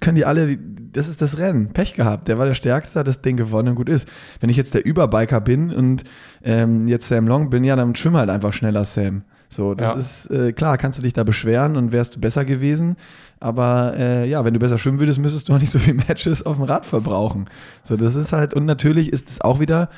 können 0.01 0.15
die 0.15 0.25
alle, 0.25 0.57
das 0.57 1.07
ist 1.07 1.21
das 1.21 1.39
Rennen, 1.39 1.73
Pech 1.73 1.95
gehabt. 1.95 2.27
Der 2.27 2.37
war 2.37 2.45
der 2.45 2.53
Stärkste, 2.53 2.99
hat 2.99 3.07
das 3.07 3.21
Ding 3.21 3.37
gewonnen 3.37 3.69
und 3.69 3.75
gut 3.75 3.89
ist. 3.89 4.07
Wenn 4.39 4.49
ich 4.49 4.57
jetzt 4.57 4.75
der 4.75 4.85
Überbiker 4.85 5.41
bin 5.41 5.73
und 5.73 6.03
ähm, 6.43 6.87
jetzt 6.87 7.07
Sam 7.07 7.27
Long 7.27 7.49
bin, 7.49 7.63
ja, 7.63 7.75
dann 7.75 7.95
schwimm 7.95 8.17
halt 8.17 8.29
einfach 8.29 8.53
schneller, 8.53 8.85
Sam. 8.85 9.23
So, 9.49 9.73
das 9.73 9.91
ja. 9.91 9.97
ist 9.97 10.31
äh, 10.31 10.53
klar, 10.53 10.77
kannst 10.77 10.99
du 10.99 11.03
dich 11.03 11.13
da 11.13 11.23
beschweren 11.23 11.77
und 11.77 11.91
wärst 11.91 12.15
du 12.15 12.19
besser 12.19 12.45
gewesen. 12.45 12.97
Aber 13.39 13.95
äh, 13.97 14.29
ja, 14.29 14.43
wenn 14.45 14.53
du 14.53 14.59
besser 14.59 14.77
schwimmen 14.77 14.99
würdest, 14.99 15.19
müsstest 15.19 15.49
du 15.49 15.53
auch 15.53 15.59
nicht 15.59 15.71
so 15.71 15.79
viele 15.79 15.95
Matches 16.07 16.45
auf 16.45 16.57
dem 16.57 16.65
Rad 16.65 16.85
verbrauchen. 16.85 17.45
So, 17.83 17.97
das 17.97 18.15
ist 18.15 18.33
halt, 18.33 18.53
und 18.53 18.65
natürlich 18.65 19.11
ist 19.11 19.29
es 19.29 19.41
auch 19.41 19.59
wieder, 19.59 19.89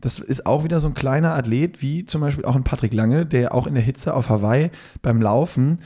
das 0.00 0.18
ist 0.18 0.46
auch 0.46 0.64
wieder 0.64 0.80
so 0.80 0.88
ein 0.88 0.94
kleiner 0.94 1.34
Athlet, 1.34 1.82
wie 1.82 2.04
zum 2.04 2.20
Beispiel 2.20 2.44
auch 2.44 2.56
ein 2.56 2.64
Patrick 2.64 2.94
Lange, 2.94 3.26
der 3.26 3.54
auch 3.54 3.66
in 3.66 3.74
der 3.74 3.82
Hitze 3.82 4.14
auf 4.14 4.28
Hawaii 4.28 4.70
beim 5.02 5.20
Laufen, 5.20 5.78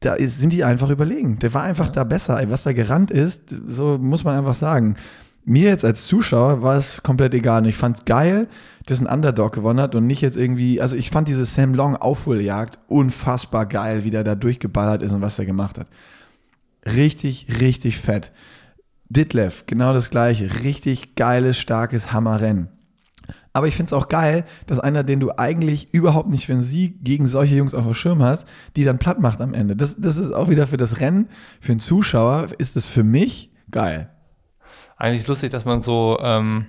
da 0.00 0.14
ist, 0.14 0.38
sind 0.38 0.52
die 0.52 0.64
einfach 0.64 0.90
überlegen. 0.90 1.38
Der 1.38 1.54
war 1.54 1.62
einfach 1.62 1.86
ja. 1.86 1.92
da 1.92 2.04
besser. 2.04 2.42
Was 2.48 2.62
da 2.62 2.72
gerannt 2.72 3.10
ist, 3.10 3.56
so 3.66 3.98
muss 3.98 4.24
man 4.24 4.36
einfach 4.36 4.54
sagen. 4.54 4.96
Mir 5.46 5.68
jetzt 5.68 5.84
als 5.84 6.06
Zuschauer 6.06 6.62
war 6.62 6.76
es 6.76 7.02
komplett 7.02 7.34
egal. 7.34 7.62
Und 7.62 7.68
ich 7.68 7.76
fand 7.76 7.98
es 7.98 8.04
geil, 8.04 8.48
dass 8.86 9.00
ein 9.00 9.06
Underdog 9.06 9.52
gewonnen 9.52 9.80
hat 9.80 9.94
und 9.94 10.06
nicht 10.06 10.20
jetzt 10.20 10.36
irgendwie, 10.36 10.80
also 10.80 10.96
ich 10.96 11.10
fand 11.10 11.28
diese 11.28 11.44
Sam 11.44 11.74
Long 11.74 11.96
Aufholjagd 11.96 12.78
unfassbar 12.88 13.66
geil, 13.66 14.04
wie 14.04 14.10
der 14.10 14.24
da 14.24 14.34
durchgeballert 14.34 15.02
ist 15.02 15.12
und 15.12 15.20
was 15.20 15.38
er 15.38 15.46
gemacht 15.46 15.78
hat. 15.78 15.88
Richtig, 16.86 17.60
richtig 17.60 17.98
fett. 17.98 18.30
Ditlev, 19.08 19.64
genau 19.66 19.92
das 19.92 20.10
gleiche. 20.10 20.62
Richtig 20.62 21.14
geiles, 21.14 21.58
starkes 21.58 22.12
Hammerrennen. 22.12 22.68
Aber 23.56 23.68
ich 23.68 23.76
finde 23.76 23.86
es 23.86 23.92
auch 23.92 24.08
geil, 24.08 24.44
dass 24.66 24.80
einer, 24.80 25.04
den 25.04 25.20
du 25.20 25.30
eigentlich 25.38 25.94
überhaupt 25.94 26.28
nicht 26.28 26.46
für 26.46 26.52
einen 26.52 26.62
Sieg 26.62 27.04
gegen 27.04 27.28
solche 27.28 27.54
Jungs 27.54 27.72
auf 27.72 27.84
dem 27.84 27.94
Schirm 27.94 28.20
hast, 28.20 28.46
die 28.74 28.82
dann 28.82 28.98
platt 28.98 29.20
macht 29.20 29.40
am 29.40 29.54
Ende. 29.54 29.76
Das, 29.76 29.94
das 29.96 30.18
ist 30.18 30.32
auch 30.32 30.48
wieder 30.48 30.66
für 30.66 30.76
das 30.76 30.98
Rennen, 31.00 31.28
für 31.60 31.70
einen 31.70 31.78
Zuschauer 31.78 32.48
ist 32.58 32.74
es 32.74 32.88
für 32.88 33.04
mich 33.04 33.52
geil. 33.70 34.10
Eigentlich 34.96 35.28
lustig, 35.28 35.50
dass 35.50 35.64
man 35.64 35.82
so, 35.82 36.18
ähm, 36.20 36.66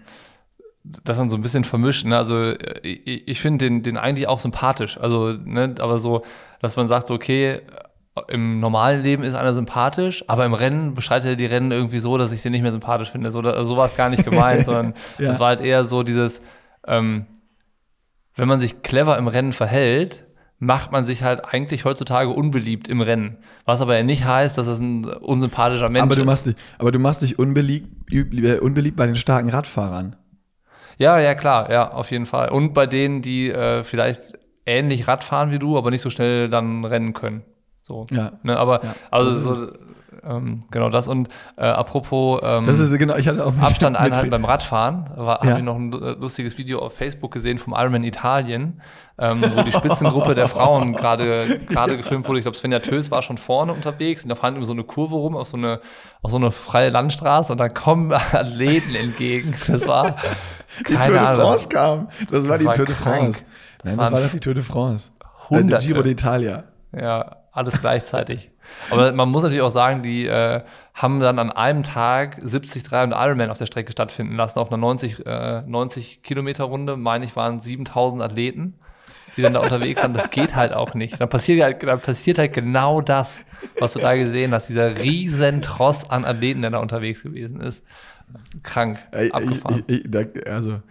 dass 0.84 1.18
man 1.18 1.32
so 1.32 1.38
ein 1.38 1.42
bisschen 1.42 1.64
vermischt. 1.64 2.06
Ne? 2.06 2.16
Also 2.16 2.54
ich, 2.84 3.28
ich 3.28 3.42
finde 3.42 3.66
den, 3.66 3.82
den 3.82 3.98
eigentlich 3.98 4.28
auch 4.28 4.40
sympathisch. 4.40 5.00
Also, 5.00 5.34
ne, 5.44 5.74
aber 5.80 5.98
so, 5.98 6.24
dass 6.62 6.78
man 6.78 6.88
sagt, 6.88 7.10
okay, 7.10 7.62
im 8.28 8.60
normalen 8.60 9.02
Leben 9.02 9.24
ist 9.24 9.34
einer 9.34 9.56
sympathisch, 9.56 10.24
aber 10.28 10.46
im 10.46 10.54
Rennen 10.54 10.94
beschreitet 10.94 11.32
er 11.32 11.36
die 11.36 11.48
Rennen 11.48 11.72
irgendwie 11.72 12.00
so, 12.00 12.20
dass 12.20 12.32
ich 12.32 12.44
den 12.44 12.52
nicht 12.52 12.62
mehr 12.62 12.72
sympathisch 12.72 13.10
finde. 13.10 13.32
So, 13.32 13.42
so 13.42 13.76
war 13.76 13.88
es 13.88 13.98
gar 13.98 14.10
nicht 14.10 14.24
gemeint, 14.24 14.66
sondern 14.66 14.94
es 15.18 15.26
ja. 15.26 15.40
war 15.40 15.48
halt 15.48 15.62
eher 15.62 15.86
so 15.86 16.04
dieses, 16.04 16.42
ähm, 16.88 17.26
wenn 18.36 18.48
man 18.48 18.60
sich 18.60 18.82
clever 18.82 19.18
im 19.18 19.28
Rennen 19.28 19.54
verhält, 19.54 20.26
macht 20.60 20.92
man 20.92 21.06
sich 21.06 21.24
halt 21.24 21.46
eigentlich 21.46 21.86
heutzutage 21.86 22.30
unbeliebt 22.30 22.88
im 22.88 23.02
Rennen. 23.02 23.38
Was 23.66 23.82
aber 23.82 23.98
ja 23.98 24.04
nicht 24.04 24.26
heißt, 24.26 24.58
dass 24.58 24.68
es 24.68 24.80
ein 24.80 25.06
unsympathischer 25.06 25.90
Mensch 25.90 26.04
aber 26.04 26.16
du 26.16 26.26
machst 26.26 26.46
Dich, 26.46 26.56
aber 26.78 26.92
du 26.92 27.00
machst 27.00 27.22
dich 27.22 27.38
unbeliebt, 27.40 28.12
unbeliebt 28.62 28.98
bei 28.98 29.06
den 29.06 29.16
starken 29.16 29.50
Radfahrern. 29.50 30.16
Ja, 30.98 31.20
ja, 31.20 31.36
klar, 31.36 31.70
ja, 31.72 31.92
auf 31.92 32.12
jeden 32.12 32.26
Fall. 32.26 32.50
Und 32.50 32.74
bei 32.74 32.88
denen, 32.88 33.22
die 33.22 33.50
äh, 33.50 33.84
vielleicht 33.84 34.22
ähnlich 34.66 35.08
Radfahren 35.08 35.52
wie 35.52 35.60
du, 35.60 35.78
aber 35.78 35.92
nicht 35.92 36.02
so 36.02 36.10
schnell 36.10 36.50
dann 36.50 36.86
rennen 36.86 37.14
können. 37.14 37.44
So. 37.82 38.06
Ja. 38.12 38.34
Ne, 38.44 38.58
aber 38.58 38.84
ja. 38.84 38.96
also 39.12 39.32
so, 39.32 39.72
ähm, 40.28 40.62
genau 40.72 40.90
das. 40.90 41.08
Und 41.08 41.30
äh, 41.58 41.66
apropos 41.66 42.42
ähm, 42.44 42.66
das 42.66 42.80
ist, 42.80 42.98
genau, 42.98 43.16
ich 43.16 43.28
hatte 43.28 43.46
auch 43.46 43.58
Abstand 43.60 43.98
einhalten 44.00 44.30
beim 44.30 44.46
Radfahren, 44.46 45.10
ja. 45.16 45.40
habe 45.40 45.58
ich 45.58 45.64
noch 45.64 45.76
ein 45.76 45.92
lustiges 45.92 46.58
Video 46.58 46.80
auf 46.80 46.94
Facebook 46.94 47.32
gesehen 47.32 47.58
vom 47.58 47.74
Ironman 47.74 48.04
Italien, 48.04 48.82
ähm, 49.18 49.44
wo 49.56 49.62
die 49.64 49.72
Spitzengruppe 49.72 50.34
der 50.34 50.48
Frauen 50.48 50.94
gerade 50.94 51.60
gerade 51.68 51.98
gefilmt 51.98 52.28
wurde. 52.28 52.40
Ich 52.40 52.46
glaube, 52.46 52.58
Svenja 52.58 52.80
Tös 52.80 53.12
war 53.12 53.22
schon 53.22 53.38
vorne 53.38 53.74
unterwegs 53.74 54.24
und 54.24 54.30
da 54.30 54.36
fahren 54.36 54.56
über 54.56 54.66
so 54.66 54.74
eine 54.74 54.84
Kurve 54.84 55.16
rum 55.16 55.38
auf 55.38 55.48
so 55.48 55.58
eine, 55.58 55.80
auf 56.22 56.32
so 56.32 56.38
eine 56.38 56.52
freie 56.52 56.90
Landstraße 56.90 57.52
und 57.52 57.60
dann 57.60 57.74
kommen 57.74 58.12
Athleten 58.12 58.96
entgegen. 58.96 59.54
Das 59.68 59.88
war 59.88 60.16
die 60.88 60.94
keine 60.94 61.18
Tour 61.18 61.20
de 61.20 61.36
France 61.36 61.70
kam. 61.70 62.10
Das 62.30 62.48
war 62.48 62.58
das 62.58 62.60
die 62.60 62.66
war 62.66 62.76
Tour 62.76 62.86
de 62.86 62.96
France. 62.96 63.46
Das 63.80 63.92
Nein, 63.92 63.98
das 63.98 64.12
war 64.12 64.22
doch 64.22 64.32
die 64.32 64.40
Tour 64.40 64.54
de 64.54 64.64
France. 64.64 65.12
Hunderte. 65.50 65.88
Giro 65.88 66.02
d'Italia. 66.02 66.64
Ja, 66.92 67.38
alles 67.52 67.80
gleichzeitig. 67.80 68.52
Aber 68.90 69.12
man 69.14 69.30
muss 69.30 69.44
natürlich 69.44 69.62
auch 69.62 69.70
sagen, 69.70 70.04
die 70.04 70.26
äh, 70.26 70.62
haben 70.94 71.20
dann 71.20 71.40
an 71.40 71.52
einem 71.52 71.84
Tag 71.84 72.38
73 72.42 72.84
und 72.92 73.12
Ironman 73.12 73.50
auf 73.50 73.58
der 73.58 73.66
Strecke 73.66 73.92
stattfinden 73.92 74.36
lassen, 74.36 74.60
auf 74.60 74.72
einer 74.72 74.78
90, 74.78 75.26
äh, 75.26 75.62
90 75.62 76.24
Kilometer 76.24 76.66
Runde, 76.66 76.98
meine 76.98 77.26
ich, 77.26 77.36
waren 77.36 77.60
7000 77.60 78.22
Athleten, 78.22 78.76
die 79.36 79.42
dann 79.42 79.54
da 79.54 79.60
unterwegs 79.60 80.02
waren. 80.02 80.14
Das 80.14 80.30
geht 80.30 80.56
halt 80.56 80.74
auch 80.74 80.94
nicht. 80.94 81.20
Dann 81.20 81.30
passiert 81.30 81.62
halt, 81.62 81.84
dann 81.84 82.00
passiert 82.00 82.38
halt 82.38 82.54
genau 82.54 83.02
das, 83.02 83.42
was 83.80 83.94
du 83.94 84.00
da 84.00 84.16
gesehen 84.16 84.54
hast, 84.54 84.70
dieser 84.70 84.98
riesen 84.98 85.62
Tross 85.62 86.10
an 86.10 86.26
Athleten, 86.26 86.62
der 86.62 86.72
da 86.72 86.80
unterwegs 86.80 87.24
gewesen 87.24 87.62
ist. 87.62 87.84
Krank, 88.64 88.98
abgefahren. 89.12 89.84
Ich, 89.88 90.06
ich, 90.06 90.16
ich, 90.16 90.48
also 90.48 90.82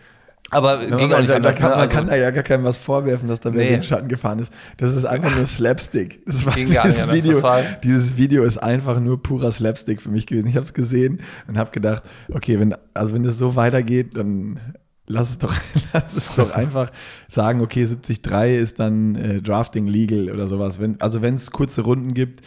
aber 0.50 0.83
ja, 0.87 0.96
ging 0.96 1.12
auch 1.12 1.18
nicht 1.18 1.30
da, 1.30 1.37
anders, 1.37 1.57
kann, 1.57 1.70
ne? 1.70 1.76
Man 1.76 1.80
also, 1.80 1.94
kann 1.94 2.07
da 2.07 2.16
ja 2.16 2.30
gar 2.30 2.42
keinem 2.42 2.64
was 2.64 2.78
vorwerfen, 2.78 3.28
dass 3.28 3.40
da 3.40 3.52
wer 3.54 3.64
nee. 3.64 3.70
den 3.70 3.83
Schatten 3.83 4.09
gefahren 4.09 4.38
ist. 4.38 4.52
Das 4.76 4.94
ist 4.94 5.04
einfach 5.04 5.35
nur 5.35 5.46
Slapstick. 5.46 6.24
Das 6.26 6.46
war 6.46 6.54
ging 6.54 6.72
gar 6.72 6.87
nicht 6.87 7.12
Video, 7.12 7.40
dieses 7.83 8.16
Video 8.16 8.44
ist 8.44 8.59
einfach 8.59 9.00
nur 9.00 9.22
purer 9.22 9.50
Slapstick 9.50 10.00
für 10.00 10.11
mich 10.11 10.26
gewesen. 10.26 10.46
Ich 10.48 10.57
habe 10.57 10.64
es 10.64 10.74
gesehen 10.74 11.20
und 11.48 11.59
habe 11.59 11.70
gedacht, 11.70 12.02
okay, 12.33 12.61
wenn 12.61 12.74
also 12.92 13.14
wenn 13.14 13.24
es 13.24 13.38
so 13.38 13.57
weitergeht, 13.57 14.16
dann 14.16 14.61
lass 15.07 15.30
es 15.30 15.38
doch, 15.38 15.54
lass 15.92 16.16
es 16.16 16.35
doch 16.35 16.50
einfach 16.54 16.90
sagen, 17.28 17.61
okay, 17.61 17.85
73 17.85 18.61
ist 18.61 18.78
dann 18.78 19.14
äh, 19.14 19.42
Drafting 19.42 19.87
legal 19.87 20.30
oder 20.30 20.48
sowas. 20.48 20.80
Wenn, 20.80 21.00
also 21.00 21.22
wenn 21.22 21.35
es 21.35 21.50
kurze 21.50 21.83
Runden 21.83 22.14
gibt, 22.14 22.40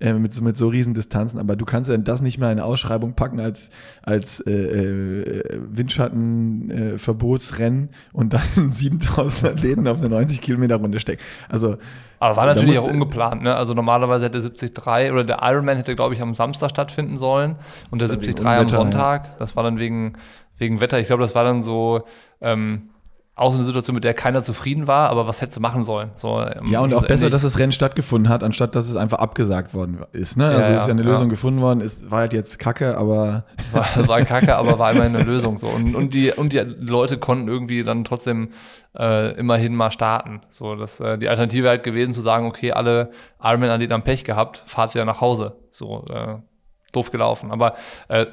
äh, 0.00 0.12
mit, 0.12 0.40
mit 0.40 0.56
so 0.56 0.66
riesen 0.68 0.94
Distanzen, 0.94 1.38
aber 1.38 1.54
du 1.56 1.64
kannst 1.64 1.88
ja 1.88 1.96
das 1.96 2.20
nicht 2.20 2.38
mehr 2.38 2.50
in 2.50 2.58
eine 2.58 2.66
Ausschreibung 2.66 3.14
packen 3.14 3.38
als, 3.38 3.70
als 4.02 4.40
äh, 4.40 4.50
äh, 4.50 5.60
Windschattenverbotsrennen 5.70 7.90
äh, 7.90 7.92
und 8.12 8.32
dann 8.32 8.42
7000 8.72 9.52
Athleten 9.52 9.86
auf 9.86 9.98
eine 9.98 10.08
90 10.08 10.40
Kilometer 10.40 10.74
Runde 10.76 10.98
stecken. 10.98 11.22
Also 11.48 11.76
aber 12.18 12.36
war 12.36 12.46
natürlich 12.46 12.78
auch 12.78 12.88
ungeplant, 12.88 13.42
ne? 13.42 13.54
Also 13.54 13.74
normalerweise 13.74 14.26
hätte 14.26 14.40
73 14.40 15.12
oder 15.12 15.24
der 15.24 15.40
Ironman 15.42 15.76
hätte, 15.76 15.94
glaube 15.94 16.14
ich, 16.14 16.22
am 16.22 16.34
Samstag 16.34 16.70
stattfinden 16.70 17.18
sollen 17.18 17.56
und 17.90 18.00
der 18.00 18.08
73 18.08 18.46
am 18.46 18.68
Sonntag. 18.68 19.26
Ja. 19.26 19.34
Das 19.38 19.56
war 19.56 19.62
dann 19.62 19.78
wegen, 19.78 20.14
wegen 20.56 20.80
Wetter. 20.80 20.98
Ich 20.98 21.06
glaube, 21.06 21.22
das 21.22 21.34
war 21.34 21.44
dann 21.44 21.62
so, 21.62 22.04
ähm, 22.40 22.88
auch 23.36 23.50
so 23.50 23.58
eine 23.58 23.66
Situation, 23.66 23.94
mit 23.94 24.04
der 24.04 24.14
keiner 24.14 24.44
zufrieden 24.44 24.86
war, 24.86 25.10
aber 25.10 25.26
was 25.26 25.40
hättest 25.40 25.56
du 25.56 25.60
machen 25.60 25.82
sollen? 25.82 26.10
So, 26.14 26.40
ähm, 26.40 26.70
ja, 26.70 26.80
und 26.80 26.94
auch 26.94 27.04
besser, 27.04 27.30
dass 27.30 27.42
das 27.42 27.58
Rennen 27.58 27.72
stattgefunden 27.72 28.28
hat, 28.28 28.44
anstatt 28.44 28.76
dass 28.76 28.88
es 28.88 28.94
einfach 28.94 29.18
abgesagt 29.18 29.74
worden 29.74 30.04
ist. 30.12 30.36
Ne? 30.36 30.46
Also 30.46 30.68
ja, 30.68 30.74
es 30.74 30.82
ist 30.82 30.86
ja 30.86 30.92
eine 30.92 31.02
ja. 31.02 31.08
Lösung 31.08 31.28
gefunden 31.28 31.60
worden, 31.60 31.80
es 31.80 32.08
war 32.10 32.20
halt 32.20 32.32
jetzt 32.32 32.60
Kacke, 32.60 32.96
aber. 32.96 33.44
War, 33.72 34.08
war 34.08 34.22
Kacke, 34.22 34.54
aber 34.56 34.78
war 34.78 34.92
immerhin 34.92 35.16
eine 35.16 35.24
Lösung 35.24 35.56
so. 35.56 35.66
Und, 35.66 35.96
und, 35.96 36.14
die, 36.14 36.30
und 36.30 36.52
die 36.52 36.58
Leute 36.58 37.18
konnten 37.18 37.48
irgendwie 37.48 37.82
dann 37.82 38.04
trotzdem 38.04 38.50
äh, 38.96 39.36
immerhin 39.36 39.74
mal 39.74 39.90
starten. 39.90 40.42
So, 40.48 40.76
dass 40.76 41.00
äh, 41.00 41.18
die 41.18 41.28
Alternative 41.28 41.68
halt 41.68 41.82
gewesen 41.82 42.12
zu 42.12 42.20
sagen, 42.20 42.46
okay, 42.46 42.70
alle 42.70 43.10
Ironman-Athleten 43.42 43.92
haben 43.92 44.04
Pech 44.04 44.24
gehabt, 44.24 44.62
fahrt 44.66 44.92
sie 44.92 44.98
ja 44.98 45.04
nach 45.04 45.20
Hause. 45.20 45.56
So, 45.70 46.04
äh, 46.12 46.36
doof 46.92 47.10
gelaufen. 47.10 47.50
Aber 47.50 47.74
äh, 48.06 48.26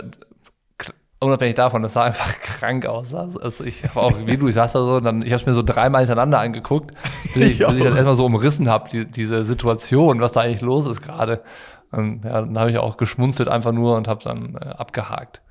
unabhängig 1.21 1.55
davon, 1.55 1.81
das 1.83 1.93
sah 1.93 2.03
einfach 2.03 2.39
krank 2.41 2.85
aus. 2.85 3.13
Also 3.13 3.63
ich 3.63 3.83
habe 3.83 4.01
auch, 4.01 4.13
wie 4.25 4.37
du, 4.37 4.47
ich 4.47 4.55
saß 4.55 4.73
da 4.73 4.79
so, 4.79 4.99
dann, 4.99 5.21
ich 5.21 5.31
habe 5.31 5.41
es 5.41 5.45
mir 5.45 5.53
so 5.53 5.61
dreimal 5.61 6.01
hintereinander 6.01 6.39
angeguckt, 6.39 6.91
bis 7.33 7.35
ich, 7.35 7.57
bis 7.67 7.77
ich 7.77 7.83
das 7.83 7.95
erstmal 7.95 8.15
so 8.15 8.25
umrissen 8.25 8.67
habe, 8.69 8.89
die, 8.89 9.05
diese 9.05 9.45
Situation, 9.45 10.19
was 10.19 10.31
da 10.31 10.41
eigentlich 10.41 10.61
los 10.61 10.85
ist 10.85 11.01
gerade. 11.01 11.41
Und 11.91 12.25
ja, 12.25 12.41
dann 12.41 12.57
habe 12.57 12.71
ich 12.71 12.77
auch 12.77 12.97
geschmunzelt 12.97 13.49
einfach 13.49 13.71
nur 13.71 13.95
und 13.95 14.07
habe 14.07 14.23
dann 14.23 14.55
äh, 14.55 14.69
abgehakt. 14.69 15.41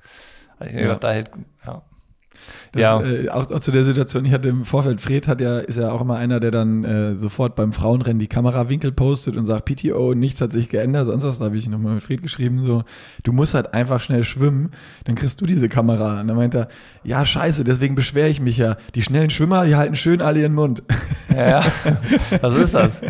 Ich 0.59 0.73
ja. 0.73 0.81
gedacht, 0.81 1.03
da 1.03 1.11
hätte, 1.11 1.39
ja. 1.65 1.81
Das, 2.71 2.81
ja. 2.81 3.01
Äh, 3.01 3.29
auch, 3.29 3.51
auch, 3.51 3.59
zu 3.59 3.71
der 3.71 3.83
Situation, 3.83 4.23
ich 4.23 4.31
hatte 4.31 4.47
im 4.47 4.63
Vorfeld, 4.63 5.01
Fred 5.01 5.27
hat 5.27 5.41
ja, 5.41 5.59
ist 5.59 5.77
ja 5.77 5.91
auch 5.91 5.99
immer 5.99 6.15
einer, 6.15 6.39
der 6.39 6.51
dann 6.51 6.85
äh, 6.85 7.19
sofort 7.19 7.55
beim 7.55 7.73
Frauenrennen 7.73 8.19
die 8.19 8.27
Kamerawinkel 8.27 8.93
postet 8.93 9.35
und 9.35 9.45
sagt, 9.45 9.65
PTO, 9.65 10.13
nichts 10.13 10.39
hat 10.39 10.53
sich 10.53 10.69
geändert, 10.69 11.07
sonst 11.07 11.23
was, 11.25 11.39
da 11.39 11.45
habe 11.45 11.57
ich 11.57 11.67
nochmal 11.67 11.95
mit 11.95 12.03
Fred 12.03 12.23
geschrieben, 12.23 12.63
so, 12.63 12.83
du 13.23 13.33
musst 13.33 13.55
halt 13.55 13.73
einfach 13.73 13.99
schnell 13.99 14.23
schwimmen, 14.23 14.71
dann 15.03 15.15
kriegst 15.15 15.41
du 15.41 15.45
diese 15.45 15.67
Kamera. 15.67 16.21
Und 16.21 16.29
dann 16.29 16.37
meint 16.37 16.53
er, 16.53 16.69
ja, 17.03 17.25
scheiße, 17.25 17.65
deswegen 17.65 17.95
beschwere 17.95 18.29
ich 18.29 18.39
mich 18.39 18.57
ja. 18.57 18.77
Die 18.95 19.01
schnellen 19.01 19.31
Schwimmer, 19.31 19.65
die 19.65 19.75
halten 19.75 19.97
schön 19.97 20.21
alle 20.21 20.39
ihren 20.39 20.53
Mund. 20.53 20.81
Ja, 21.35 21.63
was 22.41 22.55
ist 22.55 22.73
das? 22.73 23.01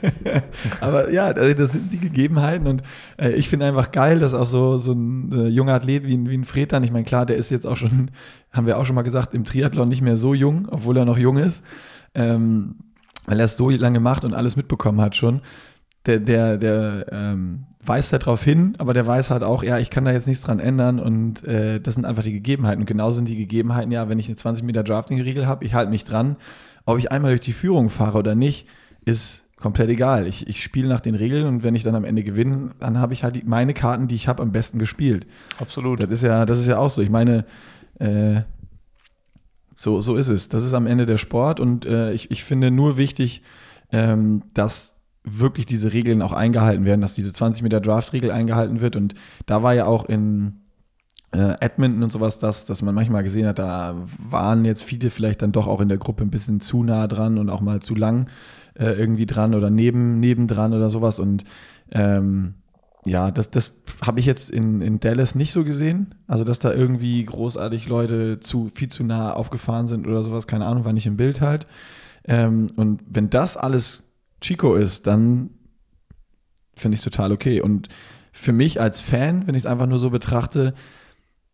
Aber 0.80 1.10
ja, 1.10 1.32
das 1.32 1.72
sind 1.72 1.92
die 1.92 2.00
Gegebenheiten 2.00 2.66
und 2.66 2.82
äh, 3.18 3.30
ich 3.32 3.48
finde 3.48 3.66
einfach 3.66 3.90
geil, 3.90 4.18
dass 4.18 4.34
auch 4.34 4.44
so, 4.44 4.76
so 4.78 4.92
ein 4.92 5.32
äh, 5.32 5.48
junger 5.48 5.74
Athlet 5.74 6.04
wie, 6.04 6.28
wie 6.28 6.34
ein 6.34 6.44
Fred 6.44 6.72
dann, 6.72 6.84
ich 6.84 6.90
meine, 6.90 7.04
klar, 7.04 7.24
der 7.24 7.36
ist 7.36 7.50
jetzt 7.50 7.66
auch 7.66 7.76
schon 7.76 8.10
haben 8.52 8.66
wir 8.66 8.78
auch 8.78 8.81
schon 8.84 8.94
mal 8.94 9.02
gesagt, 9.02 9.34
im 9.34 9.44
Triathlon 9.44 9.88
nicht 9.88 10.02
mehr 10.02 10.16
so 10.16 10.34
jung, 10.34 10.68
obwohl 10.70 10.96
er 10.96 11.04
noch 11.04 11.18
jung 11.18 11.36
ist, 11.36 11.64
ähm, 12.14 12.76
weil 13.26 13.38
er 13.38 13.46
es 13.46 13.56
so 13.56 13.70
lange 13.70 14.00
macht 14.00 14.24
und 14.24 14.34
alles 14.34 14.56
mitbekommen 14.56 15.00
hat 15.00 15.16
schon. 15.16 15.40
Der, 16.06 16.18
der, 16.18 16.58
der 16.58 17.06
ähm, 17.12 17.66
weist 17.84 18.12
halt 18.12 18.22
darauf 18.22 18.42
hin, 18.42 18.74
aber 18.78 18.92
der 18.92 19.06
weiß 19.06 19.30
halt 19.30 19.44
auch, 19.44 19.62
ja, 19.62 19.78
ich 19.78 19.90
kann 19.90 20.04
da 20.04 20.12
jetzt 20.12 20.26
nichts 20.26 20.44
dran 20.44 20.58
ändern 20.58 20.98
und 20.98 21.44
äh, 21.44 21.80
das 21.80 21.94
sind 21.94 22.04
einfach 22.04 22.22
die 22.22 22.32
Gegebenheiten. 22.32 22.80
Und 22.80 22.86
genau 22.86 23.10
sind 23.10 23.28
die 23.28 23.36
Gegebenheiten, 23.36 23.92
ja, 23.92 24.08
wenn 24.08 24.18
ich 24.18 24.26
eine 24.26 24.36
20 24.36 24.64
Meter 24.64 24.82
Drafting-Riegel 24.82 25.46
habe, 25.46 25.64
ich 25.64 25.74
halte 25.74 25.90
mich 25.90 26.04
dran. 26.04 26.36
Ob 26.84 26.98
ich 26.98 27.12
einmal 27.12 27.30
durch 27.30 27.40
die 27.40 27.52
Führung 27.52 27.90
fahre 27.90 28.18
oder 28.18 28.34
nicht, 28.34 28.66
ist 29.04 29.44
komplett 29.62 29.88
egal. 29.88 30.26
Ich, 30.26 30.46
ich 30.48 30.62
spiele 30.62 30.88
nach 30.88 31.00
den 31.00 31.14
Regeln 31.14 31.46
und 31.46 31.62
wenn 31.62 31.74
ich 31.74 31.84
dann 31.84 31.94
am 31.94 32.04
Ende 32.04 32.22
gewinne, 32.22 32.70
dann 32.80 32.98
habe 32.98 33.14
ich 33.14 33.24
halt 33.24 33.36
die, 33.36 33.44
meine 33.44 33.74
Karten, 33.74 34.08
die 34.08 34.16
ich 34.16 34.28
habe, 34.28 34.42
am 34.42 34.52
besten 34.52 34.78
gespielt. 34.78 35.26
Absolut. 35.58 36.02
Das 36.02 36.10
ist 36.10 36.22
ja, 36.22 36.44
das 36.44 36.58
ist 36.58 36.66
ja 36.66 36.78
auch 36.78 36.90
so. 36.90 37.00
Ich 37.00 37.10
meine, 37.10 37.44
äh, 37.98 38.42
so, 39.82 40.00
so 40.00 40.14
ist 40.14 40.28
es. 40.28 40.48
Das 40.48 40.62
ist 40.62 40.74
am 40.74 40.86
Ende 40.86 41.06
der 41.06 41.16
Sport 41.16 41.58
und 41.58 41.86
äh, 41.86 42.12
ich, 42.12 42.30
ich 42.30 42.44
finde 42.44 42.70
nur 42.70 42.98
wichtig, 42.98 43.42
ähm, 43.90 44.44
dass 44.54 44.94
wirklich 45.24 45.66
diese 45.66 45.92
Regeln 45.92 46.22
auch 46.22 46.30
eingehalten 46.30 46.84
werden, 46.84 47.00
dass 47.00 47.14
diese 47.14 47.32
20 47.32 47.64
Meter 47.64 47.80
Draft-Regel 47.80 48.30
eingehalten 48.30 48.80
wird. 48.80 48.94
Und 48.94 49.14
da 49.44 49.64
war 49.64 49.74
ja 49.74 49.86
auch 49.86 50.04
in 50.04 50.60
äh, 51.32 51.54
Edmonton 51.58 52.04
und 52.04 52.12
sowas, 52.12 52.38
dass, 52.38 52.64
dass 52.64 52.80
man 52.82 52.94
manchmal 52.94 53.24
gesehen 53.24 53.48
hat, 53.48 53.58
da 53.58 53.96
waren 54.30 54.64
jetzt 54.64 54.84
viele 54.84 55.10
vielleicht 55.10 55.42
dann 55.42 55.50
doch 55.50 55.66
auch 55.66 55.80
in 55.80 55.88
der 55.88 55.98
Gruppe 55.98 56.22
ein 56.22 56.30
bisschen 56.30 56.60
zu 56.60 56.84
nah 56.84 57.08
dran 57.08 57.36
und 57.36 57.50
auch 57.50 57.60
mal 57.60 57.82
zu 57.82 57.96
lang 57.96 58.28
äh, 58.74 58.92
irgendwie 58.92 59.26
dran 59.26 59.52
oder 59.52 59.68
neben, 59.68 60.20
nebendran 60.20 60.74
oder 60.74 60.90
sowas. 60.90 61.18
Und 61.18 61.42
ähm, 61.90 62.54
ja, 63.04 63.30
das, 63.30 63.50
das 63.50 63.74
habe 64.00 64.20
ich 64.20 64.26
jetzt 64.26 64.48
in, 64.50 64.80
in 64.80 65.00
Dallas 65.00 65.34
nicht 65.34 65.52
so 65.52 65.64
gesehen. 65.64 66.14
Also, 66.26 66.44
dass 66.44 66.60
da 66.60 66.72
irgendwie 66.72 67.24
großartig 67.24 67.88
Leute 67.88 68.38
zu 68.40 68.70
viel 68.72 68.88
zu 68.88 69.02
nah 69.02 69.32
aufgefahren 69.32 69.88
sind 69.88 70.06
oder 70.06 70.22
sowas, 70.22 70.46
keine 70.46 70.66
Ahnung, 70.66 70.84
war 70.84 70.92
nicht 70.92 71.06
im 71.06 71.16
Bild 71.16 71.40
halt. 71.40 71.66
Ähm, 72.24 72.68
und 72.76 73.02
wenn 73.08 73.28
das 73.28 73.56
alles 73.56 74.12
Chico 74.40 74.76
ist, 74.76 75.06
dann 75.06 75.50
finde 76.76 76.94
ich 76.94 77.00
es 77.00 77.04
total 77.04 77.32
okay. 77.32 77.60
Und 77.60 77.88
für 78.32 78.52
mich 78.52 78.80
als 78.80 79.00
Fan, 79.00 79.46
wenn 79.46 79.54
ich 79.54 79.62
es 79.62 79.66
einfach 79.66 79.86
nur 79.86 79.98
so 79.98 80.10
betrachte, 80.10 80.74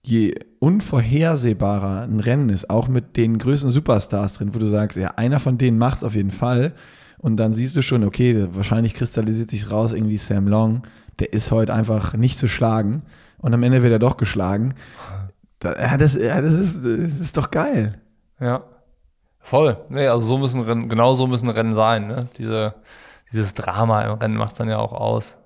je 0.02 0.34
unvorhersehbarer 0.58 2.02
ein 2.02 2.20
Rennen 2.20 2.50
ist, 2.50 2.70
auch 2.70 2.88
mit 2.88 3.16
den 3.16 3.38
größten 3.38 3.70
Superstars 3.70 4.34
drin, 4.34 4.54
wo 4.54 4.58
du 4.58 4.66
sagst, 4.66 4.96
ja, 4.98 5.08
einer 5.16 5.40
von 5.40 5.58
denen 5.58 5.78
macht 5.78 5.98
es 5.98 6.04
auf 6.04 6.14
jeden 6.14 6.30
Fall. 6.30 6.74
Und 7.18 7.36
dann 7.36 7.52
siehst 7.52 7.74
du 7.74 7.82
schon, 7.82 8.04
okay, 8.04 8.48
wahrscheinlich 8.52 8.94
kristallisiert 8.94 9.50
sich 9.50 9.70
raus, 9.70 9.92
irgendwie 9.92 10.18
Sam 10.18 10.46
Long, 10.46 10.82
der 11.18 11.32
ist 11.32 11.50
heute 11.50 11.74
einfach 11.74 12.14
nicht 12.14 12.38
zu 12.38 12.48
schlagen. 12.48 13.02
Und 13.38 13.54
am 13.54 13.62
Ende 13.62 13.82
wird 13.82 13.92
er 13.92 13.98
doch 13.98 14.16
geschlagen. 14.16 14.74
Das, 15.60 15.76
das, 15.98 16.14
ist, 16.14 16.84
das 16.84 17.20
ist 17.20 17.36
doch 17.36 17.50
geil. 17.50 18.00
Ja. 18.40 18.62
Voll. 19.40 19.78
Nee, 19.88 20.06
also 20.08 20.26
so 20.26 20.38
müssen 20.38 20.60
Rennen, 20.60 20.88
genau 20.88 21.14
so 21.14 21.26
müssen 21.26 21.48
Rennen 21.48 21.74
sein. 21.74 22.06
Ne? 22.06 22.26
Diese, 22.36 22.74
dieses 23.32 23.54
Drama 23.54 24.02
im 24.02 24.12
Rennen 24.12 24.36
macht 24.36 24.52
es 24.52 24.58
dann 24.58 24.68
ja 24.68 24.78
auch 24.78 24.92
aus. 24.92 25.36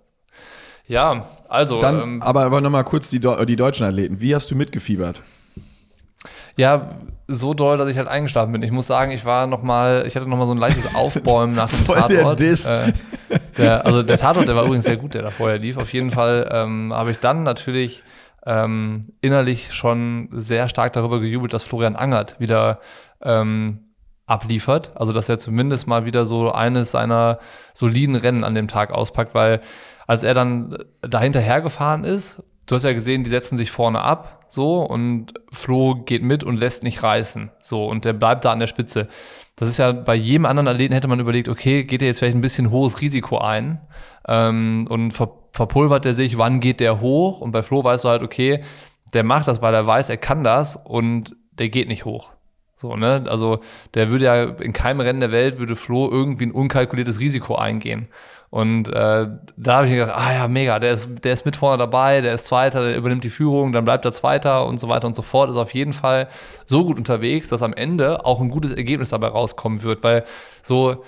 Ja, 0.86 1.26
also. 1.48 1.78
Dann, 1.78 2.00
ähm, 2.00 2.22
aber 2.22 2.42
aber 2.42 2.60
nochmal 2.60 2.84
kurz 2.84 3.08
die, 3.08 3.20
die 3.20 3.56
deutschen 3.56 3.86
Athleten. 3.86 4.20
Wie 4.20 4.34
hast 4.34 4.50
du 4.50 4.56
mitgefiebert? 4.56 5.22
Ja, 6.56 6.90
so 7.28 7.54
doll, 7.54 7.78
dass 7.78 7.88
ich 7.88 7.96
halt 7.96 8.08
eingeschlafen 8.08 8.52
bin. 8.52 8.62
Ich 8.62 8.72
muss 8.72 8.86
sagen, 8.86 9.12
ich 9.12 9.24
war 9.24 9.46
noch 9.46 9.62
mal, 9.62 10.04
ich 10.06 10.16
hatte 10.16 10.28
noch 10.28 10.36
mal 10.36 10.46
so 10.46 10.52
ein 10.52 10.58
leichtes 10.58 10.94
Aufbäumen 10.94 11.54
nach 11.54 11.70
dem 11.70 11.86
Tatort. 11.86 12.40
Äh, 12.40 12.92
der, 13.58 13.86
also 13.86 14.02
der 14.02 14.16
Tatort, 14.16 14.48
der 14.48 14.56
war 14.56 14.64
übrigens 14.64 14.84
sehr 14.84 14.96
gut, 14.96 15.14
der 15.14 15.22
da 15.22 15.30
vorher 15.30 15.58
lief. 15.58 15.76
Auf 15.76 15.92
jeden 15.92 16.10
Fall 16.10 16.48
ähm, 16.52 16.92
habe 16.92 17.10
ich 17.10 17.18
dann 17.18 17.42
natürlich 17.42 18.02
ähm, 18.46 19.12
innerlich 19.20 19.72
schon 19.72 20.28
sehr 20.30 20.68
stark 20.68 20.92
darüber 20.92 21.20
gejubelt, 21.20 21.52
dass 21.52 21.64
Florian 21.64 21.96
Angert 21.96 22.40
wieder 22.40 22.80
ähm, 23.22 23.94
abliefert. 24.26 24.92
Also 24.94 25.12
dass 25.12 25.28
er 25.28 25.38
zumindest 25.38 25.86
mal 25.86 26.04
wieder 26.04 26.26
so 26.26 26.52
eines 26.52 26.92
seiner 26.92 27.38
soliden 27.74 28.16
Rennen 28.16 28.44
an 28.44 28.54
dem 28.54 28.68
Tag 28.68 28.90
auspackt, 28.92 29.34
weil 29.34 29.60
als 30.06 30.22
er 30.22 30.34
dann 30.34 30.78
dahinter 31.00 31.40
hergefahren 31.40 32.04
ist 32.04 32.42
du 32.66 32.74
hast 32.74 32.84
ja 32.84 32.92
gesehen, 32.92 33.24
die 33.24 33.30
setzen 33.30 33.56
sich 33.56 33.70
vorne 33.70 34.02
ab, 34.02 34.44
so, 34.48 34.82
und 34.82 35.34
Flo 35.50 35.94
geht 36.04 36.22
mit 36.22 36.44
und 36.44 36.58
lässt 36.58 36.82
nicht 36.82 37.02
reißen, 37.02 37.50
so, 37.60 37.86
und 37.86 38.04
der 38.04 38.12
bleibt 38.12 38.44
da 38.44 38.52
an 38.52 38.60
der 38.60 38.66
Spitze. 38.66 39.08
Das 39.56 39.68
ist 39.68 39.78
ja 39.78 39.92
bei 39.92 40.14
jedem 40.14 40.46
anderen 40.46 40.68
Athleten 40.68 40.94
hätte 40.94 41.08
man 41.08 41.20
überlegt, 41.20 41.48
okay, 41.48 41.84
geht 41.84 42.02
er 42.02 42.08
jetzt 42.08 42.20
vielleicht 42.20 42.36
ein 42.36 42.40
bisschen 42.40 42.70
hohes 42.70 43.00
Risiko 43.00 43.38
ein 43.38 43.80
ähm, 44.26 44.86
und 44.88 45.12
ver 45.12 45.30
verpulvert 45.54 46.06
er 46.06 46.14
sich, 46.14 46.38
wann 46.38 46.60
geht 46.60 46.80
der 46.80 47.02
hoch? 47.02 47.42
Und 47.42 47.52
bei 47.52 47.62
Flo 47.62 47.84
weißt 47.84 48.04
du 48.04 48.08
halt, 48.08 48.22
okay, 48.22 48.64
der 49.12 49.22
macht 49.22 49.48
das, 49.48 49.60
weil 49.60 49.74
er 49.74 49.86
weiß, 49.86 50.08
er 50.08 50.16
kann 50.16 50.44
das 50.44 50.76
und 50.76 51.36
der 51.52 51.68
geht 51.68 51.88
nicht 51.88 52.06
hoch. 52.06 52.30
So, 52.82 52.96
ne? 52.96 53.24
Also 53.28 53.60
der 53.94 54.10
würde 54.10 54.24
ja 54.24 54.42
in 54.42 54.72
keinem 54.72 55.00
Rennen 55.00 55.20
der 55.20 55.30
Welt 55.30 55.60
würde 55.60 55.76
Flo 55.76 56.10
irgendwie 56.10 56.46
ein 56.46 56.50
unkalkuliertes 56.50 57.20
Risiko 57.20 57.54
eingehen. 57.54 58.08
Und 58.50 58.88
äh, 58.88 59.28
da 59.56 59.76
habe 59.76 59.86
ich 59.86 59.92
gedacht, 59.92 60.12
ah 60.14 60.32
ja, 60.34 60.48
mega, 60.48 60.80
der 60.80 60.92
ist, 60.94 61.08
der 61.22 61.32
ist 61.32 61.46
mit 61.46 61.54
vorne 61.54 61.78
dabei, 61.78 62.20
der 62.20 62.34
ist 62.34 62.46
Zweiter, 62.46 62.84
der 62.84 62.96
übernimmt 62.96 63.22
die 63.22 63.30
Führung, 63.30 63.72
dann 63.72 63.84
bleibt 63.84 64.04
er 64.04 64.10
Zweiter 64.10 64.66
und 64.66 64.78
so 64.78 64.88
weiter 64.88 65.06
und 65.06 65.14
so 65.14 65.22
fort. 65.22 65.48
Ist 65.48 65.56
auf 65.56 65.72
jeden 65.72 65.92
Fall 65.92 66.28
so 66.66 66.84
gut 66.84 66.98
unterwegs, 66.98 67.48
dass 67.48 67.62
am 67.62 67.72
Ende 67.72 68.26
auch 68.26 68.40
ein 68.40 68.50
gutes 68.50 68.72
Ergebnis 68.72 69.10
dabei 69.10 69.28
rauskommen 69.28 69.84
wird, 69.84 70.02
weil 70.02 70.24
so 70.64 71.04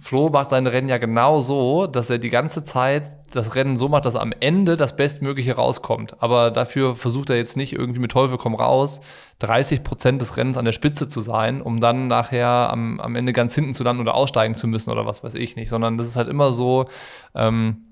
Flo 0.00 0.28
macht 0.30 0.50
seine 0.50 0.72
Rennen 0.72 0.88
ja 0.88 0.98
genau 0.98 1.40
so, 1.40 1.86
dass 1.86 2.08
er 2.10 2.18
die 2.18 2.30
ganze 2.30 2.64
Zeit 2.64 3.10
das 3.30 3.54
Rennen 3.54 3.76
so 3.76 3.88
macht, 3.88 4.06
dass 4.06 4.16
am 4.16 4.32
Ende 4.40 4.76
das 4.76 4.96
Bestmögliche 4.96 5.54
rauskommt. 5.54 6.22
Aber 6.22 6.50
dafür 6.50 6.96
versucht 6.96 7.30
er 7.30 7.36
jetzt 7.36 7.56
nicht 7.56 7.74
irgendwie 7.74 8.00
mit 8.00 8.12
Teufel 8.12 8.38
komm 8.38 8.54
raus, 8.54 9.00
30 9.40 9.82
Prozent 9.82 10.22
des 10.22 10.36
Rennens 10.36 10.56
an 10.56 10.64
der 10.64 10.72
Spitze 10.72 11.08
zu 11.08 11.20
sein, 11.20 11.60
um 11.60 11.80
dann 11.80 12.06
nachher 12.06 12.70
am, 12.70 13.00
am 13.00 13.16
Ende 13.16 13.32
ganz 13.32 13.54
hinten 13.54 13.74
zu 13.74 13.84
landen 13.84 14.00
oder 14.00 14.14
aussteigen 14.14 14.54
zu 14.54 14.66
müssen 14.66 14.90
oder 14.90 15.04
was 15.04 15.22
weiß 15.22 15.34
ich 15.34 15.56
nicht. 15.56 15.68
Sondern 15.68 15.98
das 15.98 16.06
ist 16.06 16.16
halt 16.16 16.28
immer 16.28 16.52
so, 16.52 16.86
ähm, 17.34 17.84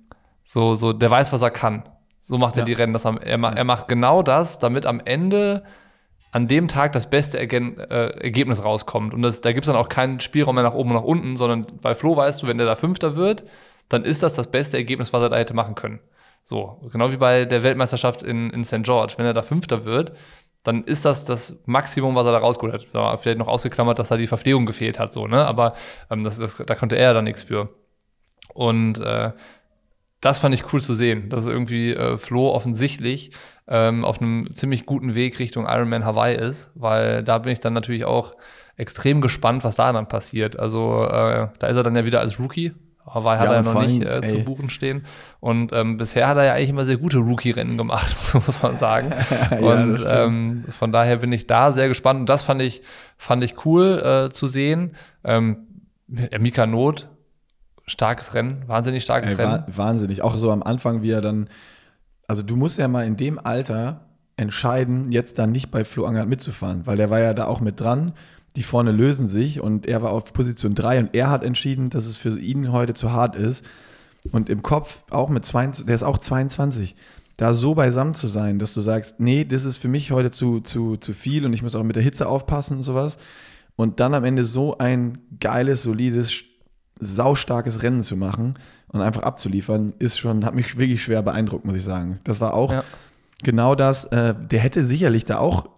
so, 0.43 0.75
so, 0.75 0.93
der 0.93 1.11
weiß, 1.11 1.33
was 1.33 1.43
er 1.43 1.51
kann. 1.51 1.83
So 2.19 2.39
macht 2.39 2.57
er 2.57 2.65
die 2.65 2.73
Rennen. 2.73 2.93
Das 2.93 3.05
er, 3.05 3.21
er 3.21 3.65
macht 3.65 3.89
genau 3.89 4.23
das, 4.23 4.59
damit 4.59 4.87
am 4.87 5.01
Ende 5.05 5.65
an 6.33 6.49
dem 6.49 6.69
Tag 6.69 6.93
das 6.93 7.09
beste 7.09 7.39
Ergen 7.39 7.79
äh, 7.79 8.09
Ergebnis 8.09 8.63
rauskommt. 8.63 9.15
Und 9.15 9.23
das, 9.23 9.41
da 9.41 9.53
gibt 9.53 9.67
es 9.67 9.73
dann 9.73 9.81
auch 9.81 9.89
keinen 9.89 10.21
Spielraum 10.21 10.55
mehr 10.55 10.65
nach 10.65 10.75
oben 10.75 10.91
und 10.91 10.97
nach 10.97 11.05
unten, 11.05 11.37
sondern 11.37 11.67
bei 11.81 11.95
Flo 11.95 12.17
weißt 12.17 12.43
du, 12.43 12.47
wenn 12.47 12.59
der 12.59 12.67
da 12.67 12.75
Fünfter 12.77 13.17
wird, 13.17 13.45
dann 13.89 14.05
ist 14.05 14.23
das 14.23 14.35
das 14.35 14.51
beste 14.51 14.77
Ergebnis, 14.77 15.13
was 15.13 15.23
er 15.23 15.29
da 15.29 15.37
hätte 15.37 15.55
machen 15.55 15.75
können. 15.75 16.01
So, 16.43 16.81
genau 16.93 17.11
wie 17.11 17.17
bei 17.17 17.45
der 17.45 17.63
Weltmeisterschaft 17.63 18.23
in, 18.23 18.51
in 18.51 18.65
St. 18.65 18.83
George. 18.83 19.15
Wenn 19.17 19.27
er 19.27 19.33
da 19.33 19.43
Fünfter 19.43 19.85
wird, 19.85 20.13
dann 20.63 20.85
ist 20.85 21.05
das 21.05 21.25
das 21.25 21.57
Maximum, 21.67 22.15
was 22.15 22.27
er 22.27 22.33
da 22.33 22.39
rausgeholt 22.39 22.75
hat. 22.75 22.87
Da 22.93 23.17
vielleicht 23.17 23.39
noch 23.39 23.49
ausgeklammert, 23.49 23.99
dass 23.99 24.09
da 24.09 24.17
die 24.17 24.27
Verpflegung 24.27 24.67
gefehlt 24.67 24.99
hat, 24.99 25.13
so, 25.13 25.27
ne? 25.27 25.47
Aber 25.47 25.75
ähm, 26.11 26.25
das, 26.25 26.39
das, 26.39 26.57
da 26.57 26.75
konnte 26.75 26.97
er 26.97 27.15
dann 27.15 27.25
nichts 27.25 27.45
für. 27.45 27.69
Und 28.53 28.99
äh, 28.99 29.33
das 30.21 30.39
fand 30.39 30.55
ich 30.55 30.73
cool 30.73 30.81
zu 30.81 30.95
sehen, 30.95 31.29
dass 31.29 31.47
irgendwie 31.47 31.93
äh, 31.93 32.17
Flo 32.17 32.51
offensichtlich 32.51 33.31
ähm, 33.69 34.05
auf 34.05 34.21
einem 34.21 34.49
ziemlich 34.55 34.87
guten 34.87 35.15
Weg 35.15 35.39
Richtung 35.39 35.67
Ironman 35.67 36.05
Hawaii 36.05 36.37
ist, 36.37 36.71
weil 36.75 37.23
da 37.23 37.39
bin 37.39 37.53
ich 37.53 37.61
dann 37.61 37.73
natürlich 37.73 38.05
auch 38.05 38.35
extrem 38.77 39.21
gespannt, 39.21 39.65
was 39.65 39.77
da 39.77 39.93
dann 39.93 40.07
passiert. 40.07 40.59
Also 40.59 41.05
äh, 41.05 41.49
da 41.59 41.67
ist 41.67 41.77
er 41.77 41.83
dann 41.83 41.97
ja 41.97 42.05
wieder 42.05 42.21
als 42.21 42.39
Rookie. 42.39 42.73
Hawaii 43.07 43.39
hat 43.39 43.47
ja, 43.47 43.55
er 43.55 43.63
noch 43.63 43.81
nicht 43.81 44.05
äh, 44.05 44.27
zu 44.27 44.39
buchen 44.41 44.69
stehen. 44.69 45.07
Und 45.41 45.73
ähm, 45.73 45.97
bisher 45.97 46.27
hat 46.29 46.37
er 46.37 46.45
ja 46.45 46.53
eigentlich 46.55 46.71
immer 46.71 46.85
sehr 46.85 46.97
gute 46.97 47.19
Rookie-Rennen 47.19 47.79
gemacht, 47.79 48.17
muss 48.35 48.63
man 48.63 48.79
sagen. 48.79 49.15
ja, 49.51 49.59
und 49.59 50.05
ähm, 50.09 50.65
von 50.69 50.93
daher 50.93 51.19
bin 51.19 51.33
ich 51.33 51.47
da 51.47 51.73
sehr 51.73 51.89
gespannt. 51.89 52.21
Und 52.21 52.29
das 52.29 52.43
fand 52.43 52.63
ich, 52.63 52.83
fand 53.17 53.45
ich 53.45 53.65
cool 53.65 54.03
äh, 54.05 54.33
zu 54.33 54.49
sehen. 54.49 54.97
Ähm, 55.25 55.59
Mika 56.09 56.67
Not, 56.67 57.09
starkes 57.87 58.35
Rennen, 58.35 58.65
wahnsinnig 58.67 59.05
starkes 59.05 59.33
Ey, 59.33 59.45
Rennen. 59.45 59.65
wahnsinnig. 59.69 60.23
Auch 60.23 60.37
so 60.37 60.51
am 60.51 60.63
Anfang, 60.63 61.03
wie 61.03 61.11
er 61.11 61.21
dann 61.21 61.49
also 62.27 62.43
du 62.43 62.57
musst 62.57 62.79
ja 62.79 62.89
mal 62.89 63.07
in 63.07 63.17
dem 63.17 63.39
Alter 63.39 64.07
entscheiden, 64.37 65.11
jetzt 65.11 65.39
dann 65.39 65.53
nicht 65.53 65.71
bei 65.71 65.85
Flo 65.85 66.05
Angert 66.05 66.29
mitzufahren, 66.29 66.87
weil 66.87 66.97
der 66.97 67.11
war 67.11 67.21
ja 67.21 67.35
da 67.35 67.47
auch 67.47 67.61
mit 67.61 67.81
dran. 67.81 68.13
Die 68.55 68.63
vorne 68.63 68.91
lösen 68.91 69.27
sich 69.27 69.61
und 69.61 69.87
er 69.87 70.03
war 70.03 70.13
auf 70.13 70.33
Position 70.33 70.75
3 70.75 71.01
und 71.01 71.15
er 71.15 71.31
hat 71.31 71.43
entschieden, 71.43 71.91
dass 71.91 72.07
es 72.07 72.17
für 72.17 72.39
ihn 72.39 72.73
heute 72.73 72.95
zu 72.95 73.13
hart 73.13 73.37
ist. 73.37 73.67
Und 74.33 74.49
im 74.49 74.63
Kopf 74.63 75.05
auch 75.11 75.29
mit 75.29 75.45
22, 75.45 75.87
der 75.87 75.95
ist 75.95 76.03
auch 76.03 76.19
22, 76.19 76.97
da 77.37 77.53
so 77.53 77.75
beisammen 77.75 78.15
zu 78.15 78.27
sein, 78.27 78.59
dass 78.59 78.73
du 78.73 78.81
sagst, 78.81 79.21
nee, 79.21 79.45
das 79.45 79.65
ist 79.65 79.77
für 79.77 79.89
mich 79.89 80.11
heute 80.11 80.31
zu, 80.31 80.61
zu, 80.61 80.97
zu 80.97 81.13
viel 81.13 81.45
und 81.45 81.53
ich 81.53 81.63
muss 81.63 81.75
auch 81.75 81.83
mit 81.83 81.97
der 81.97 82.03
Hitze 82.03 82.29
aufpassen 82.29 82.79
und 82.79 82.83
sowas. 82.83 83.19
Und 83.77 84.01
dann 84.01 84.15
am 84.15 84.25
Ende 84.25 84.43
so 84.43 84.79
ein 84.79 85.19
geiles, 85.39 85.83
solides, 85.83 86.33
saustarkes 86.99 87.83
Rennen 87.83 88.03
zu 88.03 88.17
machen 88.17 88.55
und 88.89 89.01
einfach 89.01 89.23
abzuliefern, 89.23 89.93
ist 89.99 90.19
schon, 90.19 90.45
hat 90.45 90.55
mich 90.55 90.79
wirklich 90.79 91.03
schwer 91.03 91.23
beeindruckt, 91.23 91.65
muss 91.65 91.75
ich 91.75 91.85
sagen. 91.85 92.19
Das 92.25 92.41
war 92.41 92.55
auch 92.55 92.73
ja. 92.73 92.85
genau 93.43 93.75
das. 93.75 94.05
Äh, 94.07 94.35
der 94.35 94.61
hätte 94.61 94.85
sicherlich 94.85 95.25
da 95.25 95.39
auch 95.39 95.69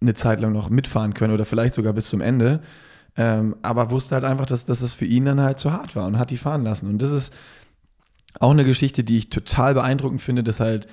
eine 0.00 0.14
Zeit 0.14 0.40
lang 0.40 0.52
noch 0.52 0.68
mitfahren 0.68 1.14
können 1.14 1.32
oder 1.32 1.44
vielleicht 1.44 1.74
sogar 1.74 1.92
bis 1.92 2.08
zum 2.08 2.20
Ende. 2.20 2.60
Ähm, 3.16 3.56
aber 3.62 3.90
wusste 3.90 4.14
halt 4.14 4.24
einfach, 4.24 4.46
dass, 4.46 4.64
dass 4.64 4.80
das 4.80 4.94
für 4.94 5.04
ihn 5.04 5.24
dann 5.24 5.40
halt 5.40 5.58
zu 5.58 5.72
hart 5.72 5.96
war 5.96 6.06
und 6.06 6.18
hat 6.18 6.30
die 6.30 6.36
fahren 6.36 6.64
lassen. 6.64 6.88
Und 6.88 7.00
das 7.00 7.10
ist 7.10 7.34
auch 8.40 8.50
eine 8.50 8.64
Geschichte, 8.64 9.04
die 9.04 9.18
ich 9.18 9.30
total 9.30 9.74
beeindruckend 9.74 10.22
finde, 10.22 10.42
dass 10.42 10.60
halt 10.60 10.88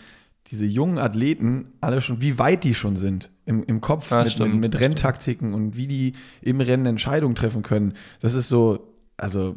diese 0.51 0.65
jungen 0.65 0.97
Athleten 0.97 1.73
alle 1.79 2.01
schon, 2.01 2.21
wie 2.21 2.39
weit 2.39 2.63
die 2.63 2.73
schon 2.73 2.97
sind 2.97 3.29
im, 3.45 3.63
im 3.63 3.81
Kopf 3.81 4.11
ja, 4.11 4.23
mit, 4.23 4.31
stimmt, 4.31 4.53
mit, 4.53 4.73
mit 4.73 4.79
Renntaktiken 4.79 5.53
und 5.53 5.75
wie 5.75 5.87
die 5.87 6.13
im 6.41 6.59
Rennen 6.59 6.85
Entscheidungen 6.85 7.35
treffen 7.35 7.61
können. 7.61 7.93
Das 8.19 8.33
ist 8.33 8.49
so, 8.49 8.89
also 9.19 9.55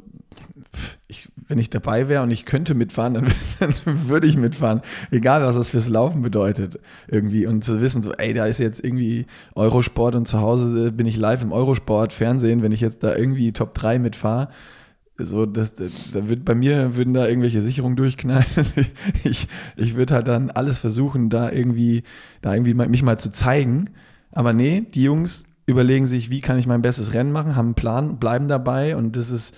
ich, 1.07 1.29
wenn 1.49 1.59
ich 1.59 1.71
dabei 1.71 2.09
wäre 2.09 2.23
und 2.23 2.31
ich 2.31 2.45
könnte 2.45 2.75
mitfahren, 2.75 3.15
dann, 3.15 3.27
dann, 3.61 3.75
würde 3.85 4.27
ich 4.27 4.37
mitfahren. 4.37 4.83
Egal, 5.11 5.43
was 5.43 5.55
das 5.55 5.71
fürs 5.71 5.89
Laufen 5.89 6.23
bedeutet. 6.23 6.79
Irgendwie. 7.09 7.47
Und 7.47 7.65
zu 7.65 7.81
wissen, 7.81 8.03
so, 8.03 8.13
ey, 8.13 8.33
da 8.35 8.47
ist 8.47 8.59
jetzt 8.59 8.83
irgendwie 8.83 9.27
Eurosport 9.55 10.17
und 10.17 10.27
zu 10.27 10.41
Hause 10.41 10.93
bin 10.93 11.07
ich 11.07 11.17
live 11.17 11.43
im 11.43 11.53
Eurosport, 11.53 12.13
Fernsehen, 12.13 12.63
wenn 12.63 12.73
ich 12.73 12.81
jetzt 12.81 13.03
da 13.03 13.15
irgendwie 13.15 13.53
Top 13.53 13.75
3 13.75 13.99
mitfahre 13.99 14.49
so, 15.19 15.47
das, 15.47 15.75
da 15.75 16.29
wird 16.29 16.45
bei 16.45 16.55
mir 16.55 16.97
würden 16.97 17.15
da 17.15 17.29
irgendwelche 17.29 17.63
Sicherungen 17.63 17.97
durchknallen. 17.97 18.45
Ich, 19.25 19.47
ich 19.77 19.95
würde 19.95 20.15
halt 20.15 20.29
dann 20.29 20.51
alles 20.51 20.81
versuchen, 20.81 21.31
da 21.31 21.51
irgendwie, 21.51 22.03
da 22.41 22.55
irgendwie 22.55 22.75
mich 22.75 23.03
mal 23.03 23.19
zu 23.19 23.31
zeigen. 23.31 23.91
Aber 24.31 24.53
nee, 24.53 24.87
die 24.95 25.05
Jungs 25.05 25.45
überlegen 25.67 26.07
sich, 26.07 26.31
wie 26.31 26.41
kann 26.41 26.59
ich 26.59 26.67
mein 26.67 26.83
bestes 26.83 27.13
Rennen 27.13 27.33
machen, 27.33 27.57
haben 27.57 27.69
einen 27.69 27.75
Plan, 27.75 28.19
bleiben 28.19 28.49
dabei 28.49 28.97
und 28.97 29.17
das 29.17 29.31
ist 29.31 29.55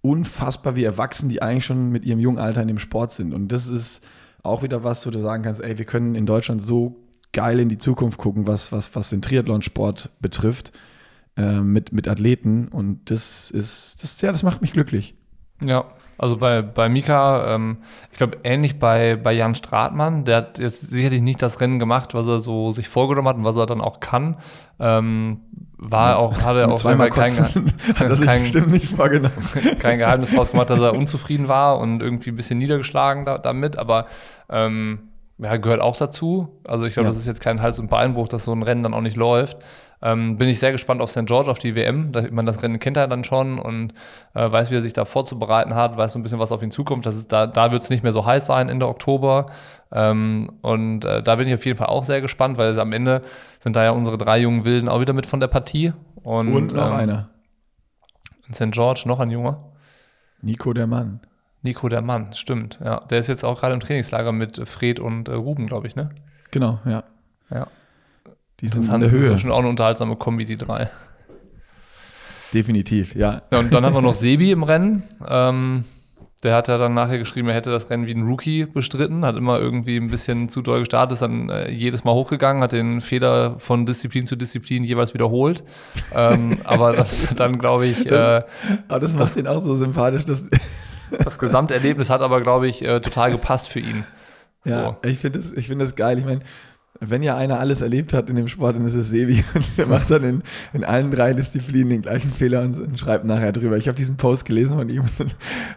unfassbar, 0.00 0.76
wie 0.76 0.84
erwachsen 0.84 1.28
die 1.28 1.42
eigentlich 1.42 1.64
schon 1.64 1.90
mit 1.90 2.04
ihrem 2.04 2.20
jungen 2.20 2.38
Alter 2.38 2.62
in 2.62 2.68
dem 2.68 2.78
Sport 2.78 3.12
sind. 3.12 3.34
Und 3.34 3.48
das 3.48 3.66
ist 3.66 4.06
auch 4.42 4.62
wieder 4.62 4.84
was, 4.84 5.06
wo 5.06 5.10
du 5.10 5.20
sagen 5.20 5.42
kannst, 5.42 5.60
ey, 5.60 5.78
wir 5.78 5.84
können 5.84 6.14
in 6.14 6.26
Deutschland 6.26 6.62
so 6.62 6.96
geil 7.32 7.58
in 7.58 7.68
die 7.68 7.78
Zukunft 7.78 8.18
gucken, 8.18 8.46
was, 8.46 8.70
was, 8.70 8.94
was 8.94 9.10
den 9.10 9.20
Triathlonsport 9.20 10.10
betrifft 10.20 10.72
äh, 11.36 11.60
mit, 11.60 11.92
mit 11.92 12.08
Athleten 12.08 12.68
und 12.68 13.10
das 13.10 13.50
ist, 13.50 14.02
das, 14.02 14.20
ja, 14.20 14.32
das 14.32 14.42
macht 14.42 14.62
mich 14.62 14.72
glücklich. 14.72 15.14
Ja, 15.60 15.86
also 16.18 16.38
bei, 16.38 16.62
bei 16.62 16.88
Mika, 16.88 17.54
ähm, 17.54 17.78
ich 18.10 18.18
glaube 18.18 18.38
ähnlich 18.44 18.78
bei, 18.78 19.16
bei 19.16 19.32
Jan 19.32 19.54
Stratmann, 19.54 20.24
der 20.24 20.36
hat 20.36 20.58
jetzt 20.58 20.90
sicherlich 20.90 21.20
nicht 21.20 21.42
das 21.42 21.60
Rennen 21.60 21.78
gemacht, 21.78 22.14
was 22.14 22.26
er 22.26 22.40
so 22.40 22.72
sich 22.72 22.88
vorgenommen 22.88 23.28
hat 23.28 23.36
und 23.36 23.44
was 23.44 23.56
er 23.56 23.66
dann 23.66 23.80
auch 23.80 24.00
kann. 24.00 24.36
Ähm, 24.78 25.40
war 25.78 26.18
auch, 26.18 26.42
hat 26.42 26.56
er 26.56 26.68
auch 26.72 26.76
zweimal 26.76 27.10
kein, 27.10 27.32
hat 27.38 28.20
kein, 28.22 28.42
bestimmt 28.42 28.70
nicht 28.70 28.88
vorgenommen. 28.88 29.34
kein 29.78 29.98
Geheimnis 29.98 30.34
draus 30.34 30.52
gemacht, 30.52 30.70
dass 30.70 30.80
er 30.80 30.94
unzufrieden 30.94 31.48
war 31.48 31.78
und 31.78 32.02
irgendwie 32.02 32.30
ein 32.30 32.36
bisschen 32.36 32.58
niedergeschlagen 32.58 33.24
da, 33.24 33.38
damit, 33.38 33.78
aber 33.78 34.06
ähm, 34.48 35.10
ja, 35.38 35.56
gehört 35.56 35.80
auch 35.80 35.96
dazu. 35.96 36.48
Also 36.64 36.86
ich 36.86 36.94
glaube, 36.94 37.08
ja. 37.08 37.10
das 37.10 37.18
ist 37.18 37.26
jetzt 37.26 37.40
kein 37.40 37.60
Hals- 37.60 37.78
und 37.78 37.90
Beinbruch, 37.90 38.28
dass 38.28 38.44
so 38.44 38.52
ein 38.52 38.62
Rennen 38.62 38.82
dann 38.82 38.94
auch 38.94 39.02
nicht 39.02 39.16
läuft. 39.16 39.58
Ähm, 40.02 40.36
bin 40.36 40.48
ich 40.48 40.58
sehr 40.58 40.72
gespannt 40.72 41.00
auf 41.00 41.10
St. 41.10 41.26
George, 41.26 41.50
auf 41.50 41.58
die 41.58 41.74
WM. 41.74 42.12
Da, 42.12 42.24
man 42.30 42.46
das 42.46 42.62
Rennen 42.62 42.78
kennt 42.78 42.96
er 42.96 43.08
dann 43.08 43.24
schon 43.24 43.58
und 43.58 43.92
äh, 44.34 44.50
weiß, 44.50 44.70
wie 44.70 44.76
er 44.76 44.82
sich 44.82 44.92
da 44.92 45.04
vorzubereiten 45.04 45.74
hat, 45.74 45.96
weiß 45.96 46.12
so 46.12 46.18
ein 46.18 46.22
bisschen, 46.22 46.38
was 46.38 46.52
auf 46.52 46.62
ihn 46.62 46.70
zukommt. 46.70 47.06
Das 47.06 47.16
ist, 47.16 47.32
da 47.32 47.46
da 47.46 47.72
wird 47.72 47.82
es 47.82 47.90
nicht 47.90 48.02
mehr 48.02 48.12
so 48.12 48.26
heiß 48.26 48.46
sein 48.46 48.68
Ende 48.68 48.88
Oktober. 48.88 49.46
Ähm, 49.92 50.52
und 50.62 51.04
äh, 51.04 51.22
da 51.22 51.36
bin 51.36 51.48
ich 51.48 51.54
auf 51.54 51.64
jeden 51.64 51.78
Fall 51.78 51.88
auch 51.88 52.04
sehr 52.04 52.20
gespannt, 52.20 52.58
weil 52.58 52.78
am 52.78 52.92
Ende 52.92 53.22
sind 53.60 53.76
da 53.76 53.84
ja 53.84 53.90
unsere 53.90 54.18
drei 54.18 54.38
jungen 54.38 54.64
Wilden 54.64 54.88
auch 54.88 55.00
wieder 55.00 55.12
mit 55.12 55.26
von 55.26 55.40
der 55.40 55.48
Partie. 55.48 55.92
Und, 56.22 56.52
und 56.52 56.74
noch 56.74 56.88
ähm, 56.88 56.92
einer. 56.92 57.28
In 58.48 58.54
St. 58.54 58.72
George 58.72 59.04
noch 59.06 59.20
ein 59.20 59.30
Junger. 59.30 59.72
Nico 60.42 60.72
der 60.72 60.86
Mann. 60.86 61.20
Nico 61.62 61.88
der 61.88 62.02
Mann, 62.02 62.32
stimmt. 62.34 62.78
Ja, 62.84 63.00
der 63.00 63.18
ist 63.18 63.26
jetzt 63.26 63.44
auch 63.44 63.58
gerade 63.58 63.74
im 63.74 63.80
Trainingslager 63.80 64.32
mit 64.32 64.68
Fred 64.68 65.00
und 65.00 65.28
äh, 65.28 65.34
Ruben, 65.34 65.66
glaube 65.66 65.86
ich, 65.86 65.96
ne? 65.96 66.10
Genau, 66.52 66.78
ja. 66.84 67.02
Ja. 67.50 67.66
Die 68.60 68.68
sind 68.68 68.88
in 68.88 69.00
der 69.00 69.10
Höhe. 69.10 69.28
Das 69.28 69.36
ist 69.36 69.40
schon 69.42 69.52
auch 69.52 69.58
eine 69.58 69.68
unterhaltsame 69.68 70.16
Kombi, 70.16 70.44
die 70.44 70.56
drei. 70.56 70.90
Definitiv, 72.54 73.14
ja. 73.14 73.42
ja 73.50 73.58
und 73.58 73.72
dann 73.72 73.84
haben 73.84 73.94
wir 73.94 74.02
noch 74.02 74.14
Sebi 74.14 74.50
im 74.50 74.62
Rennen. 74.62 75.02
Ähm, 75.28 75.84
der 76.42 76.54
hat 76.54 76.68
ja 76.68 76.78
dann 76.78 76.94
nachher 76.94 77.18
geschrieben, 77.18 77.48
er 77.48 77.54
hätte 77.54 77.70
das 77.70 77.90
Rennen 77.90 78.06
wie 78.06 78.12
ein 78.12 78.26
Rookie 78.26 78.66
bestritten, 78.66 79.24
hat 79.24 79.36
immer 79.36 79.58
irgendwie 79.58 79.96
ein 79.96 80.08
bisschen 80.08 80.48
zu 80.48 80.62
doll 80.62 80.80
gestartet, 80.80 81.14
ist 81.14 81.22
dann 81.22 81.48
äh, 81.48 81.70
jedes 81.70 82.04
Mal 82.04 82.12
hochgegangen, 82.12 82.62
hat 82.62 82.72
den 82.72 83.00
Fehler 83.00 83.58
von 83.58 83.84
Disziplin 83.84 84.26
zu 84.26 84.36
Disziplin 84.36 84.84
jeweils 84.84 85.12
wiederholt. 85.12 85.64
ähm, 86.14 86.58
aber 86.64 86.92
das, 86.92 87.34
dann 87.34 87.58
glaube 87.58 87.86
ich. 87.86 88.04
Das, 88.04 88.44
äh, 88.44 88.46
aber 88.88 89.00
das 89.00 89.14
macht 89.14 89.22
das, 89.22 89.36
ihn 89.36 89.46
auch 89.46 89.62
so 89.62 89.74
sympathisch. 89.74 90.24
Dass 90.24 90.44
das 91.24 91.38
Gesamterlebnis 91.38 92.10
hat 92.10 92.20
aber, 92.20 92.40
glaube 92.42 92.68
ich, 92.68 92.82
äh, 92.82 93.00
total 93.00 93.32
gepasst 93.32 93.70
für 93.70 93.80
ihn. 93.80 94.04
So. 94.64 94.74
Ja, 94.74 94.96
ich 95.04 95.18
finde 95.18 95.40
das, 95.40 95.64
find 95.64 95.80
das 95.80 95.96
geil. 95.96 96.18
Ich 96.18 96.24
meine, 96.24 96.40
wenn 97.00 97.22
ja 97.22 97.36
einer 97.36 97.58
alles 97.60 97.80
erlebt 97.80 98.12
hat 98.12 98.30
in 98.30 98.36
dem 98.36 98.48
Sport, 98.48 98.76
dann 98.76 98.86
ist 98.86 98.94
es 98.94 99.10
Sebi. 99.10 99.44
Und 99.54 99.64
der 99.76 99.86
macht 99.86 100.10
dann 100.10 100.24
in, 100.24 100.42
in 100.72 100.84
allen 100.84 101.10
drei 101.10 101.32
Disziplinen 101.32 101.90
den 101.90 102.02
gleichen 102.02 102.30
Fehler 102.30 102.62
und, 102.62 102.78
und 102.78 102.98
schreibt 102.98 103.24
nachher 103.24 103.52
drüber. 103.52 103.76
Ich 103.76 103.88
habe 103.88 103.96
diesen 103.96 104.16
Post 104.16 104.44
gelesen 104.44 104.76
von 104.76 104.88
ihm. 104.88 105.04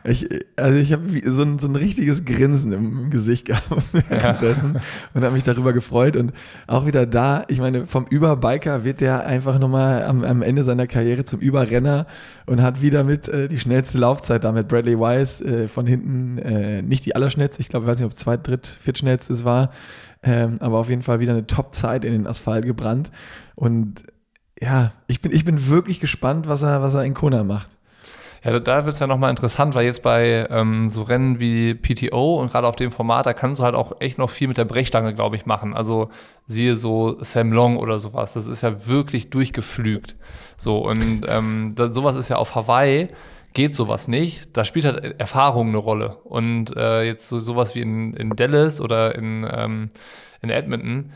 Ich, 0.05 0.27
also 0.55 0.79
ich 0.79 0.93
habe 0.93 1.03
so 1.25 1.43
ein, 1.43 1.59
so 1.59 1.67
ein 1.67 1.75
richtiges 1.75 2.23
Grinsen 2.23 2.71
im, 2.71 3.03
im 3.03 3.09
Gesicht 3.09 3.45
gehabt 3.45 3.69
währenddessen 4.09 4.75
ja. 4.75 4.81
und 5.13 5.23
habe 5.23 5.33
mich 5.33 5.43
darüber 5.43 5.73
gefreut. 5.73 6.15
Und 6.15 6.31
auch 6.67 6.85
wieder 6.85 7.05
da, 7.05 7.43
ich 7.47 7.59
meine, 7.59 7.85
vom 7.85 8.05
Überbiker 8.07 8.83
wird 8.83 9.01
der 9.01 9.25
einfach 9.25 9.59
nochmal 9.59 10.03
am, 10.03 10.23
am 10.23 10.41
Ende 10.41 10.63
seiner 10.63 10.87
Karriere 10.87 11.25
zum 11.25 11.39
Überrenner 11.39 12.07
und 12.45 12.61
hat 12.61 12.81
wieder 12.81 13.03
mit 13.03 13.27
äh, 13.27 13.47
die 13.47 13.59
schnellste 13.59 13.97
Laufzeit 13.97 14.43
da 14.43 14.51
mit 14.51 14.67
Bradley 14.67 14.97
Wise 14.97 15.43
äh, 15.43 15.67
von 15.67 15.85
hinten, 15.85 16.37
äh, 16.39 16.81
nicht 16.81 17.05
die 17.05 17.15
allerschnellste, 17.15 17.61
ich 17.61 17.69
glaube, 17.69 17.85
ich 17.85 17.91
weiß 17.91 17.99
nicht, 17.99 18.07
ob 18.07 18.13
zweit, 18.13 18.47
dritt, 18.47 18.67
viertschnellste 18.67 19.33
es 19.33 19.43
war 19.43 19.71
ähm, 20.23 20.57
aber 20.59 20.77
auf 20.77 20.89
jeden 20.89 21.03
Fall 21.03 21.19
wieder 21.19 21.33
eine 21.33 21.47
Top-Zeit 21.47 22.05
in 22.05 22.11
den 22.11 22.27
Asphalt 22.27 22.65
gebrannt. 22.65 23.11
Und 23.55 24.03
ja, 24.59 24.91
ich 25.07 25.21
bin, 25.21 25.31
ich 25.31 25.45
bin 25.45 25.67
wirklich 25.67 25.99
gespannt, 25.99 26.47
was 26.47 26.63
er, 26.63 26.81
was 26.81 26.93
er 26.93 27.03
in 27.03 27.13
Kona 27.13 27.43
macht. 27.43 27.69
Ja, 28.43 28.57
da 28.57 28.85
wird 28.85 28.93
es 28.93 28.99
ja 28.99 29.07
nochmal 29.07 29.31
interessant, 29.31 29.75
weil 29.75 29.85
jetzt 29.85 30.01
bei 30.01 30.47
ähm, 30.49 30.89
so 30.89 31.01
Rennen 31.03 31.39
wie 31.41 31.73
PTO 31.73 32.39
und 32.39 32.51
gerade 32.51 32.67
auf 32.67 32.77
dem 32.77 32.91
Format, 32.91 33.25
da 33.25 33.33
kannst 33.33 33.59
du 33.59 33.65
halt 33.65 33.75
auch 33.75 33.99
echt 33.99 34.17
noch 34.17 34.29
viel 34.29 34.47
mit 34.47 34.57
der 34.57 34.63
Brechstange, 34.63 35.13
glaube 35.13 35.35
ich, 35.35 35.45
machen. 35.45 35.75
Also 35.75 36.09
siehe 36.47 36.77
so 36.77 37.21
Sam 37.21 37.51
Long 37.51 37.75
oder 37.75 37.99
sowas. 37.99 38.33
Das 38.33 38.47
ist 38.47 38.63
ja 38.63 38.87
wirklich 38.87 39.29
durchgeflügt. 39.29 40.15
So, 40.55 40.79
und 40.79 41.25
ähm, 41.27 41.73
da, 41.75 41.93
sowas 41.93 42.15
ist 42.15 42.29
ja 42.29 42.37
auf 42.37 42.55
Hawaii 42.55 43.09
geht 43.53 43.75
sowas 43.75 44.07
nicht. 44.07 44.55
Da 44.55 44.63
spielt 44.63 44.85
halt 44.85 45.19
Erfahrung 45.19 45.69
eine 45.69 45.77
Rolle. 45.77 46.15
Und 46.23 46.75
äh, 46.75 47.03
jetzt 47.03 47.27
so, 47.27 47.39
sowas 47.39 47.75
wie 47.75 47.81
in, 47.81 48.13
in 48.13 48.29
Dallas 48.31 48.81
oder 48.81 49.15
in, 49.15 49.47
ähm, 49.49 49.89
in 50.41 50.49
Edmonton, 50.49 51.11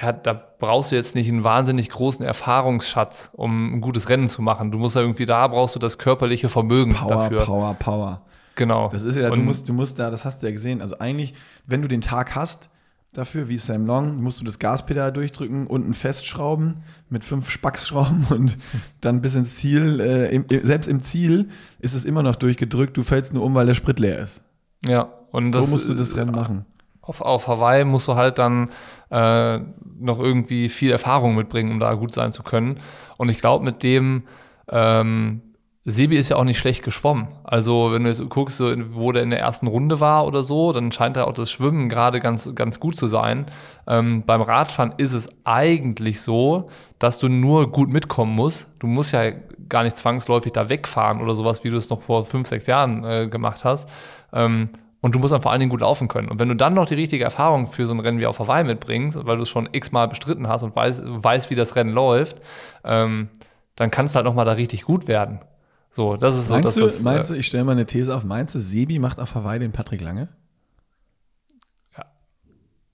ja, 0.00 0.12
da 0.12 0.32
brauchst 0.32 0.92
du 0.92 0.96
jetzt 0.96 1.14
nicht 1.14 1.28
einen 1.28 1.44
wahnsinnig 1.44 1.90
großen 1.90 2.24
Erfahrungsschatz, 2.24 3.30
um 3.34 3.74
ein 3.74 3.80
gutes 3.80 4.08
Rennen 4.08 4.28
zu 4.28 4.40
machen. 4.40 4.70
Du 4.70 4.78
musst 4.78 4.96
ja 4.96 5.02
irgendwie 5.02 5.26
da 5.26 5.46
brauchst 5.48 5.74
du 5.74 5.78
das 5.78 5.98
körperliche 5.98 6.48
Vermögen 6.48 6.94
Power, 6.94 7.08
dafür. 7.08 7.44
Power, 7.44 7.74
Power. 7.74 8.22
Genau. 8.54 8.88
Das 8.88 9.02
ist 9.02 9.16
ja, 9.16 9.30
Und 9.30 9.38
du 9.38 9.44
musst, 9.44 9.68
du 9.68 9.72
musst 9.72 9.98
da, 9.98 10.10
das 10.10 10.24
hast 10.24 10.42
du 10.42 10.46
ja 10.46 10.52
gesehen. 10.52 10.80
Also 10.80 10.98
eigentlich, 10.98 11.34
wenn 11.66 11.82
du 11.82 11.88
den 11.88 12.00
Tag 12.00 12.34
hast, 12.34 12.70
dafür, 13.18 13.48
wie 13.48 13.58
Sam 13.58 13.86
Long, 13.86 14.22
musst 14.22 14.40
du 14.40 14.44
das 14.44 14.58
Gaspedal 14.58 15.12
durchdrücken, 15.12 15.66
unten 15.66 15.92
festschrauben 15.92 16.82
mit 17.10 17.24
fünf 17.24 17.50
Spacksschrauben 17.50 18.26
und 18.30 18.56
dann 19.00 19.20
bis 19.20 19.34
ins 19.34 19.56
Ziel. 19.56 20.00
Äh, 20.00 20.34
im, 20.34 20.46
selbst 20.62 20.86
im 20.86 21.02
Ziel 21.02 21.50
ist 21.80 21.94
es 21.94 22.04
immer 22.04 22.22
noch 22.22 22.36
durchgedrückt, 22.36 22.96
du 22.96 23.02
fällst 23.02 23.34
nur 23.34 23.44
um, 23.44 23.54
weil 23.54 23.66
der 23.66 23.74
Sprit 23.74 23.98
leer 23.98 24.20
ist. 24.20 24.42
Ja, 24.86 25.12
und 25.32 25.52
so 25.52 25.60
das, 25.60 25.70
musst 25.70 25.88
du 25.88 25.94
das 25.94 26.16
Rennen 26.16 26.34
machen. 26.34 26.64
Auf, 27.02 27.20
auf 27.20 27.48
Hawaii 27.48 27.84
musst 27.84 28.06
du 28.06 28.14
halt 28.14 28.38
dann 28.38 28.70
äh, 29.10 29.58
noch 29.98 30.20
irgendwie 30.20 30.68
viel 30.68 30.90
Erfahrung 30.90 31.34
mitbringen, 31.34 31.72
um 31.72 31.80
da 31.80 31.94
gut 31.94 32.12
sein 32.12 32.32
zu 32.32 32.42
können. 32.42 32.80
Und 33.16 33.30
ich 33.30 33.38
glaube, 33.38 33.64
mit 33.64 33.82
dem 33.82 34.24
ähm, 34.68 35.42
Sebi 35.90 36.16
ist 36.16 36.28
ja 36.28 36.36
auch 36.36 36.44
nicht 36.44 36.58
schlecht 36.58 36.82
geschwommen. 36.82 37.28
Also, 37.44 37.92
wenn 37.92 38.04
du 38.04 38.10
jetzt 38.10 38.26
guckst, 38.28 38.60
wo 38.60 39.10
der 39.10 39.22
in 39.22 39.30
der 39.30 39.40
ersten 39.40 39.66
Runde 39.66 40.00
war 40.00 40.26
oder 40.26 40.42
so, 40.42 40.72
dann 40.72 40.92
scheint 40.92 41.16
da 41.16 41.24
auch 41.24 41.32
das 41.32 41.50
Schwimmen 41.50 41.88
gerade 41.88 42.20
ganz, 42.20 42.54
ganz 42.54 42.78
gut 42.78 42.96
zu 42.96 43.06
sein. 43.06 43.46
Ähm, 43.86 44.22
beim 44.26 44.42
Radfahren 44.42 44.92
ist 44.98 45.14
es 45.14 45.30
eigentlich 45.44 46.20
so, 46.20 46.68
dass 46.98 47.18
du 47.18 47.28
nur 47.28 47.72
gut 47.72 47.88
mitkommen 47.88 48.34
musst. 48.34 48.68
Du 48.80 48.86
musst 48.86 49.12
ja 49.12 49.30
gar 49.68 49.82
nicht 49.82 49.96
zwangsläufig 49.96 50.52
da 50.52 50.68
wegfahren 50.68 51.22
oder 51.22 51.34
sowas, 51.34 51.64
wie 51.64 51.70
du 51.70 51.76
es 51.76 51.88
noch 51.88 52.02
vor 52.02 52.24
fünf, 52.26 52.48
sechs 52.48 52.66
Jahren 52.66 53.04
äh, 53.04 53.28
gemacht 53.28 53.64
hast. 53.64 53.88
Ähm, 54.32 54.68
und 55.00 55.14
du 55.14 55.20
musst 55.20 55.32
dann 55.32 55.40
vor 55.40 55.52
allen 55.52 55.60
Dingen 55.60 55.70
gut 55.70 55.80
laufen 55.80 56.08
können. 56.08 56.28
Und 56.28 56.38
wenn 56.38 56.48
du 56.48 56.56
dann 56.56 56.74
noch 56.74 56.86
die 56.86 56.94
richtige 56.94 57.24
Erfahrung 57.24 57.66
für 57.66 57.86
so 57.86 57.94
ein 57.94 58.00
Rennen 58.00 58.18
wie 58.18 58.26
auf 58.26 58.40
Hawaii 58.40 58.64
mitbringst, 58.64 59.24
weil 59.24 59.36
du 59.36 59.44
es 59.44 59.48
schon 59.48 59.68
x-mal 59.72 60.08
bestritten 60.08 60.48
hast 60.48 60.64
und 60.64 60.74
weißt, 60.74 61.02
weißt 61.04 61.50
wie 61.50 61.54
das 61.54 61.76
Rennen 61.76 61.92
läuft, 61.92 62.40
ähm, 62.84 63.28
dann 63.76 63.90
kannst 63.90 64.14
du 64.14 64.16
halt 64.16 64.26
noch 64.26 64.34
mal 64.34 64.44
da 64.44 64.52
richtig 64.52 64.82
gut 64.82 65.06
werden. 65.06 65.38
So, 65.98 66.16
das 66.16 66.38
ist 66.38 66.48
meinst 66.48 66.76
so 66.76 66.82
das, 66.82 66.98
du, 66.98 67.02
meinst 67.02 67.30
du, 67.30 67.34
ich 67.34 67.48
stelle 67.48 67.64
mal 67.64 67.72
eine 67.72 67.84
These 67.84 68.14
auf, 68.14 68.22
meinst 68.22 68.54
du, 68.54 68.60
Sebi 68.60 69.00
macht 69.00 69.18
auf 69.18 69.34
Hawaii 69.34 69.58
den 69.58 69.72
Patrick 69.72 70.00
Lange? 70.00 70.28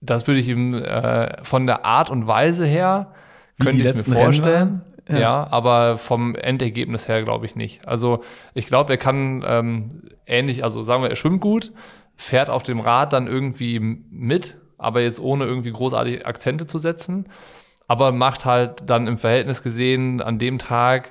Das 0.00 0.26
würde 0.26 0.40
ich 0.40 0.48
ihm 0.48 0.72
äh, 0.72 1.44
von 1.44 1.66
der 1.66 1.84
Art 1.84 2.08
und 2.08 2.26
Weise 2.26 2.64
her, 2.64 3.12
Wie 3.56 3.64
könnte 3.64 3.86
ich 3.86 3.94
mir 3.94 4.14
vorstellen. 4.14 4.80
Ja. 5.06 5.18
Ja. 5.18 5.48
aber 5.50 5.98
vom 5.98 6.34
Endergebnis 6.34 7.06
her 7.06 7.22
glaube 7.24 7.44
ich 7.44 7.56
nicht. 7.56 7.86
Also 7.86 8.22
ich 8.54 8.68
glaube, 8.68 8.94
er 8.94 8.96
kann 8.96 9.44
ähm, 9.46 9.90
ähnlich, 10.24 10.64
also 10.64 10.82
sagen 10.82 11.02
wir, 11.02 11.10
er 11.10 11.16
schwimmt 11.16 11.42
gut, 11.42 11.72
fährt 12.16 12.48
auf 12.48 12.62
dem 12.62 12.80
Rad 12.80 13.12
dann 13.12 13.26
irgendwie 13.26 13.80
mit, 13.80 14.56
aber 14.78 15.02
jetzt 15.02 15.20
ohne 15.20 15.44
irgendwie 15.44 15.72
großartige 15.72 16.24
Akzente 16.24 16.64
zu 16.64 16.78
setzen. 16.78 17.26
Aber 17.86 18.12
macht 18.12 18.46
halt 18.46 18.84
dann 18.88 19.06
im 19.06 19.18
Verhältnis 19.18 19.62
gesehen 19.62 20.22
an 20.22 20.38
dem 20.38 20.56
Tag 20.56 21.10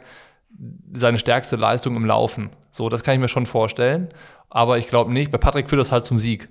seine 0.94 1.18
stärkste 1.18 1.56
Leistung 1.56 1.96
im 1.96 2.06
Laufen. 2.06 2.52
So, 2.72 2.90
das 2.90 3.04
kann 3.04 3.16
ich 3.16 3.20
mir 3.20 3.28
schon 3.28 3.46
vorstellen. 3.46 4.10
Aber 4.50 4.78
ich 4.78 4.88
glaube 4.88 5.12
nicht, 5.12 5.32
bei 5.32 5.38
Patrick 5.38 5.70
führt 5.70 5.80
das 5.80 5.92
halt 5.92 6.06
zum 6.06 6.20
Sieg. 6.20 6.50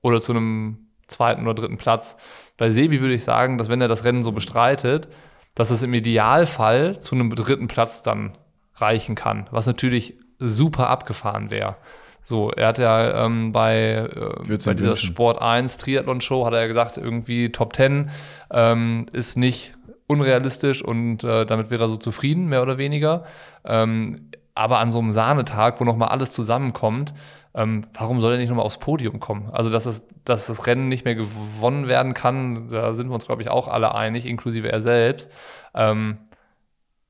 Oder 0.00 0.20
zu 0.20 0.32
einem 0.32 0.86
zweiten 1.08 1.42
oder 1.42 1.54
dritten 1.54 1.76
Platz. 1.76 2.16
Bei 2.56 2.70
Sebi 2.70 3.00
würde 3.00 3.14
ich 3.14 3.24
sagen, 3.24 3.58
dass 3.58 3.68
wenn 3.68 3.80
er 3.80 3.88
das 3.88 4.04
Rennen 4.04 4.22
so 4.22 4.32
bestreitet, 4.32 5.08
dass 5.54 5.70
es 5.70 5.82
im 5.82 5.92
Idealfall 5.92 6.98
zu 6.98 7.14
einem 7.14 7.34
dritten 7.34 7.68
Platz 7.68 8.02
dann 8.02 8.38
reichen 8.76 9.14
kann. 9.14 9.48
Was 9.50 9.66
natürlich 9.66 10.18
super 10.38 10.88
abgefahren 10.88 11.50
wäre. 11.50 11.76
So, 12.22 12.52
er 12.52 12.68
hat 12.68 12.78
ja 12.78 13.24
ähm, 13.24 13.52
bei, 13.52 14.08
äh, 14.08 14.56
bei 14.64 14.74
dieser. 14.74 14.96
Sport 14.96 15.42
1 15.42 15.76
Triathlon 15.76 16.20
Show 16.20 16.46
hat 16.46 16.54
er 16.54 16.60
ja 16.60 16.66
gesagt, 16.68 16.96
irgendwie 16.96 17.50
Top 17.50 17.74
10 17.74 18.10
ähm, 18.52 19.06
ist 19.12 19.36
nicht 19.36 19.74
unrealistisch 20.06 20.82
und 20.82 21.24
äh, 21.24 21.46
damit 21.46 21.70
wäre 21.70 21.84
er 21.84 21.88
so 21.88 21.96
zufrieden, 21.96 22.46
mehr 22.46 22.62
oder 22.62 22.78
weniger. 22.78 23.24
Ähm, 23.64 24.30
aber 24.54 24.78
an 24.78 24.92
so 24.92 24.98
einem 24.98 25.12
Sahnetag, 25.12 25.80
wo 25.80 25.84
nochmal 25.84 26.08
alles 26.08 26.32
zusammenkommt, 26.32 27.14
ähm, 27.54 27.82
warum 27.94 28.20
soll 28.20 28.32
er 28.32 28.38
nicht 28.38 28.48
nochmal 28.48 28.64
aufs 28.64 28.78
Podium 28.78 29.20
kommen? 29.20 29.50
Also, 29.52 29.70
dass, 29.70 29.86
es, 29.86 30.04
dass 30.24 30.46
das 30.46 30.66
Rennen 30.66 30.88
nicht 30.88 31.04
mehr 31.04 31.14
gewonnen 31.14 31.88
werden 31.88 32.14
kann, 32.14 32.68
da 32.68 32.94
sind 32.94 33.08
wir 33.08 33.14
uns, 33.14 33.26
glaube 33.26 33.42
ich, 33.42 33.50
auch 33.50 33.68
alle 33.68 33.94
einig, 33.94 34.26
inklusive 34.26 34.70
er 34.70 34.82
selbst. 34.82 35.30
Ähm, 35.74 36.18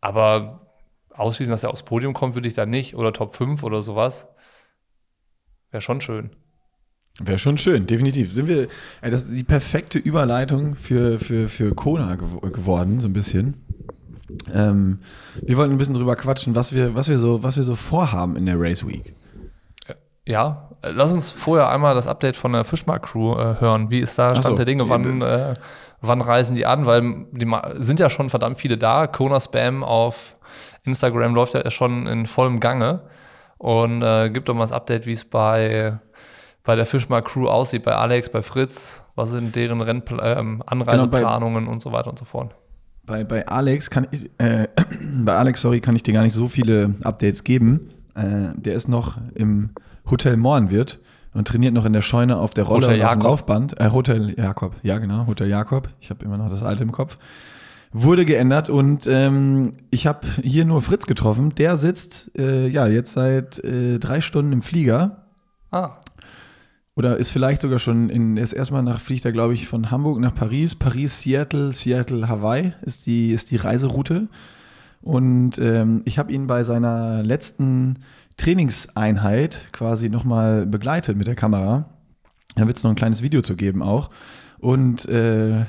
aber 0.00 0.66
ausschließen, 1.10 1.52
dass 1.52 1.62
er 1.62 1.70
aufs 1.70 1.84
Podium 1.84 2.14
kommt, 2.14 2.34
würde 2.34 2.48
ich 2.48 2.54
da 2.54 2.66
nicht. 2.66 2.96
Oder 2.96 3.12
Top 3.12 3.34
5 3.34 3.62
oder 3.62 3.82
sowas. 3.82 4.28
Wäre 5.70 5.80
schon 5.80 6.00
schön. 6.00 6.30
Wäre 7.20 7.38
schon 7.38 7.58
schön, 7.58 7.86
definitiv. 7.86 8.32
Sind 8.32 8.48
wir, 8.48 8.68
ey, 9.02 9.10
das 9.10 9.22
ist 9.22 9.32
die 9.32 9.44
perfekte 9.44 9.98
Überleitung 9.98 10.76
für, 10.76 11.18
für, 11.18 11.48
für 11.48 11.74
Kona 11.74 12.16
gew 12.16 12.40
geworden, 12.50 13.00
so 13.00 13.08
ein 13.08 13.12
bisschen. 13.12 13.54
Ähm, 14.52 15.00
wir 15.42 15.56
wollten 15.56 15.72
ein 15.72 15.78
bisschen 15.78 15.94
drüber 15.94 16.16
quatschen, 16.16 16.54
was 16.54 16.74
wir, 16.74 16.94
was 16.94 17.08
wir 17.08 17.18
so, 17.18 17.42
was 17.42 17.56
wir 17.56 17.64
so 17.64 17.76
vorhaben 17.76 18.36
in 18.36 18.46
der 18.46 18.58
Race 18.58 18.86
Week. 18.86 19.14
Ja, 20.26 20.70
äh, 20.82 20.90
lass 20.90 21.12
uns 21.12 21.30
vorher 21.30 21.68
einmal 21.68 21.94
das 21.94 22.06
Update 22.06 22.36
von 22.36 22.52
der 22.52 22.64
Fischmark-Crew 22.64 23.34
äh, 23.34 23.60
hören. 23.60 23.90
Wie 23.90 23.98
ist 23.98 24.18
da 24.18 24.30
Stand 24.30 24.44
so. 24.44 24.54
der 24.54 24.64
Dinge? 24.64 24.88
Wann, 24.88 25.20
äh, 25.20 25.54
wann 26.00 26.20
reisen 26.20 26.56
die 26.56 26.66
an? 26.66 26.86
Weil 26.86 27.26
die 27.32 27.50
sind 27.82 28.00
ja 28.00 28.08
schon 28.08 28.28
verdammt 28.28 28.58
viele 28.58 28.78
da. 28.78 29.06
Kona 29.06 29.40
Spam 29.40 29.82
auf 29.84 30.36
Instagram 30.84 31.34
läuft 31.34 31.54
ja 31.54 31.70
schon 31.70 32.06
in 32.06 32.26
vollem 32.26 32.60
Gange. 32.60 33.02
Und 33.58 34.02
äh, 34.02 34.30
gibt 34.30 34.48
doch 34.48 34.54
mal 34.54 34.64
das 34.64 34.72
Update, 34.72 35.06
wie 35.06 35.12
es 35.12 35.24
bei, 35.24 35.98
bei 36.64 36.76
der 36.76 36.86
Fischmark-Crew 36.86 37.48
aussieht, 37.48 37.82
bei 37.82 37.94
Alex, 37.94 38.30
bei 38.30 38.42
Fritz. 38.42 39.04
Was 39.14 39.30
sind 39.30 39.54
deren 39.56 39.80
Rennpla 39.80 40.38
ähm, 40.38 40.62
Anreiseplanungen 40.64 41.66
und 41.66 41.82
so 41.82 41.92
weiter 41.92 42.08
und 42.08 42.18
so 42.18 42.24
fort. 42.24 42.54
Bei, 43.04 43.24
bei 43.24 43.46
Alex 43.46 43.90
kann 43.90 44.06
ich, 44.10 44.30
äh, 44.38 44.68
bei 45.24 45.36
Alex, 45.36 45.60
sorry, 45.60 45.80
kann 45.80 45.96
ich 45.96 46.02
dir 46.02 46.14
gar 46.14 46.22
nicht 46.22 46.32
so 46.32 46.48
viele 46.48 46.94
Updates 47.02 47.44
geben. 47.44 47.90
Äh, 48.14 48.54
der 48.54 48.74
ist 48.74 48.88
noch 48.88 49.18
im 49.34 49.70
Hotel 50.10 50.36
Mohrenwirt 50.36 51.00
und 51.34 51.48
trainiert 51.48 51.74
noch 51.74 51.84
in 51.84 51.92
der 51.92 52.02
Scheune 52.02 52.38
auf 52.38 52.54
der 52.54 52.64
Rolle 52.64 52.86
Hotel 52.86 53.02
auf 53.02 53.12
dem. 53.12 53.20
Laufband. 53.22 53.80
Äh, 53.80 53.90
Hotel 53.90 54.34
Jakob, 54.38 54.76
ja 54.82 54.98
genau, 54.98 55.26
Hotel 55.26 55.48
Jakob. 55.48 55.88
Ich 56.00 56.10
habe 56.10 56.24
immer 56.24 56.38
noch 56.38 56.48
das 56.48 56.62
alte 56.62 56.84
im 56.84 56.92
Kopf. 56.92 57.18
Wurde 57.94 58.24
geändert 58.24 58.70
und 58.70 59.06
ähm, 59.06 59.74
ich 59.90 60.06
habe 60.06 60.26
hier 60.42 60.64
nur 60.64 60.80
Fritz 60.80 61.06
getroffen. 61.06 61.54
Der 61.56 61.76
sitzt 61.76 62.30
äh, 62.38 62.66
ja 62.68 62.86
jetzt 62.86 63.12
seit 63.12 63.58
äh, 63.58 63.98
drei 63.98 64.22
Stunden 64.22 64.52
im 64.52 64.62
Flieger 64.62 65.22
Ah, 65.72 65.96
oder 66.94 67.16
ist 67.16 67.30
vielleicht 67.30 67.60
sogar 67.60 67.78
schon 67.78 68.10
in, 68.10 68.36
ist 68.36 68.52
erstmal 68.52 68.82
nach, 68.82 69.00
fliegt 69.00 69.24
er, 69.24 69.32
glaube 69.32 69.54
ich, 69.54 69.66
von 69.66 69.90
Hamburg 69.90 70.20
nach 70.20 70.34
Paris, 70.34 70.74
Paris, 70.74 71.20
Seattle, 71.20 71.72
Seattle, 71.72 72.28
Hawaii 72.28 72.74
ist 72.82 73.06
die, 73.06 73.32
ist 73.32 73.50
die 73.50 73.56
Reiseroute. 73.56 74.28
Und 75.00 75.58
ähm, 75.58 76.02
ich 76.04 76.18
habe 76.18 76.32
ihn 76.32 76.46
bei 76.46 76.64
seiner 76.64 77.22
letzten 77.22 78.00
Trainingseinheit 78.36 79.66
quasi 79.72 80.08
nochmal 80.08 80.66
begleitet 80.66 81.16
mit 81.16 81.26
der 81.26 81.34
Kamera. 81.34 81.88
Da 82.56 82.66
wird 82.66 82.76
es 82.76 82.84
noch 82.84 82.90
ein 82.90 82.96
kleines 82.96 83.22
Video 83.22 83.42
zu 83.42 83.56
geben 83.56 83.82
auch. 83.82 84.10
Und 84.58 85.06
äh, 85.06 85.64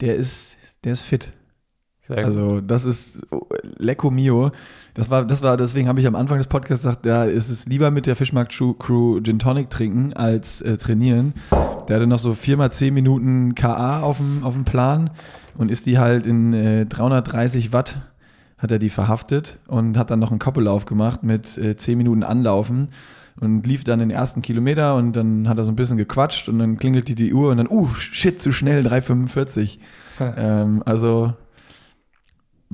der 0.00 0.16
ist, 0.16 0.56
der 0.84 0.92
ist 0.92 1.02
fit. 1.02 1.32
sehr. 2.06 2.24
Also 2.24 2.60
das 2.60 2.84
ist 2.84 3.22
oh, 3.30 3.46
Lecco 3.78 4.10
Mio. 4.10 4.52
Das 4.94 5.08
war, 5.08 5.24
das 5.24 5.42
war, 5.42 5.56
deswegen 5.56 5.88
habe 5.88 6.00
ich 6.00 6.06
am 6.06 6.14
Anfang 6.14 6.38
des 6.38 6.46
Podcasts 6.48 6.84
gesagt, 6.84 7.06
ja, 7.06 7.24
es 7.24 7.48
ist 7.48 7.66
lieber 7.68 7.90
mit 7.90 8.04
der 8.06 8.14
Fischmarkt 8.14 8.52
Crew- 8.52 8.74
Crew 8.74 9.20
Gin 9.22 9.38
Tonic 9.38 9.70
trinken 9.70 10.12
als 10.12 10.60
äh, 10.60 10.76
trainieren. 10.76 11.32
Der 11.88 11.96
hatte 11.96 12.06
noch 12.06 12.18
so 12.18 12.34
viermal 12.34 12.72
zehn 12.72 12.92
Minuten 12.92 13.54
KA 13.54 14.02
auf 14.02 14.18
dem, 14.18 14.44
auf 14.44 14.52
dem 14.52 14.64
Plan 14.64 15.10
und 15.56 15.70
ist 15.70 15.86
die 15.86 15.98
halt 15.98 16.26
in 16.26 16.52
äh, 16.52 16.86
330 16.86 17.72
Watt 17.72 18.02
hat 18.58 18.70
er 18.70 18.78
die 18.78 18.90
verhaftet 18.90 19.58
und 19.66 19.98
hat 19.98 20.10
dann 20.10 20.20
noch 20.20 20.30
einen 20.30 20.38
Koppellauf 20.38 20.84
gemacht 20.86 21.24
mit 21.24 21.58
äh, 21.58 21.76
10 21.76 21.98
Minuten 21.98 22.22
Anlaufen 22.22 22.90
und 23.40 23.66
lief 23.66 23.82
dann 23.82 23.98
den 23.98 24.10
ersten 24.10 24.40
Kilometer 24.40 24.94
und 24.94 25.14
dann 25.16 25.48
hat 25.48 25.58
er 25.58 25.64
so 25.64 25.72
ein 25.72 25.76
bisschen 25.76 25.96
gequatscht 25.98 26.48
und 26.48 26.60
dann 26.60 26.76
klingelte 26.76 27.16
die 27.16 27.34
Uhr 27.34 27.50
und 27.50 27.56
dann, 27.56 27.68
uh, 27.68 27.88
shit, 27.94 28.40
zu 28.40 28.52
schnell, 28.52 28.86
3,45. 28.86 29.78
ähm, 30.36 30.82
also, 30.86 31.32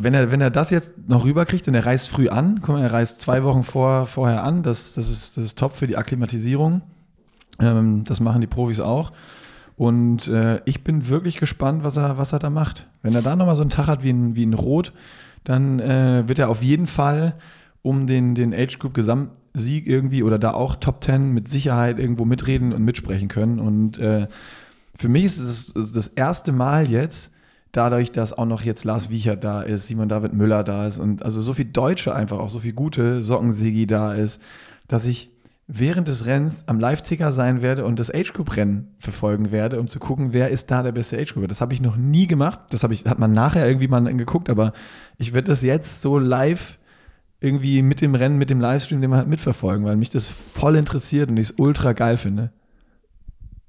wenn 0.01 0.15
er, 0.15 0.31
wenn 0.31 0.41
er 0.41 0.51
das 0.51 0.71
jetzt 0.71 1.09
noch 1.09 1.25
rüberkriegt 1.25 1.67
und 1.67 1.75
er 1.75 1.85
reist 1.85 2.09
früh 2.09 2.29
an, 2.29 2.61
guck 2.63 2.77
mal, 2.77 2.83
er 2.83 2.93
reist 2.93 3.21
zwei 3.21 3.43
Wochen 3.43 3.65
vor, 3.65 4.07
vorher 4.07 4.45
an, 4.45 4.63
das, 4.63 4.95
das, 4.95 5.11
ist, 5.11 5.37
das 5.37 5.45
ist 5.45 5.59
top 5.59 5.73
für 5.73 5.89
die 5.89 5.97
Akklimatisierung. 5.97 6.83
Ähm, 7.59 8.05
das 8.05 8.21
machen 8.21 8.41
die 8.41 8.47
Profis 8.47 8.79
auch. 8.79 9.13
Und 9.75 10.29
äh, 10.29 10.61
ich 10.67 10.85
bin 10.85 11.09
wirklich 11.09 11.37
gespannt, 11.37 11.83
was 11.83 11.97
er, 11.97 12.17
was 12.17 12.33
er 12.33 12.39
da 12.39 12.49
macht. 12.49 12.87
Wenn 13.03 13.15
er 13.15 13.23
da 13.23 13.35
nochmal 13.35 13.57
so 13.57 13.63
einen 13.63 13.71
Tag 13.71 13.89
hat 13.89 14.05
wie 14.05 14.11
ein, 14.11 14.37
wie 14.37 14.47
ein 14.47 14.55
Rot, 14.55 14.93
dann 15.43 15.81
äh, 15.81 16.29
wird 16.29 16.39
er 16.39 16.49
auf 16.49 16.63
jeden 16.63 16.87
Fall 16.87 17.35
um 17.83 18.07
den, 18.07 18.37
den 18.37 18.55
Age 18.55 18.79
Group 18.79 18.95
Gesamtsieg 18.95 19.89
irgendwie 19.89 20.23
oder 20.23 20.39
da 20.39 20.53
auch 20.53 20.77
Top 20.77 21.03
10 21.03 21.33
mit 21.33 21.49
Sicherheit 21.49 21.99
irgendwo 21.99 22.25
mitreden 22.25 22.73
und 22.73 22.85
mitsprechen 22.85 23.29
können. 23.29 23.59
Und 23.59 23.99
äh, 23.99 24.29
für 24.95 25.09
mich 25.09 25.25
ist 25.25 25.39
es 25.39 25.93
das 25.93 26.07
erste 26.07 26.53
Mal 26.53 26.89
jetzt, 26.89 27.33
dadurch, 27.79 28.11
dass 28.11 28.37
auch 28.37 28.45
noch 28.45 28.63
jetzt 28.63 28.83
Lars 28.85 29.09
Wiechert 29.09 29.45
da 29.45 29.63
ist, 29.63 29.87
Simon 29.87 30.09
David 30.09 30.33
Müller 30.33 30.65
da 30.65 30.87
ist 30.87 30.99
und 30.99 31.23
also 31.23 31.41
so 31.41 31.55
viel 31.55 31.67
Deutsche 31.67 32.15
einfach 32.15 32.39
auch, 32.39 32.51
so 32.51 32.59
viel 32.59 32.73
gute 32.73 33.23
Sockensigi 33.23 33.87
da 33.87 34.15
ist, 34.15 34.43
dass 34.89 35.07
ich 35.07 35.31
während 35.69 36.09
des 36.09 36.27
Rennens 36.27 36.65
am 36.67 36.81
Live-Ticker 36.81 37.33
sein 37.33 37.63
werde 37.63 37.85
und 37.85 37.99
das 38.01 38.13
Age-Group-Rennen 38.13 38.95
verfolgen 38.99 39.53
werde, 39.53 39.79
um 39.79 39.87
zu 39.87 40.01
gucken, 40.01 40.33
wer 40.33 40.49
ist 40.49 40.71
da 40.73 40.83
der 40.83 40.93
beste 40.93 41.19
Age-Group. 41.19 41.47
Das 41.47 41.61
habe 41.61 41.73
ich 41.73 41.81
noch 41.81 41.97
nie 41.97 42.27
gemacht. 42.27 42.59
Das 42.71 42.83
ich, 42.83 43.05
hat 43.05 43.21
man 43.21 43.33
nachher 43.33 43.69
irgendwie 43.69 43.87
mal 43.87 44.03
geguckt, 44.17 44.51
aber 44.51 44.73
ich 45.19 45.35
werde 45.35 45.49
das 45.49 45.63
jetzt 45.63 46.03
so 46.03 46.19
live 46.19 46.79
irgendwie 47.41 47.83
mit 47.83 48.01
dem 48.01 48.17
Rennen, 48.17 48.39
mit 48.39 48.51
dem 48.51 48.61
Livestream, 48.61 49.01
den 49.01 49.11
man 49.11 49.21
halt 49.21 49.29
mitverfolgen, 49.29 49.85
weil 49.85 49.97
mich 49.97 50.11
das 50.11 50.27
voll 50.27 50.75
interessiert 50.75 51.31
und 51.31 51.37
ich 51.37 51.51
es 51.51 51.55
ultra 51.59 51.93
geil 51.93 52.17
finde. 52.17 52.51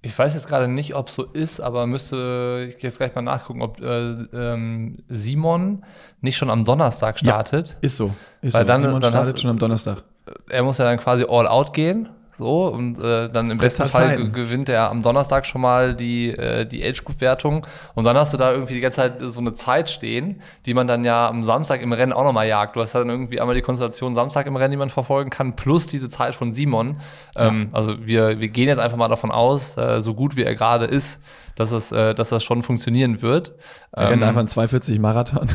Ich 0.01 0.17
weiß 0.17 0.33
jetzt 0.33 0.47
gerade 0.47 0.69
nicht, 0.69 0.95
ob 0.95 1.09
so 1.09 1.23
ist, 1.25 1.59
aber 1.59 1.85
müsste 1.85 2.73
ich 2.75 2.81
jetzt 2.81 2.97
gleich 2.97 3.13
mal 3.15 3.21
nachgucken, 3.21 3.61
ob 3.61 3.81
äh, 3.81 4.11
ähm, 4.33 4.99
Simon 5.09 5.83
nicht 6.21 6.37
schon 6.37 6.49
am 6.49 6.63
Donnerstag 6.63 7.19
startet. 7.19 7.77
Ist 7.81 7.97
so. 7.97 8.13
Ist 8.41 8.53
Weil 8.53 8.61
so. 8.63 8.67
dann- 8.67 8.81
Simon 8.81 9.01
dann 9.01 9.11
startet 9.11 9.39
schon 9.41 9.49
am 9.49 9.59
Donnerstag. 9.59 10.03
Er 10.49 10.63
muss 10.63 10.77
ja 10.77 10.85
dann 10.85 10.99
quasi 10.99 11.25
all 11.27 11.47
out 11.47 11.73
gehen. 11.73 12.07
So, 12.39 12.67
und 12.67 12.97
äh, 12.99 13.29
dann 13.29 13.51
im 13.51 13.57
besten 13.57 13.85
Fall 13.85 14.07
Zeiten. 14.11 14.31
ge- 14.31 14.43
gewinnt 14.45 14.69
er 14.69 14.89
am 14.89 15.01
Donnerstag 15.01 15.45
schon 15.45 15.59
mal 15.59 15.93
die, 15.93 16.29
äh, 16.29 16.65
die 16.65 16.81
Age-Group-Wertung. 16.83 17.67
Und 17.95 18.05
dann 18.05 18.15
hast 18.17 18.31
du 18.33 18.37
da 18.37 18.51
irgendwie 18.53 18.75
die 18.75 18.79
ganze 18.79 18.95
Zeit 18.95 19.15
so 19.19 19.41
eine 19.41 19.55
Zeit 19.55 19.89
stehen, 19.89 20.41
die 20.65 20.73
man 20.73 20.87
dann 20.87 21.03
ja 21.03 21.27
am 21.27 21.43
Samstag 21.43 21.81
im 21.81 21.91
Rennen 21.91 22.13
auch 22.13 22.23
nochmal 22.23 22.47
jagt. 22.47 22.77
Du 22.77 22.81
hast 22.81 22.95
dann 22.95 23.09
irgendwie 23.09 23.41
einmal 23.41 23.55
die 23.55 23.61
Konstellation 23.61 24.15
Samstag 24.15 24.47
im 24.47 24.55
Rennen, 24.55 24.71
die 24.71 24.77
man 24.77 24.89
verfolgen 24.89 25.29
kann, 25.29 25.57
plus 25.57 25.87
diese 25.87 26.07
Zeit 26.07 26.33
von 26.33 26.53
Simon. 26.53 27.01
Ähm, 27.35 27.69
also 27.73 27.95
wir, 28.07 28.39
wir 28.39 28.47
gehen 28.47 28.69
jetzt 28.69 28.79
einfach 28.79 28.97
mal 28.97 29.09
davon 29.09 29.31
aus, 29.31 29.77
äh, 29.77 29.99
so 30.01 30.13
gut 30.13 30.37
wie 30.37 30.43
er 30.43 30.55
gerade 30.55 30.85
ist, 30.85 31.19
dass, 31.55 31.71
es, 31.73 31.91
äh, 31.91 32.15
dass 32.15 32.29
das 32.29 32.41
schon 32.41 32.61
funktionieren 32.61 33.21
wird. 33.21 33.53
Er 33.91 34.11
rennt 34.11 34.21
Ähm, 34.23 34.29
einfach 34.29 34.39
einen 34.39 34.47
240 34.47 34.97
Marathon. 34.99 35.49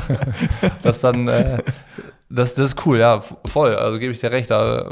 dass 0.82 1.00
dann, 1.00 1.28
äh, 1.28 1.58
Das, 2.28 2.54
das 2.54 2.66
ist 2.74 2.86
cool, 2.86 2.98
ja, 2.98 3.20
voll. 3.20 3.76
Also 3.76 4.00
gebe 4.00 4.12
ich 4.12 4.18
dir 4.18 4.32
recht. 4.32 4.50
Da 4.50 4.80
äh, 4.80 4.90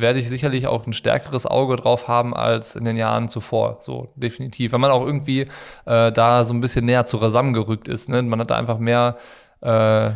werde 0.00 0.18
ich 0.18 0.28
sicherlich 0.28 0.66
auch 0.66 0.86
ein 0.86 0.92
stärkeres 0.92 1.46
Auge 1.46 1.76
drauf 1.76 2.08
haben 2.08 2.34
als 2.34 2.74
in 2.74 2.84
den 2.84 2.96
Jahren 2.96 3.28
zuvor. 3.28 3.78
So, 3.80 4.02
definitiv. 4.16 4.72
Wenn 4.72 4.80
man 4.80 4.90
auch 4.90 5.06
irgendwie 5.06 5.46
äh, 5.84 6.10
da 6.10 6.44
so 6.44 6.52
ein 6.52 6.60
bisschen 6.60 6.84
näher 6.84 7.06
zusammengerückt 7.06 7.86
ist. 7.86 8.08
Ne? 8.08 8.22
Man 8.22 8.40
hat 8.40 8.50
da 8.50 8.56
einfach 8.56 8.78
mehr 8.78 9.16
äh, 9.60 10.10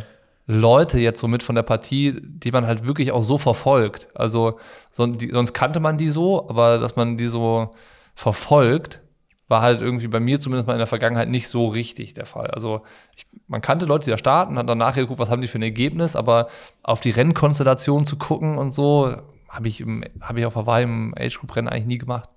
Leute 0.47 0.99
jetzt 0.99 1.21
so 1.21 1.27
mit 1.27 1.43
von 1.43 1.55
der 1.55 1.63
Partie, 1.63 2.19
die 2.21 2.51
man 2.51 2.67
halt 2.67 2.85
wirklich 2.85 3.11
auch 3.11 3.23
so 3.23 3.37
verfolgt. 3.37 4.09
Also 4.13 4.59
sonst, 4.91 5.21
die, 5.21 5.29
sonst 5.29 5.53
kannte 5.53 5.79
man 5.79 5.97
die 5.97 6.09
so, 6.09 6.49
aber 6.49 6.79
dass 6.79 6.95
man 6.97 7.17
die 7.17 7.27
so 7.27 7.75
verfolgt, 8.15 9.01
war 9.47 9.61
halt 9.61 9.81
irgendwie 9.81 10.07
bei 10.07 10.19
mir 10.19 10.39
zumindest 10.39 10.67
mal 10.67 10.73
in 10.73 10.79
der 10.79 10.87
Vergangenheit 10.87 11.29
nicht 11.29 11.47
so 11.47 11.67
richtig 11.67 12.13
der 12.13 12.25
Fall. 12.25 12.47
Also 12.47 12.81
ich, 13.15 13.25
man 13.47 13.61
kannte 13.61 13.85
Leute, 13.85 14.05
die 14.05 14.11
da 14.11 14.17
starten, 14.17 14.57
hat 14.57 14.67
dann 14.67 14.77
nachher 14.77 15.03
geguckt, 15.03 15.19
was 15.19 15.29
haben 15.29 15.41
die 15.41 15.47
für 15.47 15.59
ein 15.59 15.63
Ergebnis, 15.63 16.15
aber 16.15 16.49
auf 16.83 16.99
die 16.99 17.11
Rennkonstellation 17.11 18.05
zu 18.05 18.17
gucken 18.17 18.57
und 18.57 18.73
so, 18.73 19.15
habe 19.47 19.67
ich, 19.67 19.83
hab 20.21 20.37
ich 20.37 20.45
auf 20.45 20.55
Hawaii 20.55 20.83
im 20.83 21.13
Age-Group-Rennen 21.17 21.69
eigentlich 21.69 21.85
nie 21.85 21.97
gemacht. 21.97 22.29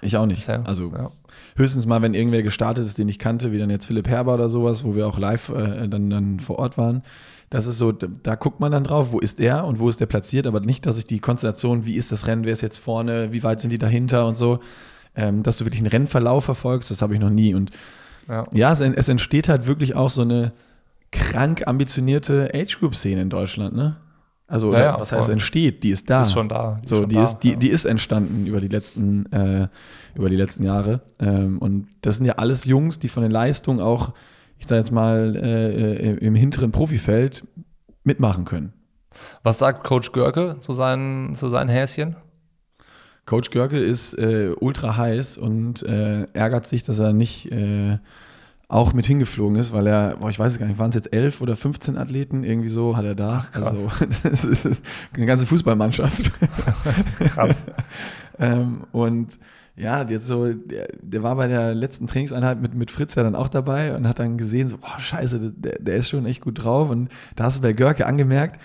Ich 0.00 0.16
auch 0.16 0.26
nicht. 0.26 0.48
Also 0.48 0.90
ja. 0.92 1.12
höchstens 1.54 1.86
mal, 1.86 2.02
wenn 2.02 2.14
irgendwer 2.14 2.42
gestartet 2.42 2.84
ist, 2.84 2.98
den 2.98 3.08
ich 3.08 3.20
kannte, 3.20 3.52
wie 3.52 3.58
dann 3.58 3.70
jetzt 3.70 3.86
Philipp 3.86 4.08
Herber 4.08 4.34
oder 4.34 4.48
sowas, 4.48 4.82
wo 4.82 4.96
wir 4.96 5.06
auch 5.06 5.16
live 5.16 5.50
äh, 5.50 5.86
dann, 5.86 6.10
dann 6.10 6.40
vor 6.40 6.58
Ort 6.58 6.76
waren. 6.76 7.02
Das 7.50 7.66
ist 7.66 7.78
so, 7.78 7.92
da 7.92 8.34
guckt 8.34 8.58
man 8.58 8.72
dann 8.72 8.82
drauf, 8.82 9.12
wo 9.12 9.20
ist 9.20 9.38
der 9.38 9.64
und 9.64 9.78
wo 9.78 9.88
ist 9.88 10.00
der 10.00 10.06
platziert, 10.06 10.46
aber 10.46 10.60
nicht, 10.60 10.86
dass 10.86 10.98
ich 10.98 11.04
die 11.04 11.20
Konstellation, 11.20 11.84
wie 11.84 11.96
ist 11.96 12.10
das 12.10 12.26
Rennen, 12.26 12.44
wer 12.44 12.52
ist 12.54 12.62
jetzt 12.62 12.78
vorne, 12.78 13.32
wie 13.32 13.42
weit 13.44 13.60
sind 13.60 13.70
die 13.70 13.78
dahinter 13.78 14.26
und 14.26 14.36
so, 14.36 14.60
ähm, 15.14 15.42
dass 15.42 15.58
du 15.58 15.64
wirklich 15.64 15.80
einen 15.80 15.90
Rennverlauf 15.90 16.44
verfolgst, 16.44 16.90
das 16.90 17.02
habe 17.02 17.14
ich 17.14 17.20
noch 17.20 17.30
nie. 17.30 17.54
Und 17.54 17.70
ja, 18.28 18.44
ja 18.52 18.72
es, 18.72 18.80
es, 18.80 19.08
entsteht 19.08 19.48
halt 19.48 19.66
wirklich 19.66 19.94
auch 19.94 20.10
so 20.10 20.22
eine 20.22 20.52
krank 21.10 21.66
ambitionierte 21.66 22.50
Age-Group-Szene 22.54 23.22
in 23.22 23.30
Deutschland, 23.30 23.74
ne? 23.74 23.96
Also, 24.52 24.74
ja, 24.74 25.00
was 25.00 25.12
heißt 25.12 25.30
entsteht? 25.30 25.82
Die 25.82 25.90
ist 25.90 26.10
da. 26.10 26.22
Ist 26.22 26.32
schon 26.32 26.46
da. 26.46 26.78
Die 26.84 26.88
so, 26.88 27.02
ist 27.02 27.10
die, 27.10 27.14
da, 27.14 27.24
ist, 27.24 27.38
die, 27.38 27.56
die 27.56 27.70
ist 27.70 27.86
entstanden 27.86 28.46
über 28.46 28.60
die 28.60 28.68
letzten, 28.68 29.24
äh, 29.32 29.68
über 30.14 30.28
die 30.28 30.36
letzten 30.36 30.62
Jahre. 30.62 31.00
Ähm, 31.18 31.58
und 31.58 31.88
das 32.02 32.16
sind 32.16 32.26
ja 32.26 32.34
alles 32.34 32.66
Jungs, 32.66 32.98
die 32.98 33.08
von 33.08 33.22
den 33.22 33.32
Leistungen 33.32 33.80
auch, 33.80 34.12
ich 34.58 34.66
sage 34.66 34.80
jetzt 34.80 34.90
mal, 34.90 35.36
äh, 35.36 36.16
im 36.16 36.34
hinteren 36.34 36.70
Profifeld 36.70 37.44
mitmachen 38.04 38.44
können. 38.44 38.74
Was 39.42 39.58
sagt 39.58 39.84
Coach 39.84 40.12
Görke 40.12 40.56
zu 40.58 40.74
seinen, 40.74 41.34
zu 41.34 41.48
seinen 41.48 41.68
Häschen? 41.68 42.16
Coach 43.24 43.50
Görke 43.50 43.78
ist 43.78 44.14
äh, 44.14 44.54
ultra 44.58 44.96
heiß 44.96 45.38
und 45.38 45.82
äh, 45.82 46.26
ärgert 46.32 46.66
sich, 46.66 46.82
dass 46.82 46.98
er 46.98 47.12
nicht 47.12 47.50
äh, 47.52 47.98
auch 48.68 48.94
mit 48.94 49.06
hingeflogen 49.06 49.58
ist, 49.58 49.72
weil 49.72 49.86
er, 49.86 50.16
boah, 50.16 50.30
ich 50.30 50.38
weiß 50.38 50.52
es 50.52 50.58
gar 50.58 50.66
nicht, 50.66 50.78
waren 50.78 50.90
es 50.90 50.96
jetzt 50.96 51.12
elf 51.12 51.40
oder 51.40 51.56
15 51.56 51.98
Athleten, 51.98 52.42
irgendwie 52.42 52.70
so 52.70 52.96
hat 52.96 53.04
er 53.04 53.14
da. 53.14 53.42
Ach, 53.42 53.52
krass. 53.52 53.66
Also, 53.66 53.90
das 54.22 54.44
ist 54.44 54.66
eine 55.14 55.26
ganze 55.26 55.46
Fußballmannschaft. 55.46 56.32
krass. 57.18 57.62
ähm, 58.38 58.84
und 58.92 59.38
ja, 59.76 60.02
jetzt 60.02 60.26
so, 60.26 60.52
der, 60.52 60.88
der, 61.00 61.22
war 61.22 61.36
bei 61.36 61.48
der 61.48 61.74
letzten 61.74 62.06
Trainingseinheit 62.06 62.60
mit, 62.60 62.74
mit 62.74 62.90
Fritz 62.90 63.14
ja 63.14 63.22
dann 63.22 63.34
auch 63.34 63.48
dabei 63.48 63.94
und 63.94 64.06
hat 64.06 64.18
dann 64.18 64.36
gesehen, 64.36 64.68
so, 64.68 64.78
boah, 64.78 64.98
scheiße, 64.98 65.52
der, 65.54 65.78
der 65.78 65.96
ist 65.96 66.08
schon 66.08 66.26
echt 66.26 66.40
gut 66.40 66.62
drauf. 66.62 66.90
Und 66.90 67.10
da 67.36 67.44
hast 67.44 67.58
du 67.58 67.62
bei 67.62 67.72
Görke 67.72 68.06
angemerkt, 68.06 68.60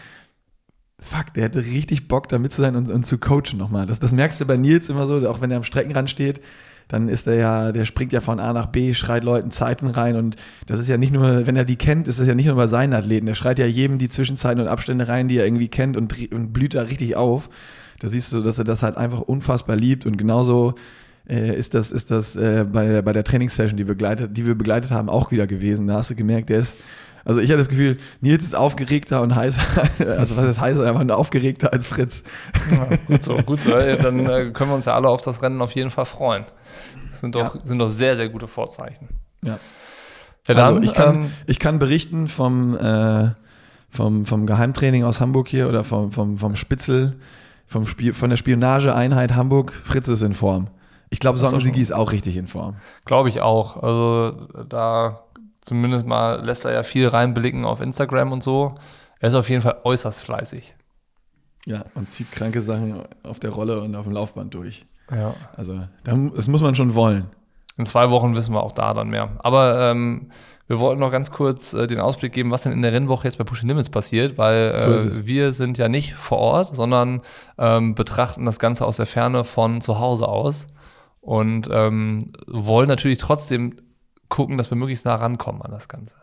fuck, 1.00 1.34
der 1.34 1.43
hätte 1.43 1.60
richtig 1.60 2.08
Bock, 2.08 2.28
da 2.30 2.39
mit 2.39 2.52
zu 2.52 2.62
sein 2.62 2.76
und, 2.76 2.89
und 2.89 3.06
zu 3.06 3.18
coachen 3.18 3.58
nochmal. 3.58 3.86
Das, 3.86 4.00
das 4.00 4.12
merkst 4.12 4.41
du 4.41 4.45
bei 4.45 4.58
Nils 4.58 4.89
immer 4.89 5.06
so, 5.06 5.28
auch 5.30 5.41
wenn 5.41 5.52
er 5.52 5.58
am 5.58 5.64
Streckenrand 5.64 6.10
steht, 6.10 6.41
dann 6.88 7.10
ist 7.10 7.28
er 7.28 7.36
ja, 7.36 7.72
der 7.72 7.86
springt 7.86 8.14
ja 8.14 8.22
von 8.22 8.39
A 8.39 8.54
nach 8.54 8.68
B, 8.68 8.93
schreit 8.93 9.24
Leuten 9.24 9.52
Zeiten 9.52 9.88
rein 9.88 10.16
und 10.16 10.38
das 10.68 10.80
ist 10.80 10.88
ja 10.88 10.98
nicht 10.98 11.14
nur, 11.14 11.45
wenn 11.45 11.56
er 11.56 11.66
die 11.66 11.76
kennt, 11.76 12.08
ist 12.08 12.20
das 12.20 12.28
ja 12.28 12.36
nicht 12.36 12.45
nur 12.45 12.56
bei 12.56 12.68
seinen 12.68 12.93
Athleten. 12.93 13.26
Der 13.26 13.36
schreit 13.36 13.60
ja 13.60 13.66
jedem 13.66 13.98
die 13.98 14.10
Zwischenzeiten 14.10 14.62
und 14.62 14.70
Abstände 14.70 15.08
rein, 15.08 15.28
die 15.28 15.38
er 15.38 15.45
irgendwie 15.45 15.68
kennt 15.68 15.98
und, 15.98 16.14
und 16.32 16.54
blüht 16.54 16.76
da 16.76 16.84
richtig 16.84 17.16
auf. 17.18 17.50
Da 18.00 18.08
siehst 18.08 18.32
du, 18.32 18.41
dass 18.41 18.58
er 18.58 18.64
das 18.64 18.84
halt 18.84 18.95
einfach 18.95 19.22
unfassbar 19.22 19.76
liebt 19.76 20.06
und 20.06 20.18
genauso 20.18 20.76
äh, 21.30 21.58
ist 21.58 21.74
das, 21.74 21.91
ist 21.91 22.10
das 22.10 22.36
äh, 22.36 22.66
bei, 22.72 23.02
bei 23.02 23.12
der 23.12 23.24
Trainingssession, 23.24 23.76
die, 23.76 23.84
begleitet, 23.84 24.38
die 24.38 24.45
wir 24.45 24.56
begleitet 24.56 24.91
haben, 24.91 25.10
auch 25.10 25.32
wieder 25.32 25.45
gewesen. 25.45 25.88
Da 25.88 25.95
hast 25.95 26.10
du 26.10 26.16
gemerkt, 26.16 26.50
der 26.50 26.60
ist 26.60 26.78
also 27.28 27.41
ich 27.41 27.49
hatte 27.49 27.57
das 27.57 27.67
Gefühl, 27.67 27.97
Nils 28.21 28.41
ist 28.41 28.55
aufgeregter 28.55 29.21
und 29.21 29.36
heißer, 29.36 29.61
also 30.17 30.38
was 30.38 30.45
ist 30.45 30.61
heißer, 30.61 30.88
einfach 30.88 31.03
nur 31.03 31.17
aufgeregter 31.17 31.73
als 31.73 31.86
Fritz. 31.86 32.23
Ja, 32.71 32.88
gut 33.05 33.21
so, 33.21 33.36
gut 33.39 33.59
so. 33.59 33.71
Dann 33.71 34.25
äh, 34.28 34.51
können 34.51 34.71
wir 34.71 34.75
uns 34.75 34.86
ja 34.86 34.95
alle 34.95 35.09
auf 35.09 35.21
das 35.21 35.41
Rennen 35.41 35.61
auf 35.61 35.73
jeden 35.73 35.89
Fall 35.89 36.05
freuen. 36.05 36.45
Das 37.09 37.19
sind 37.19 37.36
doch, 37.36 37.53
ja. 37.53 37.61
sind 37.65 37.80
doch 37.80 37.89
sehr, 37.89 38.15
sehr 38.15 38.30
gute 38.30 38.47
Vorzeichen. 38.47 39.09
Ja. 39.43 39.59
ja 40.47 40.53
dann, 40.53 40.75
also 40.75 40.82
ich, 40.82 40.93
kann, 40.93 41.15
ähm, 41.15 41.32
ich 41.47 41.59
kann 41.59 41.80
berichten 41.80 42.30
vom, 42.30 42.78
äh, 42.78 43.32
vom, 43.89 44.25
vom 44.25 44.45
Geheimtraining 44.45 45.03
aus 45.03 45.19
Hamburg 45.19 45.49
hier 45.49 45.67
oder 45.67 45.84
vom, 45.84 46.13
vom, 46.13 46.38
vom 46.38 46.55
Spitzel, 46.55 47.19
vom 47.65 47.88
Spiel, 47.88 48.13
von 48.13 48.30
der 48.30 48.38
Spionageeinheit 48.38 49.36
Hamburg. 49.36 49.73
Fritz 49.73 50.07
ist 50.07 50.21
in 50.21 50.34
Form. 50.34 50.67
Ich 51.09 51.19
glaube, 51.19 51.38
Songensigi 51.38 51.82
ist 51.82 51.93
auch 51.93 52.13
richtig 52.13 52.38
in 52.38 52.47
Form. 52.47 52.75
Glaube 53.03 53.28
ich 53.28 53.41
auch. 53.41 53.82
Also 53.84 54.47
da 54.67 55.26
Zumindest 55.68 56.05
mal 56.05 56.45
lässt 56.45 56.63
er 56.63 56.72
ja 56.72 56.84
viel 56.84 57.09
reinblicken 57.09 57.65
auf 57.65 57.82
Instagram 57.82 58.32
und 58.32 58.41
so. 58.41 58.76
Er 59.20 59.28
ist 59.28 59.36
auf 59.36 59.49
jeden 59.49 59.61
Fall 59.61 59.82
äußerst 59.84 60.24
fleißig. 60.24 60.74
Ja, 61.65 61.84
und 61.93 62.09
zieht 62.09 62.32
kranke 62.32 62.61
Sachen 62.61 63.01
auf 63.24 63.41
der 63.41 63.49
Rolle 63.49 63.82
und 63.82 63.93
auf 63.93 64.05
dem 64.05 64.13
Laufband 64.13 64.53
durch. 64.53 64.86
Ja. 65.11 65.34
Also, 65.57 65.82
das 66.05 66.47
muss 66.47 66.61
man 66.61 66.74
schon 66.76 66.95
wollen. 66.95 67.26
In 67.78 67.86
zwei 67.86 68.09
Wochen 68.09 68.34
wissen 68.38 68.53
wir 68.53 68.63
auch 68.63 68.72
da 68.72 68.93
dann 68.93 69.09
mehr. 69.09 69.32
Aber 69.39 69.91
ähm, 69.91 70.32
wir 70.68 70.80
wollten 70.80 71.01
noch 71.01 71.11
ganz 71.11 71.32
kurz 71.32 71.74
äh, 71.74 71.86
den 71.86 71.99
Ausblick 71.99 72.32
geben, 72.32 72.49
was 72.49 72.63
denn 72.63 72.72
in 72.72 72.82
der 72.82 72.93
Rennwoche 72.93 73.28
jetzt 73.28 73.38
bei 73.38 73.43
Pushing 73.43 73.68
Limits 73.68 73.89
passiert, 73.89 74.38
weil 74.38 74.76
äh, 74.76 74.97
so 74.97 75.28
wir 75.28 75.51
sind 75.51 75.78
ja 75.78 75.89
nicht 75.89 76.13
vor 76.13 76.38
Ort, 76.38 76.74
sondern 76.74 77.24
ähm, 77.57 77.93
betrachten 77.93 78.45
das 78.45 78.57
Ganze 78.57 78.86
aus 78.86 78.95
der 78.95 79.05
Ferne 79.05 79.43
von 79.43 79.82
zu 79.82 79.99
Hause 79.99 80.30
aus 80.30 80.68
und 81.20 81.68
ähm, 81.70 82.20
wollen 82.47 82.88
natürlich 82.88 83.18
trotzdem 83.18 83.76
gucken, 84.30 84.57
dass 84.57 84.71
wir 84.71 84.78
möglichst 84.78 85.05
nah 85.05 85.15
rankommen 85.15 85.61
an 85.61 85.71
das 85.71 85.88
Ganze. 85.88 86.15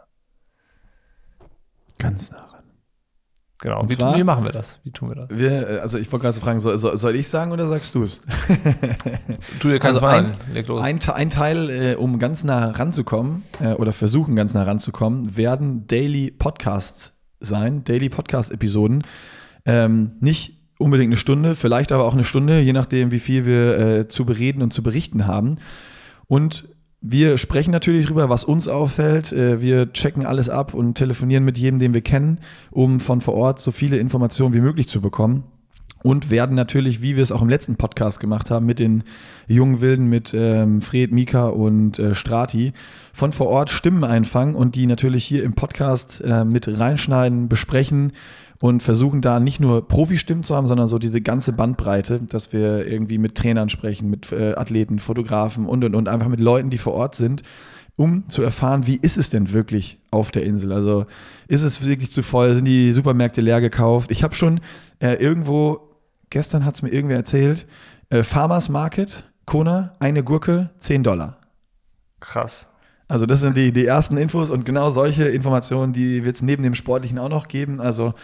Ganz 1.98 2.30
nah 2.30 2.44
ran. 2.46 2.64
Genau. 3.58 3.88
Wie, 3.88 3.96
zwar, 3.96 4.16
wie, 4.16 4.24
machen 4.24 4.44
wir 4.44 4.52
das? 4.52 4.80
Wie 4.84 4.90
tun 4.90 5.08
wir 5.10 5.14
das? 5.14 5.30
Wir, 5.30 5.80
also 5.80 5.98
ich 5.98 6.10
wollte 6.12 6.24
gerade 6.24 6.40
fragen, 6.40 6.60
soll, 6.60 6.78
soll, 6.78 7.16
ich 7.16 7.28
sagen 7.28 7.52
oder 7.52 7.66
sagst 7.68 7.94
du 7.94 8.02
es? 8.02 8.18
tu 9.60 9.68
dir 9.68 9.78
keinen 9.78 9.94
also 9.94 10.04
ein, 10.04 10.32
ein, 10.54 11.00
ein, 11.00 11.30
Teil, 11.30 11.70
äh, 11.70 11.94
um 11.94 12.18
ganz 12.18 12.44
nah 12.44 12.70
ranzukommen 12.72 13.44
äh, 13.60 13.72
oder 13.72 13.92
versuchen 13.92 14.36
ganz 14.36 14.54
nah 14.54 14.64
ranzukommen, 14.64 15.36
werden 15.36 15.86
Daily 15.86 16.30
Podcasts 16.30 17.14
sein, 17.40 17.84
Daily 17.84 18.08
Podcast-Episoden. 18.08 19.04
Ähm, 19.64 20.16
nicht 20.20 20.58
unbedingt 20.78 21.08
eine 21.08 21.16
Stunde, 21.16 21.54
vielleicht 21.54 21.92
aber 21.92 22.04
auch 22.04 22.14
eine 22.14 22.24
Stunde, 22.24 22.60
je 22.60 22.72
nachdem, 22.72 23.12
wie 23.12 23.18
viel 23.18 23.46
wir 23.46 23.78
äh, 23.78 24.08
zu 24.08 24.26
bereden 24.26 24.62
und 24.62 24.72
zu 24.72 24.82
berichten 24.82 25.26
haben. 25.26 25.58
Und 26.26 26.68
wir 27.06 27.36
sprechen 27.36 27.70
natürlich 27.70 28.06
darüber, 28.06 28.30
was 28.30 28.44
uns 28.44 28.66
auffällt. 28.66 29.30
Äh, 29.30 29.60
wir 29.60 29.92
checken 29.92 30.24
alles 30.24 30.48
ab 30.48 30.72
und 30.72 30.94
telefonieren 30.94 31.44
mit 31.44 31.58
jedem, 31.58 31.78
den 31.78 31.92
wir 31.92 32.00
kennen, 32.00 32.38
um 32.70 32.98
von 32.98 33.20
vor 33.20 33.34
Ort 33.34 33.60
so 33.60 33.72
viele 33.72 33.98
Informationen 33.98 34.54
wie 34.54 34.60
möglich 34.60 34.88
zu 34.88 35.02
bekommen. 35.02 35.44
Und 36.06 36.28
werden 36.28 36.54
natürlich, 36.54 37.00
wie 37.00 37.16
wir 37.16 37.22
es 37.22 37.32
auch 37.32 37.40
im 37.40 37.48
letzten 37.48 37.76
Podcast 37.76 38.20
gemacht 38.20 38.50
haben, 38.50 38.66
mit 38.66 38.78
den 38.78 39.04
jungen 39.48 39.80
Wilden, 39.80 40.06
mit 40.06 40.34
ähm, 40.34 40.82
Fred, 40.82 41.12
Mika 41.12 41.46
und 41.46 41.98
äh, 41.98 42.14
Strati, 42.14 42.74
von 43.14 43.32
vor 43.32 43.46
Ort 43.46 43.70
Stimmen 43.70 44.04
einfangen 44.04 44.54
und 44.54 44.74
die 44.74 44.86
natürlich 44.86 45.24
hier 45.24 45.42
im 45.42 45.54
Podcast 45.54 46.20
äh, 46.20 46.44
mit 46.44 46.68
reinschneiden, 46.68 47.48
besprechen 47.48 48.12
und 48.60 48.82
versuchen 48.82 49.22
da 49.22 49.40
nicht 49.40 49.60
nur 49.60 49.88
Profi-Stimmen 49.88 50.42
zu 50.42 50.54
haben, 50.54 50.66
sondern 50.66 50.88
so 50.88 50.98
diese 50.98 51.22
ganze 51.22 51.54
Bandbreite, 51.54 52.20
dass 52.20 52.52
wir 52.52 52.86
irgendwie 52.86 53.16
mit 53.16 53.34
Trainern 53.34 53.70
sprechen, 53.70 54.10
mit 54.10 54.30
äh, 54.30 54.56
Athleten, 54.56 54.98
Fotografen 54.98 55.64
und 55.64 55.84
und 55.84 55.94
und 55.94 56.08
einfach 56.08 56.28
mit 56.28 56.40
Leuten, 56.40 56.68
die 56.68 56.76
vor 56.76 56.92
Ort 56.92 57.14
sind, 57.14 57.42
um 57.96 58.28
zu 58.28 58.42
erfahren, 58.42 58.86
wie 58.86 58.96
ist 59.00 59.16
es 59.16 59.30
denn 59.30 59.52
wirklich 59.52 59.98
auf 60.10 60.30
der 60.30 60.42
Insel? 60.44 60.70
Also 60.72 61.06
ist 61.48 61.62
es 61.62 61.86
wirklich 61.86 62.10
zu 62.10 62.22
voll? 62.22 62.54
Sind 62.56 62.66
die 62.66 62.92
Supermärkte 62.92 63.40
leer 63.40 63.62
gekauft? 63.62 64.10
Ich 64.10 64.22
habe 64.22 64.34
schon 64.34 64.60
äh, 64.98 65.14
irgendwo, 65.14 65.93
gestern 66.34 66.64
hat 66.64 66.74
es 66.74 66.82
mir 66.82 66.90
irgendwer 66.90 67.16
erzählt, 67.16 67.64
äh, 68.10 68.24
Farmers 68.24 68.68
Market, 68.68 69.22
Kona, 69.46 69.94
eine 70.00 70.24
Gurke, 70.24 70.70
10 70.80 71.04
Dollar. 71.04 71.38
Krass. 72.18 72.68
Also 73.06 73.24
das 73.24 73.40
sind 73.40 73.56
die, 73.56 73.72
die 73.72 73.86
ersten 73.86 74.16
Infos 74.16 74.50
und 74.50 74.66
genau 74.66 74.90
solche 74.90 75.28
Informationen, 75.28 75.92
die 75.92 76.24
wird 76.24 76.34
es 76.34 76.42
neben 76.42 76.64
dem 76.64 76.74
Sportlichen 76.74 77.20
auch 77.20 77.28
noch 77.28 77.46
geben. 77.46 77.80
Also 77.80 78.14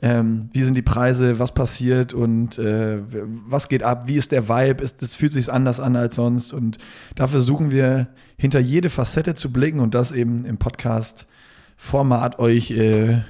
ähm, 0.00 0.50
wie 0.52 0.62
sind 0.62 0.74
die 0.74 0.82
Preise, 0.82 1.40
was 1.40 1.52
passiert 1.52 2.14
und 2.14 2.58
äh, 2.58 3.00
was 3.48 3.68
geht 3.68 3.82
ab, 3.82 4.06
wie 4.06 4.14
ist 4.14 4.30
der 4.30 4.48
Vibe, 4.48 4.84
ist, 4.84 5.02
das 5.02 5.16
fühlt 5.16 5.32
sich 5.32 5.52
anders 5.52 5.80
an 5.80 5.96
als 5.96 6.14
sonst 6.14 6.52
und 6.52 6.78
da 7.16 7.26
versuchen 7.26 7.72
wir 7.72 8.06
hinter 8.36 8.60
jede 8.60 8.88
Facette 8.88 9.34
zu 9.34 9.52
blicken 9.52 9.80
und 9.80 9.96
das 9.96 10.12
eben 10.12 10.44
im 10.44 10.58
Podcast-Format 10.58 12.38
euch 12.38 12.70
äh, 12.70 13.22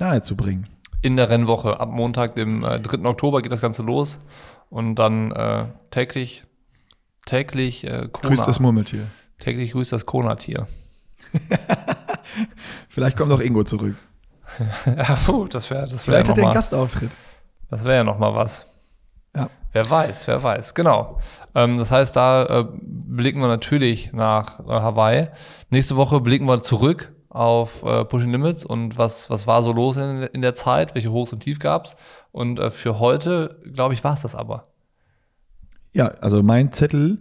nahezubringen. 0.00 0.66
In 1.06 1.14
der 1.14 1.28
Rennwoche, 1.28 1.78
ab 1.78 1.88
Montag, 1.90 2.34
dem 2.34 2.64
äh, 2.64 2.80
3. 2.80 3.08
Oktober 3.08 3.40
geht 3.40 3.52
das 3.52 3.60
Ganze 3.60 3.84
los 3.84 4.18
und 4.70 4.96
dann 4.96 5.30
äh, 5.30 5.66
täglich, 5.92 6.42
täglich 7.26 7.84
äh, 7.84 8.08
Kona. 8.10 8.30
Grüßt 8.30 8.48
das 8.48 8.58
Murmeltier. 8.58 9.06
Täglich 9.38 9.70
grüßt 9.70 9.92
das 9.92 10.04
Kona-Tier. 10.04 10.66
Vielleicht 12.88 13.16
kommt 13.16 13.30
auch 13.30 13.38
Ingo 13.38 13.62
zurück. 13.62 13.94
ja, 14.86 15.16
puh, 15.24 15.46
das 15.46 15.70
wäre 15.70 15.82
das 15.82 15.92
wär 15.92 15.98
Vielleicht 16.00 16.26
ja 16.26 16.32
hat 16.32 16.38
er 16.38 16.42
noch 16.42 16.48
einen 16.48 16.48
mal, 16.48 16.54
Gastauftritt. 16.54 17.12
das 17.70 17.84
wäre 17.84 17.98
ja 17.98 18.02
noch 18.02 18.18
mal 18.18 18.34
was. 18.34 18.66
Ja. 19.36 19.48
Wer 19.70 19.88
weiß, 19.88 20.26
wer 20.26 20.42
weiß, 20.42 20.74
genau. 20.74 21.20
Ähm, 21.54 21.78
das 21.78 21.92
heißt, 21.92 22.16
da 22.16 22.46
äh, 22.46 22.66
blicken 22.82 23.40
wir 23.40 23.46
natürlich 23.46 24.12
nach 24.12 24.58
äh, 24.58 24.72
Hawaii. 24.72 25.28
Nächste 25.70 25.94
Woche 25.94 26.20
blicken 26.20 26.46
wir 26.46 26.62
zurück 26.62 27.12
auf 27.36 27.82
äh, 27.82 28.04
Pushing 28.04 28.32
Limits 28.32 28.64
und 28.64 28.96
was, 28.98 29.28
was 29.30 29.46
war 29.46 29.62
so 29.62 29.72
los 29.72 29.96
in, 29.96 30.22
in 30.22 30.42
der 30.42 30.54
Zeit, 30.54 30.94
welche 30.94 31.12
Hochs 31.12 31.32
und 31.32 31.40
Tief 31.40 31.58
gab's. 31.58 31.96
Und 32.32 32.58
äh, 32.58 32.70
für 32.70 32.98
heute, 32.98 33.60
glaube 33.72 33.94
ich, 33.94 34.02
war 34.04 34.14
es 34.14 34.22
das 34.22 34.34
aber. 34.34 34.68
Ja, 35.92 36.08
also 36.20 36.42
mein 36.42 36.72
Zettel, 36.72 37.20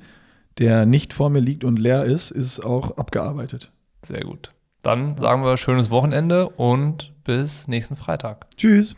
der 0.58 0.86
nicht 0.86 1.14
vor 1.14 1.30
mir 1.30 1.40
liegt 1.40 1.64
und 1.64 1.78
leer 1.78 2.06
ist, 2.06 2.32
ist 2.32 2.60
auch 2.60 2.98
abgearbeitet. 2.98 3.72
Sehr 4.04 4.22
gut. 4.22 4.52
Dann 4.84 5.18
sagen 5.18 5.44
wir 5.44 5.58
schönes 5.58 5.90
Wochenende 5.90 6.48
und 6.50 7.14
bis 7.24 7.68
nächsten 7.68 7.96
Freitag. 7.96 8.48
Tschüss. 8.56 8.96